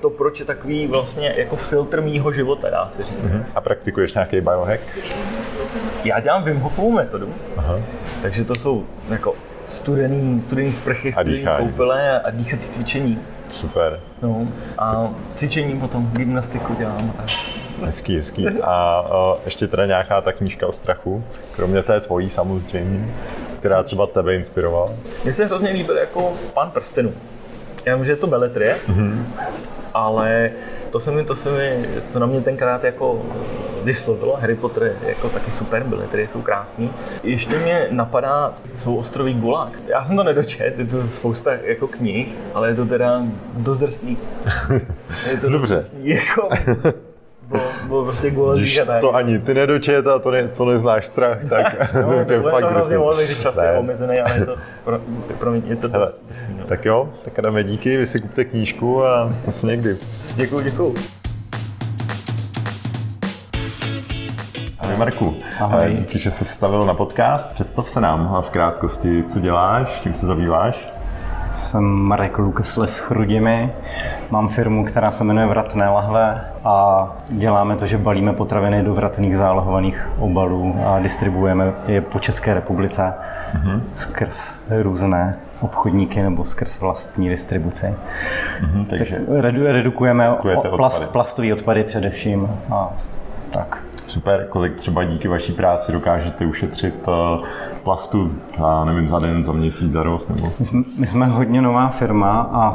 to 0.00 0.10
proč 0.10 0.40
je 0.40 0.46
takový 0.46 0.86
vlastně 0.86 1.34
jako 1.36 1.56
filtr 1.56 2.00
mýho 2.00 2.32
života, 2.32 2.70
dá 2.70 2.88
se 2.88 3.02
říct. 3.02 3.32
Mm-hmm. 3.32 3.44
A 3.54 3.60
praktikuješ 3.60 4.14
nějaký 4.14 4.40
biohack? 4.40 4.80
Já 6.04 6.20
dělám 6.20 6.44
Wim 6.44 6.60
Hofovou 6.60 6.92
metodu, 6.92 7.34
Aha. 7.56 7.80
takže 8.22 8.44
to 8.44 8.54
jsou 8.54 8.84
jako 9.10 9.34
studený, 9.66 10.42
studený 10.42 10.72
sprchy, 10.72 11.12
studený 11.12 11.46
koupele 11.58 12.20
a 12.20 12.30
dýchací 12.30 12.70
cvičení. 12.70 13.18
Super. 13.54 14.00
No, 14.22 14.48
a 14.78 15.10
cvičení 15.34 15.80
potom, 15.80 16.10
gymnastiku 16.12 16.74
dělám 16.74 17.12
a 17.14 17.22
tak. 17.22 17.30
Hezký, 17.82 18.16
hezký. 18.16 18.48
A 18.62 19.02
uh, 19.02 19.38
ještě 19.44 19.68
teda 19.68 19.86
nějaká 19.86 20.20
ta 20.20 20.32
knížka 20.32 20.66
o 20.66 20.72
strachu, 20.72 21.24
kromě 21.56 21.82
té 21.82 22.00
tvojí 22.00 22.30
samozřejmě, 22.30 23.08
která 23.58 23.82
třeba 23.82 24.06
tebe 24.06 24.34
inspirovala? 24.34 24.92
Mně 25.24 25.32
se 25.32 25.44
hrozně 25.44 25.70
líbil 25.70 25.96
jako 25.96 26.32
Pán 26.54 26.70
prstenů. 26.70 27.12
Já 27.84 27.96
vím, 27.96 28.04
že 28.04 28.12
je 28.12 28.16
to 28.16 28.26
beletrie, 28.26 28.76
mm-hmm. 28.88 29.24
ale 29.94 30.50
to 30.90 31.00
se 31.00 31.10
mi, 31.10 31.24
to 31.24 31.34
se 31.34 31.50
mi, 31.50 31.88
to 32.12 32.18
na 32.18 32.26
mě 32.26 32.40
tenkrát 32.40 32.84
jako 32.84 33.22
vyslovilo. 33.82 34.36
Harry 34.40 34.54
Potter 34.54 34.82
je 34.82 34.96
jako 35.08 35.28
taky 35.28 35.52
super, 35.52 35.84
beletrie 35.84 36.28
jsou 36.28 36.42
krásný. 36.42 36.90
Ještě 37.22 37.58
mě 37.58 37.86
napadá 37.90 38.54
jsou 38.74 38.96
ostrový 38.96 39.34
Gulag. 39.34 39.78
Já 39.86 40.04
jsem 40.04 40.16
to 40.16 40.24
nedočet, 40.24 40.78
je 40.78 40.84
to 40.84 41.02
spousta 41.02 41.52
jako 41.62 41.88
knih, 41.88 42.36
ale 42.54 42.68
je 42.68 42.74
to 42.74 42.86
teda 42.86 43.22
dost 43.54 43.78
drsný. 43.78 44.18
Je 45.30 45.36
to 45.36 45.48
Dobře. 45.48 45.74
Dost 45.74 45.88
drsný, 45.88 46.08
jako 46.08 46.48
bylo, 47.50 47.62
bylo 47.86 48.04
prostě 48.04 48.30
gulový 48.30 48.76
tak. 48.86 49.00
To 49.00 49.14
ani 49.14 49.38
ty 49.38 49.54
nedočet 49.54 50.06
a 50.06 50.18
to, 50.18 50.30
ne, 50.30 50.48
to 50.48 50.64
neznáš 50.64 51.06
strach, 51.06 51.38
tak 51.48 51.94
no, 51.94 52.02
to, 52.18 52.24
to 52.24 52.32
je 52.32 52.42
fakt 52.42 52.60
to 52.60 52.68
hrozně 52.68 52.98
moc, 52.98 53.18
když 53.18 53.38
čas 53.38 53.56
ne. 53.56 53.66
je 53.66 53.78
omezený, 53.78 54.20
ale 54.20 54.38
je 54.38 54.46
to, 54.46 54.56
pro, 54.84 55.00
pro 55.38 55.50
mě 55.50 55.62
je 55.64 55.76
to 55.76 55.88
dost 55.88 56.20
drsný. 56.28 56.54
No. 56.58 56.66
Tak 56.66 56.84
jo, 56.84 57.08
tak 57.24 57.40
dáme 57.40 57.64
díky, 57.64 57.96
vy 57.96 58.06
si 58.06 58.20
kupte 58.20 58.44
knížku 58.44 59.04
a 59.04 59.32
zase 59.46 59.66
někdy. 59.66 59.96
Děkuju, 60.36 60.60
děkuju. 60.60 60.94
Ahoj 64.78 64.96
Marku, 64.98 65.34
Ahoj. 65.60 65.94
díky, 65.98 66.18
že 66.18 66.30
jsi 66.30 66.44
stavil 66.44 66.86
na 66.86 66.94
podcast. 66.94 67.52
Představ 67.52 67.88
se 67.88 68.00
nám 68.00 68.36
v 68.40 68.50
krátkosti, 68.50 69.24
co 69.24 69.40
děláš, 69.40 70.00
čím 70.02 70.14
se 70.14 70.26
zabýváš. 70.26 70.88
Jsem 71.56 71.84
Marek 71.84 72.38
Lukas 72.38 72.76
Les 72.76 72.98
Chrudimi, 72.98 73.72
mám 74.30 74.48
firmu, 74.48 74.84
která 74.84 75.10
se 75.10 75.24
jmenuje 75.24 75.46
Vratné 75.46 75.88
lahve 75.88 76.44
a 76.64 77.06
děláme 77.28 77.76
to, 77.76 77.86
že 77.86 77.98
balíme 77.98 78.32
potraviny 78.32 78.82
do 78.82 78.94
vratných 78.94 79.36
zálohovaných 79.36 80.08
obalů 80.18 80.76
a 80.86 80.98
distribuujeme 80.98 81.72
je 81.86 82.00
po 82.00 82.18
České 82.18 82.54
republice 82.54 83.12
mm-hmm. 83.54 83.80
skrz 83.94 84.54
různé 84.82 85.36
obchodníky 85.60 86.22
nebo 86.22 86.44
skrz 86.44 86.80
vlastní 86.80 87.28
distribuci. 87.28 87.86
Mm-hmm, 87.86 88.86
takže 88.86 89.16
tak 89.16 89.24
redu, 89.40 89.66
redukujeme 89.66 90.36
plast, 90.76 91.12
plastové 91.12 91.52
odpady 91.52 91.84
především 91.84 92.50
a 92.72 92.90
tak. 93.50 93.84
Super, 94.06 94.46
kolik 94.48 94.76
třeba 94.76 95.04
díky 95.04 95.28
vaší 95.28 95.52
práci 95.52 95.92
dokážete 95.92 96.44
ušetřit 96.46 97.08
eh, 97.08 97.46
plastu, 97.82 98.32
já 98.58 98.84
nevím, 98.84 99.08
za 99.08 99.18
den, 99.18 99.44
za 99.44 99.52
měsíc, 99.52 99.92
za 99.92 100.02
rok? 100.02 100.28
Nebo... 100.28 100.52
My, 100.60 100.66
jsme, 100.66 100.82
my 100.98 101.06
jsme 101.06 101.26
hodně 101.26 101.62
nová 101.62 101.88
firma 101.88 102.50
a 102.52 102.74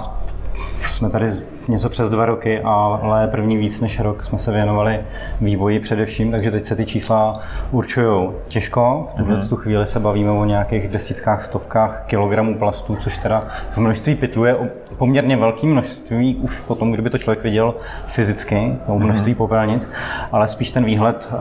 jsme 0.88 1.10
tady 1.10 1.32
něco 1.68 1.89
přes 1.89 2.10
dva 2.10 2.26
roky, 2.26 2.62
ale 2.62 3.28
první 3.28 3.58
víc 3.58 3.82
než 3.82 3.99
rok 3.99 4.24
jsme 4.24 4.39
se 4.39 4.51
věnovali 4.51 4.99
vývoji 5.41 5.80
především, 5.80 6.32
takže 6.32 6.51
teď 6.51 6.66
se 6.66 6.76
ty 6.76 6.86
čísla 6.86 7.39
určují 7.72 8.30
těžko. 8.47 9.08
V 9.14 9.18
tuhle 9.18 9.38
mm-hmm. 9.38 9.58
chvíli 9.58 9.86
se 9.86 9.99
bavíme 9.99 10.32
o 10.32 10.45
nějakých 10.45 10.88
desítkách, 10.88 11.43
stovkách 11.43 12.03
kilogramů 12.08 12.58
plastů, 12.58 12.95
což 12.95 13.18
teda 13.18 13.47
v 13.74 13.78
množství 13.78 14.16
pytlu 14.16 14.45
je 14.45 14.56
poměrně 14.97 15.38
velké 15.38 15.68
množství, 15.68 16.36
už 16.36 16.62
potom, 16.62 16.91
kdyby 16.91 17.10
to 17.10 17.18
člověk 17.18 17.43
viděl 17.43 17.76
fyzicky, 18.06 18.76
o 18.88 18.99
množství 18.99 19.34
mm-hmm. 19.34 19.38
popelnic, 19.38 19.91
ale 20.32 20.47
spíš 20.47 20.72
ten 20.72 20.86
výhled 20.86 21.34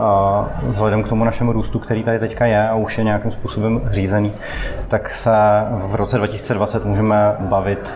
vzhledem 0.67 1.03
k 1.03 1.07
tomu 1.07 1.23
našemu 1.23 1.51
růstu, 1.51 1.79
který 1.79 2.03
tady 2.03 2.19
teďka 2.19 2.45
je 2.45 2.69
a 2.69 2.75
už 2.75 2.97
je 2.97 3.03
nějakým 3.03 3.31
způsobem 3.31 3.81
řízený, 3.91 4.33
tak 4.87 5.09
se 5.09 5.31
v 5.71 5.95
roce 5.95 6.17
2020 6.17 6.85
můžeme 6.85 7.35
bavit 7.39 7.93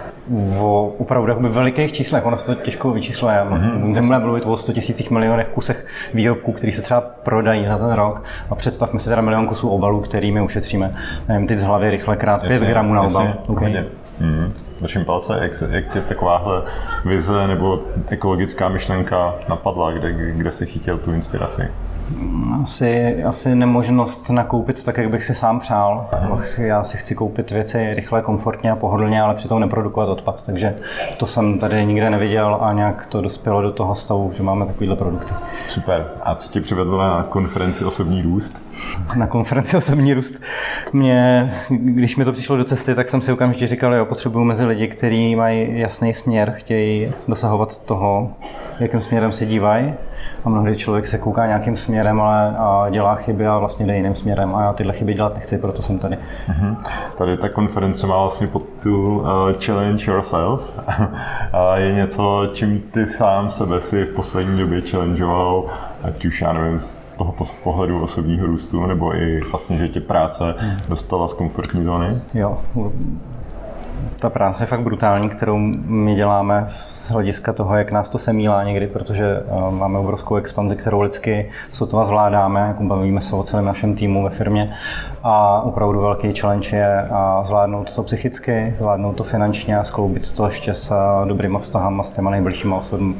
o 0.60 0.94
opravdu 0.98 1.30
jakoby 1.30 1.50
velikých 1.50 1.94
číslech, 1.94 2.26
ono 2.26 2.38
se 2.38 2.46
to 2.46 2.56
těžko 2.56 2.92
vyčísluje. 2.92 3.36
Mm-hmm. 3.36 3.80
Můžeme 3.80 4.20
mluvit 4.20 4.44
o 4.48 4.58
100 4.58 4.74
tisících 4.74 5.12
milionech 5.12 5.48
kusech 5.48 5.86
výrobků, 6.14 6.52
které 6.52 6.72
se 6.72 6.82
třeba 6.82 7.02
prodají 7.02 7.68
za 7.68 7.78
ten 7.78 7.92
rok. 7.92 8.24
A 8.50 8.56
představme 8.56 9.00
si 9.00 9.10
teda 9.10 9.22
milion 9.22 9.48
kusů 9.48 9.70
obalů, 9.70 10.02
kterými 10.02 10.42
ušetříme. 10.42 10.94
Nevím, 11.28 11.48
teď 11.48 11.60
z 11.60 11.64
hlavy 11.64 11.90
rychle 11.90 12.16
krát 12.16 12.42
5 12.48 12.62
gramů 12.62 12.94
na 12.94 13.02
obal. 13.02 13.34
Okay. 13.48 13.74
Mm-hmm. 13.74 14.52
Držím 14.82 15.06
palce, 15.06 15.40
jak, 15.42 15.52
jak 15.70 15.94
tě 15.94 16.02
takováhle 16.02 16.62
vize 17.06 17.48
nebo 17.48 17.80
ekologická 18.08 18.70
myšlenka 18.70 19.36
napadla, 19.50 19.92
kde, 19.92 20.12
kde 20.12 20.52
jsi 20.52 20.66
chytil 20.66 20.98
tu 20.98 21.14
inspiraci? 21.14 21.62
Asi, 22.64 23.24
asi 23.24 23.56
nemožnost 23.56 24.30
nakoupit 24.30 24.84
tak, 24.84 24.98
jak 24.98 25.10
bych 25.10 25.26
si 25.26 25.36
sám 25.36 25.60
přál. 25.60 26.10
Já 26.58 26.84
si 26.84 26.98
chci 26.98 27.16
koupit 27.16 27.52
věci 27.52 27.94
rychle, 27.94 28.22
komfortně 28.22 28.72
a 28.72 28.76
pohodlně, 28.76 29.22
ale 29.22 29.36
přitom 29.36 29.60
neprodukovat 29.60 30.10
odpad. 30.10 30.44
Takže 30.46 30.76
to 31.18 31.28
jsem 31.28 31.60
tady 31.60 31.86
nikde 31.86 32.10
neviděl 32.10 32.58
a 32.62 32.74
nějak 32.74 33.06
to 33.06 33.22
dospělo 33.22 33.62
do 33.62 33.72
toho 33.72 33.96
stavu, 33.96 34.32
že 34.38 34.44
máme 34.44 34.66
takovýhle 34.66 34.96
produkty. 34.96 35.34
Super. 35.68 36.06
A 36.24 36.36
co 36.36 36.52
tě 36.52 36.62
přivedlo 36.62 36.98
na 36.98 37.24
konferenci 37.24 37.86
Osobní 37.86 38.22
růst? 38.22 38.62
Na 39.16 39.28
konferenci 39.28 39.78
Osobní 39.78 40.14
růst 40.14 40.42
mě, 40.94 41.52
když 41.70 42.16
mi 42.16 42.26
to 42.26 42.32
přišlo 42.32 42.58
do 42.58 42.64
cesty, 42.64 42.96
tak 42.96 43.10
jsem 43.10 43.22
si 43.22 43.32
okamžitě 43.32 43.68
říkal, 43.68 43.94
jo, 43.94 44.06
potřebuju 44.06 44.46
mezi 44.46 44.66
lidi, 44.66 44.88
kteří 44.88 45.36
mají 45.36 45.80
jasný 45.80 46.14
směr, 46.14 46.52
chtějí 46.56 47.12
dosahovat 47.28 47.78
toho, 47.78 48.32
jakým 48.80 49.02
směrem 49.02 49.32
se 49.32 49.46
dívají. 49.46 49.94
A 50.46 50.50
mnohdy 50.50 50.76
člověk 50.76 51.08
se 51.08 51.18
kouká 51.18 51.48
nějakým 51.48 51.78
směrem, 51.78 52.22
ale 52.22 52.56
a 52.58 52.90
dělá 52.90 53.16
chyby 53.16 53.48
a 53.48 53.58
vlastně 53.58 53.86
jde 53.86 53.96
jiným 53.96 54.16
směrem. 54.16 54.56
A 54.56 54.64
já 54.64 54.74
tyhle 54.74 54.94
chyby 54.94 55.14
dělat 55.14 55.36
nechci, 55.36 55.58
proto 55.58 55.82
jsem 55.82 56.00
tady. 56.00 56.18
Mm-hmm. 56.50 56.78
Tady 57.18 57.38
ta 57.38 57.50
konference 57.50 58.08
má 58.08 58.22
vlastně 58.22 58.48
pod 58.48 58.64
tu 58.84 59.20
uh, 59.20 59.26
Challenge 59.66 60.12
Yourself. 60.12 60.72
a 61.54 61.78
je 61.78 61.94
něco, 61.94 62.50
čím 62.54 62.82
ty 62.92 63.08
sám 63.08 63.52
sebe 63.52 63.82
si 63.82 64.06
v 64.06 64.14
poslední 64.14 64.60
době 64.60 64.82
challengeoval, 64.82 65.66
ať 66.04 66.26
už 66.26 66.42
já 66.42 66.54
nevím, 66.54 66.82
z 66.82 66.98
toho 67.18 67.36
pohledu 67.64 68.02
osobního 68.02 68.48
růstu, 68.48 68.86
nebo 68.86 69.16
i 69.16 69.42
vlastně, 69.52 69.78
že 69.78 69.88
tě 69.88 70.02
práce 70.02 70.56
dostala 70.90 71.28
z 71.28 71.34
komfortní 71.34 71.84
zóny? 71.84 72.22
Jo, 72.34 72.58
ta 74.20 74.30
práce 74.30 74.64
je 74.64 74.68
fakt 74.68 74.82
brutální, 74.82 75.30
kterou 75.30 75.58
my 75.86 76.16
děláme 76.16 76.66
z 76.70 77.12
hlediska 77.12 77.54
toho, 77.54 77.76
jak 77.76 77.92
nás 77.92 78.10
to 78.10 78.18
semílá 78.18 78.64
někdy, 78.64 78.88
protože 78.88 79.26
eh, 79.26 79.72
máme 79.72 80.00
obrovskou 80.00 80.36
expanzi, 80.36 80.76
kterou 80.76 81.02
lidsky 81.02 81.50
sotva 81.72 82.06
zvládáme, 82.06 82.60
jako 82.60 82.84
bavíme 82.84 83.22
se 83.22 83.36
o 83.36 83.44
celém 83.44 83.66
našem 83.66 83.96
týmu 83.96 84.24
ve 84.24 84.30
firmě. 84.30 84.74
A 85.24 85.62
opravdu 85.62 86.02
velký 86.02 86.34
challenge 86.34 86.78
je 86.78 87.02
a 87.02 87.44
zvládnout 87.46 87.94
to 87.94 88.04
psychicky, 88.04 88.74
zvládnout 88.78 89.14
to 89.14 89.24
finančně 89.24 89.80
a 89.80 89.84
skloubit 89.84 90.32
to 90.32 90.46
ještě 90.46 90.74
s 90.74 90.92
eh, 90.92 91.28
dobrýma 91.28 91.60
vztahama 91.60 92.04
s 92.04 92.12
těma 92.12 92.32
nejbližšíma, 92.32 92.78
osobama, 92.78 93.14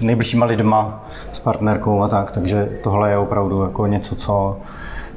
nejbližšíma 0.00 0.46
lidma, 0.46 1.04
s 1.32 1.38
partnerkou 1.38 2.02
a 2.02 2.08
tak, 2.08 2.30
takže 2.30 2.68
tohle 2.82 3.10
je 3.10 3.18
opravdu 3.18 3.62
jako 3.62 3.86
něco, 3.86 4.16
co 4.16 4.56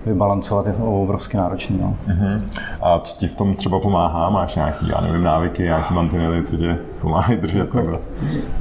vybalancovat 0.06 0.68
je 0.68 0.74
obrovsky 0.74 1.38
náročný. 1.38 1.80
No. 1.82 1.96
Uh-huh. 2.08 2.42
A 2.82 3.00
co 3.00 3.16
ti 3.18 3.28
v 3.28 3.36
tom 3.36 3.56
třeba 3.56 3.80
pomáhá? 3.80 4.30
Máš 4.30 4.56
nějaký, 4.56 4.88
já 4.88 5.02
nevím, 5.02 5.24
návyky, 5.24 5.64
nějaký 5.64 5.94
mantinely, 5.94 6.44
co 6.44 6.58
tě 6.58 6.78
pomáhají 7.02 7.40
držet 7.40 7.60
jako, 7.60 7.78
takhle? 7.78 8.00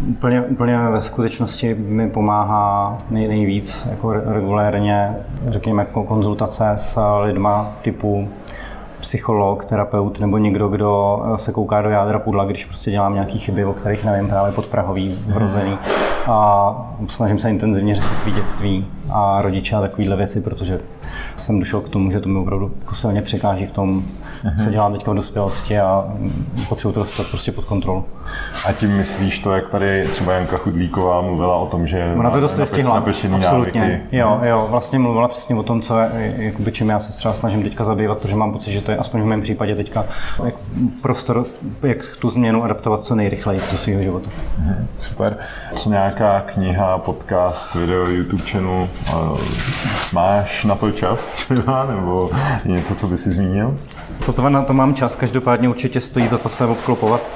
Úplně, 0.08 0.42
úplně 0.42 0.78
ve 0.78 1.00
skutečnosti 1.00 1.74
mi 1.74 2.10
pomáhá 2.10 2.98
nej, 3.10 3.28
nejvíc 3.28 3.88
jako 3.90 4.12
regulérně, 4.12 5.16
řekněme, 5.48 5.84
konzultace 5.84 6.72
s 6.76 7.00
lidma 7.22 7.72
typu 7.82 8.28
psycholog, 9.00 9.64
terapeut 9.64 10.20
nebo 10.20 10.38
někdo, 10.38 10.68
kdo 10.68 11.22
se 11.36 11.52
kouká 11.52 11.82
do 11.82 11.90
jádra 11.90 12.18
pudla, 12.18 12.44
když 12.44 12.64
prostě 12.64 12.90
dělám 12.90 13.14
nějaké 13.14 13.38
chyby, 13.38 13.64
o 13.64 13.72
kterých 13.72 14.04
nevím, 14.04 14.28
právě 14.28 14.52
podprahový, 14.52 15.18
vrozený. 15.26 15.78
A 16.26 16.92
snažím 17.08 17.38
se 17.38 17.50
intenzivně 17.50 17.94
řešit 17.94 18.18
svý 18.18 18.32
dětství 18.32 18.86
a 19.10 19.42
rodiče 19.42 19.76
a 19.76 19.80
takovéhle 19.80 20.16
věci, 20.16 20.40
protože 20.40 20.80
jsem 21.36 21.58
došel 21.58 21.80
k 21.80 21.88
tomu, 21.88 22.10
že 22.10 22.20
to 22.20 22.28
mi 22.28 22.38
opravdu 22.38 22.70
silně 22.92 23.22
překáží 23.22 23.66
v 23.66 23.72
tom, 23.72 24.02
co 24.64 24.70
dělám 24.70 24.92
teďka 24.92 25.10
v 25.10 25.14
dospělosti 25.14 25.78
a 25.78 26.04
potřebuji 26.68 26.92
to 26.92 27.00
dostat 27.00 27.26
prostě 27.26 27.52
pod 27.52 27.64
kontrolu. 27.64 28.04
A 28.66 28.72
tím 28.72 28.96
myslíš 28.96 29.38
to, 29.38 29.54
jak 29.54 29.68
tady 29.68 30.08
třeba 30.10 30.32
Janka 30.32 30.56
Chudlíková 30.56 31.22
mluvila 31.22 31.56
o 31.56 31.66
tom, 31.66 31.86
že 31.86 32.14
Ona 32.18 32.30
to 32.30 32.40
dost 32.40 32.60
stihla. 32.64 32.98
Absolutně. 32.98 33.80
Návyky. 33.80 34.16
Jo, 34.16 34.40
jo, 34.42 34.66
vlastně 34.70 34.98
mluvila 34.98 35.28
přesně 35.28 35.56
o 35.56 35.62
tom, 35.62 35.82
co 35.82 35.98
je, 35.98 36.34
jakoby, 36.38 36.72
čím 36.72 36.88
já 36.88 37.00
se 37.00 37.12
třeba 37.12 37.34
snažím 37.34 37.62
teďka 37.62 37.84
zabývat, 37.84 38.18
protože 38.18 38.36
mám 38.36 38.52
pocit, 38.52 38.72
že 38.72 38.80
to 38.80 38.90
je 38.90 38.96
aspoň 38.96 39.22
v 39.22 39.26
mém 39.26 39.42
případě 39.42 39.76
teďka 39.76 40.04
jak 40.44 40.54
prostor, 41.02 41.46
jak 41.82 41.98
tu 42.18 42.30
změnu 42.30 42.64
adaptovat 42.64 43.04
co 43.04 43.14
nejrychleji 43.14 43.60
do 43.72 43.78
svého 43.78 44.02
života. 44.02 44.30
Uh-huh. 44.30 44.74
Super. 44.96 45.36
Co 45.72 45.90
nějaká 45.90 46.40
kniha, 46.40 46.98
podcast, 46.98 47.74
video, 47.74 48.06
YouTube 48.06 48.42
channel, 48.42 48.88
máš 50.12 50.64
na 50.64 50.74
to 50.74 50.90
čas 50.90 51.28
třeba, 51.28 51.84
nebo 51.84 52.30
něco, 52.64 52.94
co 52.94 53.06
by 53.06 53.16
si 53.16 53.30
zmínil? 53.30 53.76
To 54.26 54.48
na 54.48 54.62
to 54.62 54.72
mám 54.72 54.94
čas, 54.94 55.16
každopádně 55.16 55.68
určitě 55.68 56.00
stojí 56.00 56.28
za 56.28 56.38
to 56.38 56.48
se 56.48 56.66
obklopovat 56.66 57.32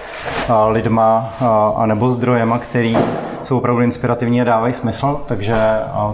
lidma 0.68 1.35
a 1.76 1.87
nebo 1.87 2.09
zdrojema, 2.09 2.59
který 2.59 2.97
jsou 3.43 3.59
opravdu 3.59 3.82
inspirativní 3.82 4.41
a 4.41 4.45
dávají 4.45 4.74
smysl, 4.74 5.20
takže, 5.26 5.55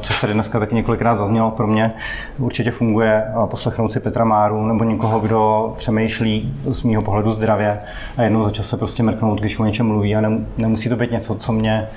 což 0.00 0.20
tady 0.20 0.32
dneska 0.32 0.58
taky 0.58 0.74
několikrát 0.74 1.16
zaznělo, 1.16 1.50
pro 1.50 1.66
mě 1.66 1.92
určitě 2.38 2.70
funguje 2.70 3.24
poslechnout 3.46 3.92
si 3.92 4.00
Petra 4.00 4.24
Máru 4.24 4.66
nebo 4.66 4.84
někoho, 4.84 5.20
kdo 5.20 5.74
přemýšlí 5.78 6.54
z 6.66 6.82
mýho 6.82 7.02
pohledu 7.02 7.32
zdravě 7.32 7.80
a 8.16 8.22
jednou 8.22 8.44
za 8.44 8.50
čas 8.50 8.68
se 8.68 8.76
prostě 8.76 9.02
mrknout, 9.02 9.40
když 9.40 9.58
o 9.58 9.64
něčem 9.64 9.86
mluví 9.86 10.16
a 10.16 10.22
nemusí 10.58 10.88
to 10.88 10.96
být 10.96 11.10
něco, 11.10 11.34
co 11.34 11.52
mě 11.52 11.88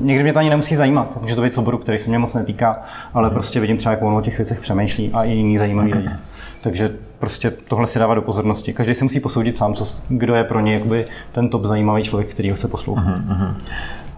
Někdy 0.00 0.22
mě 0.22 0.32
to 0.32 0.38
ani 0.38 0.50
nemusí 0.50 0.76
zajímat, 0.76 1.22
může 1.22 1.34
to 1.34 1.42
být 1.42 1.54
soboru, 1.54 1.78
který 1.78 1.98
se 1.98 2.08
mě 2.08 2.18
moc 2.18 2.34
netýká, 2.34 2.82
ale 3.14 3.30
prostě 3.30 3.60
vidím 3.60 3.76
třeba, 3.76 3.90
jak 3.90 4.02
on 4.02 4.14
o 4.14 4.20
těch 4.20 4.38
věcech 4.38 4.60
přemýšlí 4.60 5.10
a 5.12 5.24
i 5.24 5.30
jiný 5.30 5.58
zajímavý 5.58 5.94
lidi. 5.94 6.10
Takže 6.62 6.90
prostě 7.18 7.50
tohle 7.50 7.86
si 7.86 7.98
dává 7.98 8.14
do 8.14 8.22
pozornosti. 8.22 8.72
Každý 8.72 8.94
si 8.94 9.04
musí 9.04 9.20
posoudit 9.20 9.56
sám, 9.56 9.74
co, 9.74 9.84
kdo 10.08 10.34
je 10.34 10.44
pro 10.44 10.60
ně 10.60 10.74
jakoby, 10.74 11.06
ten 11.32 11.48
top 11.48 11.64
zajímavý 11.64 12.02
člověk, 12.02 12.30
který 12.30 12.50
ho 12.50 12.56
chce 12.56 12.68
poslouchat. 12.68 13.04
Uh-huh, 13.04 13.38
uh-huh. 13.38 13.54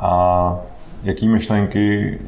A 0.00 0.56
jaký 1.02 1.28
myšlenky 1.28 2.18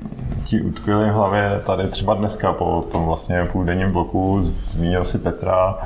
ti 0.44 0.60
utkvěly 0.60 1.10
v 1.10 1.14
hlavě 1.14 1.60
tady 1.66 1.88
třeba 1.88 2.14
dneska 2.14 2.52
po 2.52 2.84
tom 2.92 3.04
vlastně 3.04 3.44
půldenním 3.52 3.92
bloku? 3.92 4.52
Zmínil 4.70 5.04
si 5.04 5.18
Petra, 5.18 5.78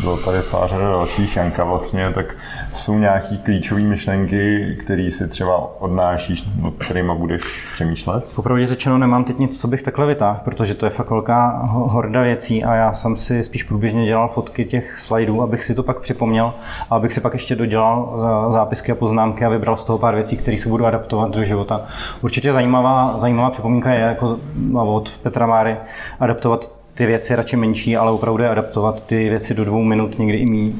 bylo 0.00 0.16
tady 0.16 0.42
celá 0.42 0.66
řada 0.66 0.90
dalších, 0.90 1.36
Janka 1.36 1.64
vlastně, 1.64 2.10
tak 2.10 2.26
jsou 2.72 2.98
nějaký 2.98 3.38
klíčové 3.38 3.80
myšlenky, 3.80 4.76
které 4.80 5.10
si 5.10 5.28
třeba 5.28 5.80
odnášíš, 5.80 6.44
nad 6.62 6.74
kterými 6.78 7.12
budeš 7.14 7.42
přemýšlet? 7.72 8.24
Popravdě 8.34 8.66
řečeno 8.66 8.98
nemám 8.98 9.24
teď 9.24 9.38
nic, 9.38 9.60
co 9.60 9.68
bych 9.68 9.82
takhle 9.82 10.06
vytáhl, 10.06 10.40
protože 10.44 10.74
to 10.74 10.86
je 10.86 10.90
fakt 10.90 11.10
velká 11.10 11.60
horda 11.64 12.22
věcí 12.22 12.64
a 12.64 12.74
já 12.74 12.92
jsem 12.92 13.16
si 13.16 13.42
spíš 13.42 13.62
průběžně 13.62 14.04
dělal 14.04 14.28
fotky 14.28 14.64
těch 14.64 15.00
slajdů, 15.00 15.42
abych 15.42 15.64
si 15.64 15.74
to 15.74 15.82
pak 15.82 16.00
připomněl 16.00 16.52
a 16.90 16.96
abych 16.96 17.12
si 17.12 17.20
pak 17.20 17.32
ještě 17.32 17.56
dodělal 17.56 18.18
zápisky 18.50 18.92
a 18.92 18.94
poznámky 18.94 19.44
a 19.44 19.48
vybral 19.48 19.76
z 19.76 19.84
toho 19.84 19.98
pár 19.98 20.14
věcí, 20.14 20.36
které 20.36 20.58
se 20.58 20.68
budu 20.68 20.86
adaptovat 20.86 21.30
do 21.30 21.44
života. 21.44 21.80
Určitě 22.22 22.52
zajímavá, 22.52 23.14
zajímavá 23.18 23.50
připomínka 23.50 23.90
je 23.90 24.00
jako 24.00 24.38
od 24.74 25.10
Petra 25.22 25.46
Máry 25.46 25.76
adaptovat 26.20 26.81
ty 26.94 27.06
věci 27.06 27.36
radši 27.36 27.56
menší, 27.56 27.96
ale 27.96 28.10
opravdu 28.10 28.42
je 28.42 28.48
adaptovat 28.48 29.02
ty 29.06 29.28
věci 29.28 29.54
do 29.54 29.64
dvou 29.64 29.82
minut, 29.82 30.18
někdy 30.18 30.38
i 30.38 30.46
méně, 30.46 30.72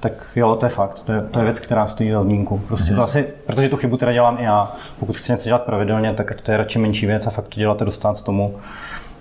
tak 0.00 0.12
jo, 0.36 0.56
to 0.56 0.66
je 0.66 0.70
fakt. 0.70 1.02
To 1.02 1.12
je, 1.12 1.20
to 1.20 1.38
je 1.38 1.44
věc, 1.44 1.60
která 1.60 1.86
stojí 1.86 2.10
za 2.10 2.22
zmínku. 2.22 2.58
Prostě 2.58 2.92
mm-hmm. 2.92 2.96
to 2.96 3.02
asi, 3.02 3.26
protože 3.46 3.68
tu 3.68 3.76
chybu 3.76 3.96
teda 3.96 4.12
dělám 4.12 4.38
i 4.40 4.44
já. 4.44 4.72
Pokud 5.00 5.16
chci 5.16 5.32
něco 5.32 5.44
dělat 5.44 5.62
pravidelně, 5.62 6.14
tak 6.14 6.40
to 6.42 6.50
je 6.50 6.56
radši 6.56 6.78
menší 6.78 7.06
věc 7.06 7.26
a 7.26 7.30
fakt 7.30 7.48
to 7.48 7.60
dělat 7.60 7.80
dostat 7.80 8.22
tomu 8.22 8.54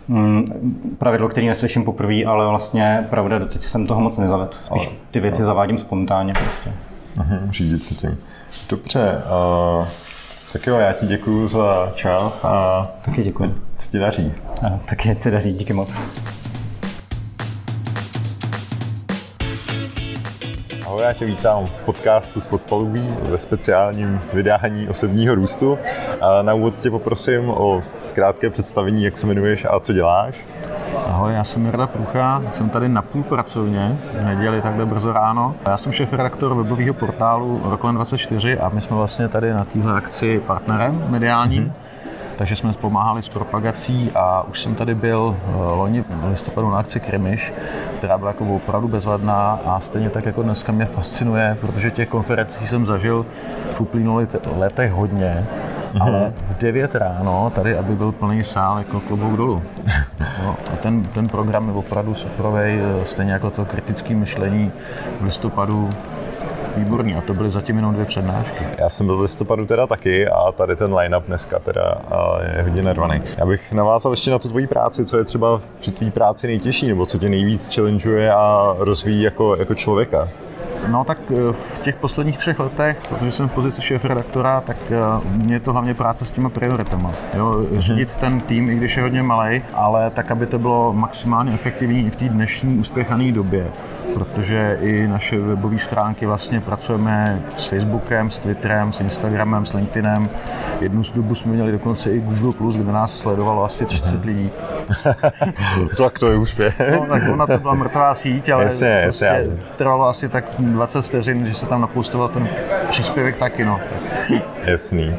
mm, 0.08 0.96
pravidlo, 0.98 1.30
který 1.30 1.48
neslyším 1.48 1.84
poprvé, 1.84 2.24
ale 2.24 2.48
vlastně 2.48 3.08
pravda, 3.10 3.40
doteď 3.40 3.64
jsem 3.64 3.88
toho 3.88 4.02
moc 4.02 4.18
nezavedl. 4.18 4.52
Spíš 4.52 4.90
ty 5.12 5.20
věci 5.20 5.44
zavádím 5.44 5.78
spontánně 5.78 6.34
prostě. 6.34 6.74
Mm-hmm, 7.18 7.52
řídit 7.52 7.86
se 7.86 7.96
tím. 7.96 8.18
Dobře, 8.70 9.22
uh, 9.80 9.88
tak 10.54 10.68
jo, 10.68 10.76
já 10.76 10.94
ti 10.94 11.06
děkuji 11.06 11.48
za 11.48 11.92
čas 11.96 12.46
a 12.46 12.88
taky 13.02 13.24
děkuji. 13.24 13.56
Co 13.78 13.92
ti 13.92 14.00
daří. 14.00 14.34
A, 14.68 14.80
taky 14.86 15.16
se 15.16 15.32
daří, 15.32 15.54
díky 15.54 15.74
moc. 15.74 15.94
Ahoj, 20.90 21.04
já 21.04 21.14
tě 21.14 21.26
vítám 21.26 21.66
v 21.66 21.82
podcastu 21.86 22.42
z 22.42 22.48
Podpalubí 22.48 23.08
ve 23.22 23.38
speciálním 23.38 24.22
vydání 24.34 24.88
osobního 24.88 25.36
růstu. 25.36 25.78
A 26.22 26.42
na 26.42 26.54
úvod 26.54 26.74
tě 26.82 26.92
poprosím 26.92 27.50
o 27.50 27.84
krátké 28.14 28.50
představení, 28.50 29.04
jak 29.04 29.18
se 29.18 29.26
jmenuješ 29.26 29.66
a 29.70 29.80
co 29.80 29.94
děláš. 29.94 30.36
Ahoj, 31.06 31.34
já 31.34 31.44
jsem 31.44 31.62
Mirda 31.62 31.88
Prucha, 31.88 32.44
jsem 32.52 32.70
tady 32.70 32.90
na 32.90 33.02
půl 33.02 33.24
pracovně, 33.24 33.98
v 34.14 34.26
neděli 34.26 34.62
takhle 34.62 34.86
brzo 34.86 35.14
ráno. 35.14 35.56
Já 35.68 35.78
jsem 35.78 35.92
šéf 35.92 36.14
redaktor 36.14 36.56
webového 36.56 36.94
portálu 36.94 37.62
Roklen24 37.66 38.58
a 38.62 38.70
my 38.70 38.82
jsme 38.82 38.96
vlastně 38.96 39.28
tady 39.28 39.54
na 39.54 39.66
téhle 39.66 39.94
akci 39.94 40.40
partnerem 40.40 41.06
mediálním. 41.10 41.66
Mm-hmm 41.66 41.90
takže 42.40 42.56
jsme 42.56 42.74
pomáhali 42.74 43.22
s 43.22 43.30
propagací 43.30 44.12
a 44.16 44.44
už 44.48 44.62
jsem 44.62 44.76
tady 44.76 44.96
byl 44.96 45.36
eh, 45.38 45.52
loni 45.56 46.02
v 46.10 46.28
listopadu 46.30 46.70
na 46.70 46.80
akci 46.80 47.00
Krimiš, 47.00 47.54
která 47.98 48.18
byla 48.18 48.30
jako 48.30 48.46
opravdu 48.46 48.88
bezvadná 48.88 49.60
a 49.66 49.80
stejně 49.80 50.10
tak 50.10 50.26
jako 50.26 50.44
dneska 50.44 50.72
mě 50.72 50.86
fascinuje, 50.86 51.58
protože 51.62 51.92
těch 51.92 52.08
konferencí 52.08 52.68
jsem 52.68 52.86
zažil 52.86 53.26
v 53.74 53.82
uplynulých 53.82 54.30
letech 54.58 54.92
hodně, 54.92 55.48
mm-hmm. 55.94 56.04
ale 56.04 56.34
v 56.42 56.58
9 56.58 56.96
ráno 56.96 57.52
tady, 57.56 57.78
aby 57.78 57.96
byl 57.96 58.12
plný 58.12 58.44
sál, 58.44 58.78
jako 58.78 59.00
klobouk 59.00 59.38
dolů. 59.38 59.64
No, 60.44 60.56
a 60.74 60.76
ten, 60.76 61.04
ten 61.04 61.28
program 61.28 61.68
je 61.68 61.74
opravdu 61.74 62.14
superovej, 62.14 62.80
stejně 63.04 63.32
jako 63.32 63.50
to 63.50 63.66
kritické 63.66 64.16
myšlení 64.16 64.72
v 65.22 65.24
listopadu 65.24 65.90
výborný 66.78 67.16
a 67.16 67.22
to 67.22 67.34
byly 67.34 67.50
zatím 67.50 67.76
jenom 67.76 67.94
dvě 67.94 68.06
přednášky. 68.06 68.64
Já 68.78 68.90
jsem 68.90 69.06
byl 69.06 69.18
v 69.18 69.22
listopadu 69.22 69.66
teda 69.66 69.88
taky 69.88 70.28
a 70.28 70.52
tady 70.52 70.76
ten 70.76 70.96
line-up 70.96 71.24
dneska 71.28 71.60
teda 71.60 72.02
je 72.56 72.64
hodně 72.64 72.82
nervaný. 72.82 73.22
Já 73.38 73.46
bych 73.46 73.72
navázal 73.72 74.14
ještě 74.14 74.32
na 74.32 74.40
tu 74.40 74.50
tvoji 74.50 74.68
práci, 74.68 75.06
co 75.06 75.18
je 75.18 75.24
třeba 75.24 75.62
při 75.80 75.92
tvý 75.92 76.12
práci 76.12 76.48
nejtěžší, 76.48 76.88
nebo 76.88 77.06
co 77.06 77.20
tě 77.20 77.30
nejvíc 77.30 77.76
challengeuje 77.76 78.34
a 78.34 78.76
rozvíjí 78.78 79.22
jako, 79.22 79.56
jako 79.56 79.76
člověka. 79.76 80.30
No 80.88 81.04
tak 81.04 81.18
eh, 81.32 81.54
v 81.54 81.80
těch 81.80 81.96
posledních 81.96 82.38
třech 82.38 82.60
letech, 82.60 82.98
protože 83.10 83.32
jsem 83.32 83.50
v 83.50 83.52
pozici 83.52 83.82
šéf 83.82 84.06
redaktora, 84.06 84.62
tak 84.62 84.78
eh, 84.90 85.30
mě 85.32 85.56
je 85.56 85.60
to 85.60 85.72
hlavně 85.72 85.94
práce 85.94 86.26
s 86.26 86.32
těma 86.32 86.50
prioritama. 86.50 87.12
Jo, 87.34 87.66
mhm. 87.72 87.82
řídit 87.82 88.16
ten 88.16 88.42
tým, 88.42 88.70
i 88.70 88.76
když 88.76 88.98
je 88.98 89.04
hodně 89.04 89.24
malý, 89.24 89.62
ale 89.74 90.10
tak, 90.10 90.32
aby 90.32 90.46
to 90.46 90.60
bylo 90.60 90.94
maximálně 90.94 91.54
efektivní 91.54 92.06
i 92.06 92.10
v 92.10 92.16
té 92.16 92.30
dnešní 92.30 92.78
uspěchané 92.80 93.32
době. 93.32 93.72
Protože 94.14 94.78
i 94.82 95.08
naše 95.08 95.40
webové 95.40 95.78
stránky 95.78 96.26
vlastně 96.26 96.62
pracujeme 96.62 97.44
s 97.56 97.66
Facebookem, 97.68 98.30
s 98.30 98.40
Twitterem, 98.40 98.92
s 98.92 99.02
Instagramem, 99.02 99.66
s 99.66 99.74
LinkedInem. 99.74 100.30
Jednu 100.82 101.04
z 101.04 101.12
dobu 101.12 101.36
jsme 101.36 101.54
měli 101.54 101.72
dokonce 101.72 102.12
i 102.12 102.20
Google+, 102.20 102.72
kde 102.84 102.92
nás 102.92 103.20
sledovalo 103.20 103.64
asi 103.64 103.86
30 103.86 104.16
mhm. 104.16 104.28
lidí. 104.28 104.52
tak 105.98 106.20
to 106.20 106.28
je 106.28 106.38
úspěch. 106.38 106.82
No, 106.92 107.06
tak 107.06 107.24
ona 107.34 107.48
to 107.48 107.58
byla 107.58 107.74
mrtvá 107.74 108.16
síť, 108.16 108.50
ale 108.50 108.64
jasně, 108.64 109.02
prostě 109.04 109.26
jasně. 109.26 109.58
trvalo 109.76 110.08
asi 110.08 110.30
tak 110.30 110.60
20 110.74 111.02
vteřin, 111.06 111.46
že 111.46 111.54
se 111.54 111.68
tam 111.68 111.82
napostoval 111.82 112.28
ten 112.28 112.50
příspěvek 112.90 113.38
taky, 113.38 113.66
no. 113.66 113.80
Jasný. 114.64 115.16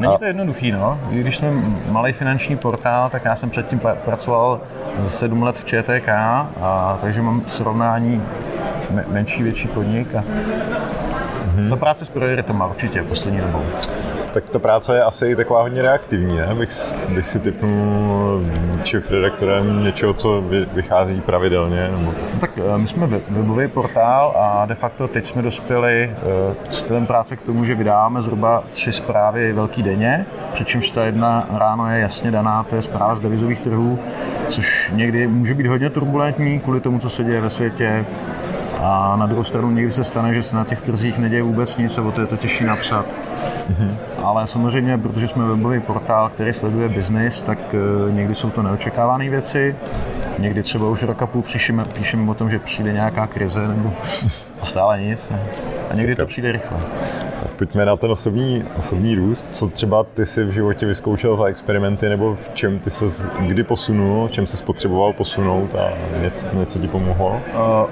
Není 0.00 0.16
to 0.18 0.24
jednoduchý, 0.24 0.72
no. 0.72 1.00
Když 1.10 1.36
jsme 1.36 1.50
malý 1.90 2.12
finanční 2.12 2.56
portál, 2.56 3.10
tak 3.10 3.24
já 3.24 3.36
jsem 3.36 3.50
předtím 3.50 3.80
pracoval 4.04 4.60
7 5.04 5.42
let 5.42 5.58
v 5.58 5.64
ČTK, 5.64 6.08
a, 6.08 6.98
takže 7.02 7.22
mám 7.22 7.42
srovnání 7.46 8.22
menší, 9.08 9.42
větší 9.42 9.68
podnik. 9.68 10.14
A, 10.14 10.22
mm-hmm. 10.22 11.68
Ta 11.70 11.76
práce 11.76 12.04
s 12.04 12.08
prioritama 12.08 12.66
určitě 12.66 13.02
poslední 13.02 13.40
dobou 13.40 13.62
tak 14.40 14.50
ta 14.50 14.58
práce 14.58 14.96
je 14.96 15.02
asi 15.02 15.36
taková 15.36 15.62
hodně 15.62 15.82
reaktivní, 15.82 16.36
ne? 16.36 16.54
Bych, 16.54 16.70
bych 17.08 17.28
si 17.28 17.40
typnul 17.40 18.44
chief 18.84 19.10
redaktorem 19.10 19.84
něčeho, 19.84 20.14
co 20.14 20.44
vychází 20.72 21.20
pravidelně. 21.20 21.88
Nebo... 21.90 22.14
Tak 22.40 22.50
eh, 22.58 22.78
my 22.78 22.86
jsme 22.86 23.06
webový 23.06 23.68
portál 23.68 24.34
a 24.36 24.66
de 24.66 24.74
facto 24.74 25.08
teď 25.08 25.24
jsme 25.24 25.42
dospěli 25.42 26.10
eh, 26.12 26.54
stylem 26.70 27.06
práce 27.06 27.36
k 27.36 27.42
tomu, 27.42 27.64
že 27.64 27.74
vydáváme 27.74 28.22
zhruba 28.22 28.64
tři 28.70 28.92
zprávy 28.92 29.52
velký 29.52 29.82
denně, 29.82 30.26
přičemž 30.52 30.90
ta 30.90 31.04
jedna 31.04 31.48
ráno 31.58 31.90
je 31.90 32.00
jasně 32.00 32.30
daná, 32.30 32.62
to 32.62 32.76
je 32.76 32.82
zpráva 32.82 33.14
z 33.14 33.20
devizových 33.20 33.60
trhů, 33.60 33.98
což 34.48 34.92
někdy 34.94 35.26
může 35.26 35.54
být 35.54 35.66
hodně 35.66 35.90
turbulentní 35.90 36.60
kvůli 36.60 36.80
tomu, 36.80 36.98
co 36.98 37.10
se 37.10 37.24
děje 37.24 37.40
ve 37.40 37.50
světě, 37.50 38.04
a 38.78 39.16
na 39.16 39.26
druhou 39.26 39.44
stranu 39.44 39.70
někdy 39.70 39.90
se 39.90 40.04
stane, 40.04 40.34
že 40.34 40.42
se 40.42 40.56
na 40.56 40.64
těch 40.64 40.80
trzích 40.80 41.18
neděje 41.18 41.42
vůbec 41.42 41.76
nic 41.76 41.98
a 41.98 42.02
o 42.02 42.12
to 42.12 42.20
je 42.20 42.26
to 42.26 42.36
těžší 42.36 42.64
napsat. 42.64 43.06
Mm-hmm. 43.06 43.94
Ale 44.22 44.46
samozřejmě, 44.46 44.98
protože 44.98 45.28
jsme 45.28 45.44
webový 45.44 45.80
portál, 45.80 46.28
který 46.28 46.52
sleduje 46.52 46.88
biznis, 46.88 47.42
tak 47.42 47.58
uh, 47.74 48.14
někdy 48.14 48.34
jsou 48.34 48.50
to 48.50 48.62
neočekávané 48.62 49.30
věci. 49.30 49.76
Někdy 50.38 50.62
třeba 50.62 50.88
už 50.88 51.02
roka 51.02 51.26
půl 51.26 51.42
píšeme, 51.42 51.84
píšeme 51.84 52.30
o 52.30 52.34
tom, 52.34 52.50
že 52.50 52.58
přijde 52.58 52.92
nějaká 52.92 53.26
krize 53.26 53.68
nebo 53.68 53.92
a 54.60 54.66
stále 54.66 55.00
nic. 55.00 55.32
A 55.90 55.94
někdy 55.94 56.16
to 56.16 56.26
přijde 56.26 56.52
rychle. 56.52 56.78
Tak 57.40 57.50
pojďme 57.50 57.84
na 57.84 57.96
ten 57.96 58.10
osobní, 58.10 58.64
osobní 58.78 59.14
růst. 59.14 59.46
Co 59.50 59.68
třeba 59.68 60.04
ty 60.04 60.26
si 60.26 60.44
v 60.44 60.50
životě 60.50 60.86
vyzkoušel 60.86 61.36
za 61.36 61.44
experimenty, 61.44 62.08
nebo 62.08 62.34
v 62.34 62.50
čem 62.54 62.78
ty 62.78 62.90
se 62.90 63.04
kdy 63.40 63.64
posunul, 63.64 64.28
čem 64.28 64.46
se 64.46 64.56
spotřeboval 64.56 65.12
posunout 65.12 65.74
a 65.74 65.90
něco, 66.22 66.48
něco 66.52 66.78
ti 66.78 66.88
pomohlo? 66.88 67.40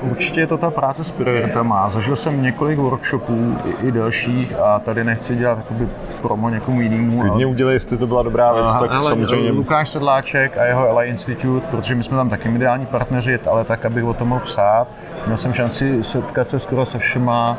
Uh, 0.03 0.11
určitě 0.11 0.40
je 0.40 0.47
to 0.47 0.59
ta 0.59 0.70
práce 0.70 1.05
s 1.05 1.12
prioritama. 1.12 1.88
Zažil 1.88 2.16
jsem 2.16 2.42
několik 2.42 2.78
workshopů 2.78 3.57
i, 3.64 3.86
i 3.86 3.92
dalších 3.92 4.59
a 4.59 4.78
tady 4.78 5.05
nechci 5.05 5.36
dělat 5.36 5.59
jakoby 5.59 5.88
promo 6.22 6.49
někomu 6.49 6.80
jinému. 6.80 7.20
Klidně 7.20 7.44
ale... 7.44 7.47
udělej, 7.47 7.74
jestli 7.74 7.99
to 7.99 8.07
byla 8.07 8.22
dobrá 8.22 8.53
věc, 8.53 8.70
uh, 8.70 8.80
tak 8.80 8.90
ale, 8.90 9.11
samozřejmě... 9.11 9.51
Lukáš 9.51 9.88
Sedláček 9.88 10.59
a 10.59 10.64
jeho 10.64 10.94
LA 10.94 11.05
Institute, 11.05 11.66
protože 11.70 11.94
my 11.94 12.03
jsme 12.03 12.16
tam 12.16 12.30
taky 12.30 12.49
ideální 12.49 12.86
partneři, 12.86 13.38
ale 13.51 13.64
tak, 13.64 13.84
abych 13.84 14.05
o 14.05 14.14
tom 14.14 14.28
mohl 14.28 14.40
psát. 14.40 14.88
Měl 15.24 15.36
jsem 15.36 15.53
šanci 15.53 16.03
setkat 16.03 16.49
se 16.49 16.59
skoro 16.59 16.86
se 16.86 16.99
všema 16.99 17.59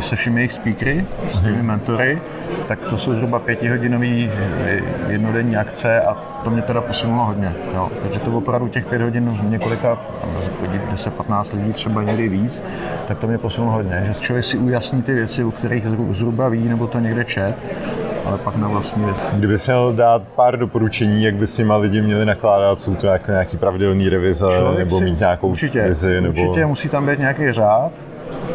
se 0.00 0.16
všemi 0.16 0.40
jejich 0.40 0.52
speakery, 0.52 1.06
s 1.28 1.40
těmi 1.40 1.56
mhm. 1.56 1.66
mentory, 1.66 2.22
tak 2.66 2.78
to 2.78 2.96
jsou 2.96 3.12
zhruba 3.12 3.38
pětihodinový 3.38 4.30
eh, 4.34 4.80
jednodenní 5.08 5.56
akce 5.56 6.00
a 6.00 6.14
to 6.44 6.50
mě 6.50 6.62
teda 6.62 6.80
posunulo 6.80 7.24
hodně. 7.24 7.54
Jo. 7.74 7.90
Takže 8.02 8.20
to 8.20 8.36
opravdu 8.36 8.68
těch 8.68 8.86
pět 8.86 9.02
hodin 9.02 9.38
několika, 9.42 9.98
10-15 10.92 11.56
lidí 11.56 11.72
třeba 11.72 12.02
někdy 12.02 12.28
víc, 12.28 12.64
tak 13.08 13.18
to 13.18 13.26
mě 13.26 13.38
posunulo 13.38 13.72
hodně. 13.72 14.02
Že 14.06 14.14
člověk 14.14 14.44
si 14.44 14.58
ujasní 14.58 15.02
ty 15.02 15.14
věci, 15.14 15.44
o 15.44 15.50
kterých 15.50 15.86
zhruba 16.10 16.48
ví, 16.48 16.68
nebo 16.68 16.86
to 16.86 16.98
někde 16.98 17.24
čet, 17.24 17.54
ale 18.28 18.38
pak 18.38 18.56
na 18.56 18.68
vlastní 18.68 19.04
věc. 19.04 19.16
Kdyby 19.32 19.56
měl 19.66 19.92
dát 19.92 20.22
pár 20.22 20.58
doporučení, 20.58 21.22
jak 21.22 21.34
by 21.34 21.46
s 21.46 21.56
těma 21.56 21.76
lidi 21.76 22.02
měli 22.02 22.24
nakládat, 22.24 22.80
jsou 22.80 22.94
to 22.94 23.06
jako 23.06 23.30
nějaký 23.30 23.56
pravidelný 23.56 24.08
revize, 24.08 24.46
Člověk 24.58 24.78
nebo 24.78 25.00
mít 25.00 25.18
nějakou 25.18 25.48
určitě, 25.48 25.82
vizi? 25.82 26.20
Nebo... 26.20 26.42
Určitě 26.42 26.66
musí 26.66 26.88
tam 26.88 27.06
být 27.06 27.18
nějaký 27.18 27.52
řád, 27.52 27.92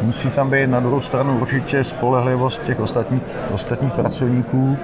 Musí 0.01 0.32
tam 0.32 0.49
být 0.49 0.67
na 0.67 0.80
druhou 0.80 1.01
stranu 1.01 1.39
určitě 1.39 1.84
spolehlivost 1.84 2.61
těch 2.61 2.80
ostatních, 2.80 3.21
ostatních 3.53 3.93
pracovníků 3.93 4.78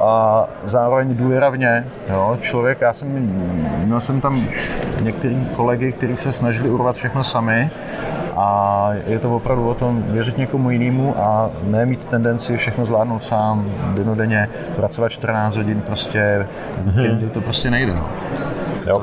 a 0.00 0.44
zároveň 0.64 1.16
důvěra 1.16 1.50
v 1.50 1.58
ně. 1.58 1.86
Jo. 2.08 2.38
Člověk, 2.40 2.80
já 2.80 2.92
jsem, 2.92 3.08
měl 3.84 4.00
jsem 4.00 4.20
tam 4.20 4.48
některý 5.00 5.46
kolegy, 5.56 5.92
kteří 5.92 6.16
se 6.16 6.32
snažili 6.32 6.70
urvat 6.70 6.96
všechno 6.96 7.24
sami, 7.24 7.70
a 8.36 8.88
je 9.06 9.18
to 9.18 9.36
opravdu 9.36 9.68
o 9.68 9.74
tom 9.74 10.02
věřit 10.06 10.38
někomu 10.38 10.70
jinému 10.70 11.14
a 11.18 11.50
nemít 11.62 12.04
tendenci 12.04 12.56
všechno 12.56 12.84
zvládnout 12.84 13.24
sám, 13.24 13.70
denodenně, 13.94 14.48
pracovat 14.76 15.08
14 15.08 15.56
hodin, 15.56 15.80
prostě, 15.80 16.46
mm-hmm. 16.84 17.30
to 17.30 17.40
prostě 17.40 17.70
nejde. 17.70 17.94
No. 17.94 18.06
Jo. 18.86 19.02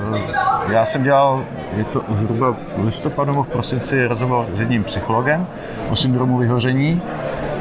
Já 0.69 0.85
jsem 0.85 1.03
dělal, 1.03 1.43
je 1.75 1.83
to 1.83 2.01
zhruba 2.09 2.55
v 2.77 2.85
listopadu 2.85 3.31
nebo 3.31 3.43
v 3.43 3.47
prosinci 3.47 4.05
rozhovor 4.05 4.45
s 4.53 4.59
jedním 4.59 4.83
psychologem 4.83 5.47
o 5.89 5.95
syndromu 5.95 6.37
vyhoření 6.37 7.01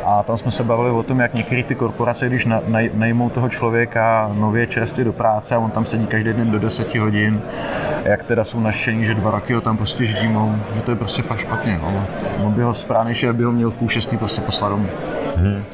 a 0.05 0.23
tam 0.23 0.37
jsme 0.37 0.51
se 0.51 0.65
bavili 0.65 0.91
o 0.91 1.03
tom, 1.03 1.21
jak 1.21 1.35
některé 1.35 1.63
ty 1.63 1.75
korporace, 1.75 2.27
když 2.29 2.47
na, 2.47 2.61
naj, 2.67 2.91
najmou 2.95 3.31
toho 3.31 3.49
člověka 3.49 4.31
nově 4.35 4.67
čerstvě 4.67 5.05
do 5.05 5.13
práce 5.13 5.55
a 5.55 5.59
on 5.59 5.71
tam 5.71 5.85
sedí 5.85 6.07
každý 6.07 6.33
den 6.33 6.51
do 6.51 6.59
10 6.59 6.95
hodin, 6.95 7.43
jak 8.05 8.23
teda 8.23 8.45
jsou 8.45 8.61
naštění, 8.61 9.05
že 9.05 9.15
dva 9.15 9.31
roky 9.31 9.55
ho 9.55 9.61
tam 9.61 9.77
prostě 9.77 10.05
ždímou, 10.05 10.55
že 10.75 10.83
to 10.83 10.91
je 10.91 10.97
prostě 10.97 11.23
fakt 11.23 11.39
špatně. 11.39 11.79
No. 11.83 12.07
On 12.45 12.53
by 12.53 12.63
ho 12.63 12.75
správně, 12.75 13.15
aby 13.31 13.45
ho 13.45 13.53
měl 13.53 13.71
půl 13.71 13.89
šestý 13.89 14.17
prostě 14.17 14.41
poslat 14.41 14.69
domů. 14.69 14.87
Hmm, 15.37 15.65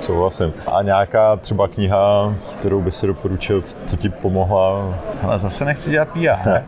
souhlasím. 0.00 0.52
A 0.66 0.82
nějaká 0.82 1.36
třeba 1.36 1.68
kniha, 1.68 2.34
kterou 2.56 2.80
by 2.80 2.92
si 2.92 3.06
doporučil, 3.06 3.62
co 3.86 3.96
ti 3.96 4.08
pomohla? 4.08 4.98
Ale 5.22 5.38
zase 5.38 5.64
nechci 5.64 5.90
dělat 5.90 6.08
PR. 6.08 6.50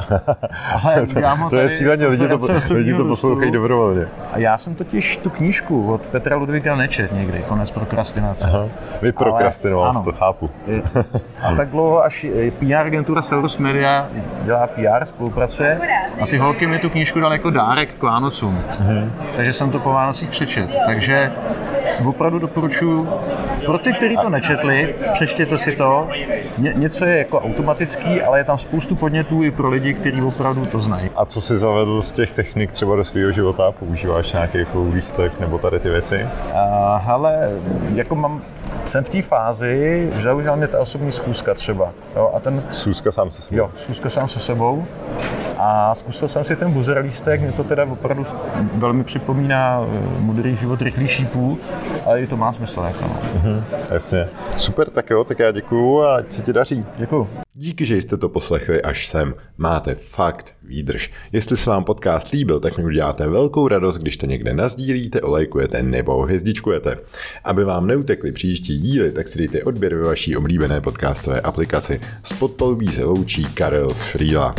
Ale 0.85 1.07
to, 1.07 1.21
to 1.51 1.57
je 1.57 1.77
cíleně, 1.77 2.07
lidi 2.07 2.29
to, 2.29 2.39
lidi 2.75 2.95
to 2.95 3.05
poslouchají 3.05 3.51
dobrovolně. 3.51 4.07
A 4.33 4.39
já 4.39 4.59
jsem 4.59 4.75
totiž 4.75 5.17
tu 5.17 5.31
knížku 5.31 5.93
od 5.93 6.07
Petra 6.07 6.37
Ludvíka 6.37 6.77
nečet 6.77 7.13
někdy, 7.13 7.45
konec 7.49 7.71
prokrastinace. 7.71 8.49
Aha, 8.49 8.69
vy 9.03 9.13
prokrastinoval, 9.13 10.03
to 10.03 10.13
chápu. 10.13 10.51
a 11.43 11.55
tak 11.55 11.69
dlouho, 11.69 12.05
až 12.05 12.27
PR 12.59 12.87
agentura 12.87 13.23
Saurus 13.23 13.59
Media 13.59 14.09
dělá 14.45 14.67
PR, 14.67 15.05
spolupracuje 15.05 15.81
a 16.21 16.27
ty 16.27 16.39
holky 16.39 16.67
mi 16.67 16.79
tu 16.79 16.91
knížku 16.91 17.21
dali 17.21 17.35
jako 17.35 17.51
dárek 17.51 17.95
k 17.99 18.03
Vánocům. 18.03 18.63
Uh-huh. 18.81 19.11
Takže 19.37 19.53
jsem 19.53 19.71
to 19.71 19.79
po 19.79 19.93
Vánocích 19.93 20.31
přečet. 20.31 20.71
Takže 20.87 21.33
opravdu 22.07 22.39
doporučuji 22.39 23.09
pro 23.67 23.79
ty, 23.79 23.93
kteří 23.93 24.17
to 24.17 24.31
nečetli, 24.31 24.95
přečtěte 25.13 25.59
si 25.59 25.73
to. 25.77 26.09
Ně, 26.59 26.73
něco 26.77 27.05
je 27.05 27.19
jako 27.19 27.41
automatický, 27.41 28.23
ale 28.23 28.41
je 28.41 28.45
tam 28.45 28.59
spoustu 28.59 28.95
podnětů 28.97 29.43
i 29.43 29.51
pro 29.51 29.69
lidi, 29.69 29.95
kteří 29.95 30.23
opravdu 30.23 30.67
to 30.67 30.79
znají. 30.79 31.11
A 31.17 31.25
co 31.25 31.41
si 31.41 31.59
zavedl 31.59 32.03
z 32.03 32.13
těch 32.13 32.33
technik 32.33 32.73
třeba 32.73 32.97
do 32.97 33.05
svého 33.05 33.33
života? 33.33 33.73
Používáš 33.73 34.33
nějaký 34.33 34.65
flow 34.65 34.93
lístek 34.95 35.41
nebo 35.41 35.59
tady 35.59 35.81
ty 35.81 35.91
věci? 35.91 36.29
Uh, 36.53 36.59
hele, 36.97 37.51
jako 37.95 38.15
mám 38.15 38.43
jsem 38.85 39.05
v 39.05 39.09
té 39.09 39.23
fázi, 39.23 40.09
že 40.17 40.23
zaujala 40.23 40.57
mě 40.57 40.67
ta 40.69 40.79
osobní 40.79 41.13
schůzka 41.13 41.55
třeba. 41.55 41.93
Jo, 42.17 42.31
a 42.35 42.41
ten, 42.41 42.63
Schůzka 42.73 43.13
sám 43.13 43.31
se 43.31 43.43
sebou. 43.43 43.57
jo, 43.57 43.71
schůzka 43.75 44.11
sám 44.11 44.29
se 44.29 44.41
sebou. 44.41 44.85
A 45.59 45.95
zkusil 45.95 46.29
jsem 46.29 46.45
si 46.45 46.57
ten 46.57 46.73
buzzer 46.73 46.99
lístek, 46.99 47.41
mě 47.41 47.53
to 47.53 47.65
teda 47.65 47.85
opravdu 47.85 48.25
velmi 48.75 49.05
připomíná 49.05 49.81
eh, 49.85 50.21
modrý 50.21 50.57
život 50.57 50.83
rychlý 50.83 51.09
šípů, 51.09 51.59
ale 52.07 52.21
i 52.21 52.27
to 52.27 52.37
má 52.37 52.53
smysl. 52.53 52.81
Jako 52.87 53.05
no. 53.45 53.65
Jasně. 53.91 54.29
Super, 54.57 54.91
tak 54.91 55.11
jo, 55.11 55.25
tak 55.25 55.39
já 55.39 55.53
děkuju 55.53 56.01
a 56.01 56.17
ať 56.17 56.33
se 56.33 56.43
ti 56.43 56.53
daří. 56.53 56.85
Děkuju. 56.97 57.29
Díky, 57.55 57.87
že 57.87 57.97
jste 57.97 58.17
to 58.17 58.29
poslechli 58.29 58.83
až 58.83 59.09
sem. 59.09 59.35
Máte 59.59 59.95
fakt 59.95 60.55
výdrž. 60.63 61.11
Jestli 61.33 61.57
se 61.57 61.71
vám 61.71 61.85
podcast 61.85 62.31
líbil, 62.31 62.61
tak 62.61 62.79
mi 62.79 62.85
uděláte 62.85 63.29
velkou 63.29 63.69
radost, 63.69 63.97
když 63.97 64.17
to 64.17 64.27
někde 64.27 64.55
nazdílíte, 64.55 65.21
olejkujete 65.21 65.83
nebo 65.83 66.23
hvězdičkujete. 66.23 66.99
Aby 67.45 67.65
vám 67.65 67.87
neutekly 67.87 68.33
příští 68.33 68.79
díly, 68.79 69.13
tak 69.13 69.29
si 69.29 69.39
dejte 69.39 69.63
odběr 69.63 69.95
ve 69.95 70.03
vaší 70.03 70.37
oblíbené 70.37 70.81
podcastové 70.81 71.41
aplikaci. 71.41 72.01
S 72.23 72.33
podpalubí 72.33 72.89
se 72.89 73.05
loučí 73.05 73.45
Karel 73.55 73.91
z 73.91 74.03
Frýla. 74.03 74.55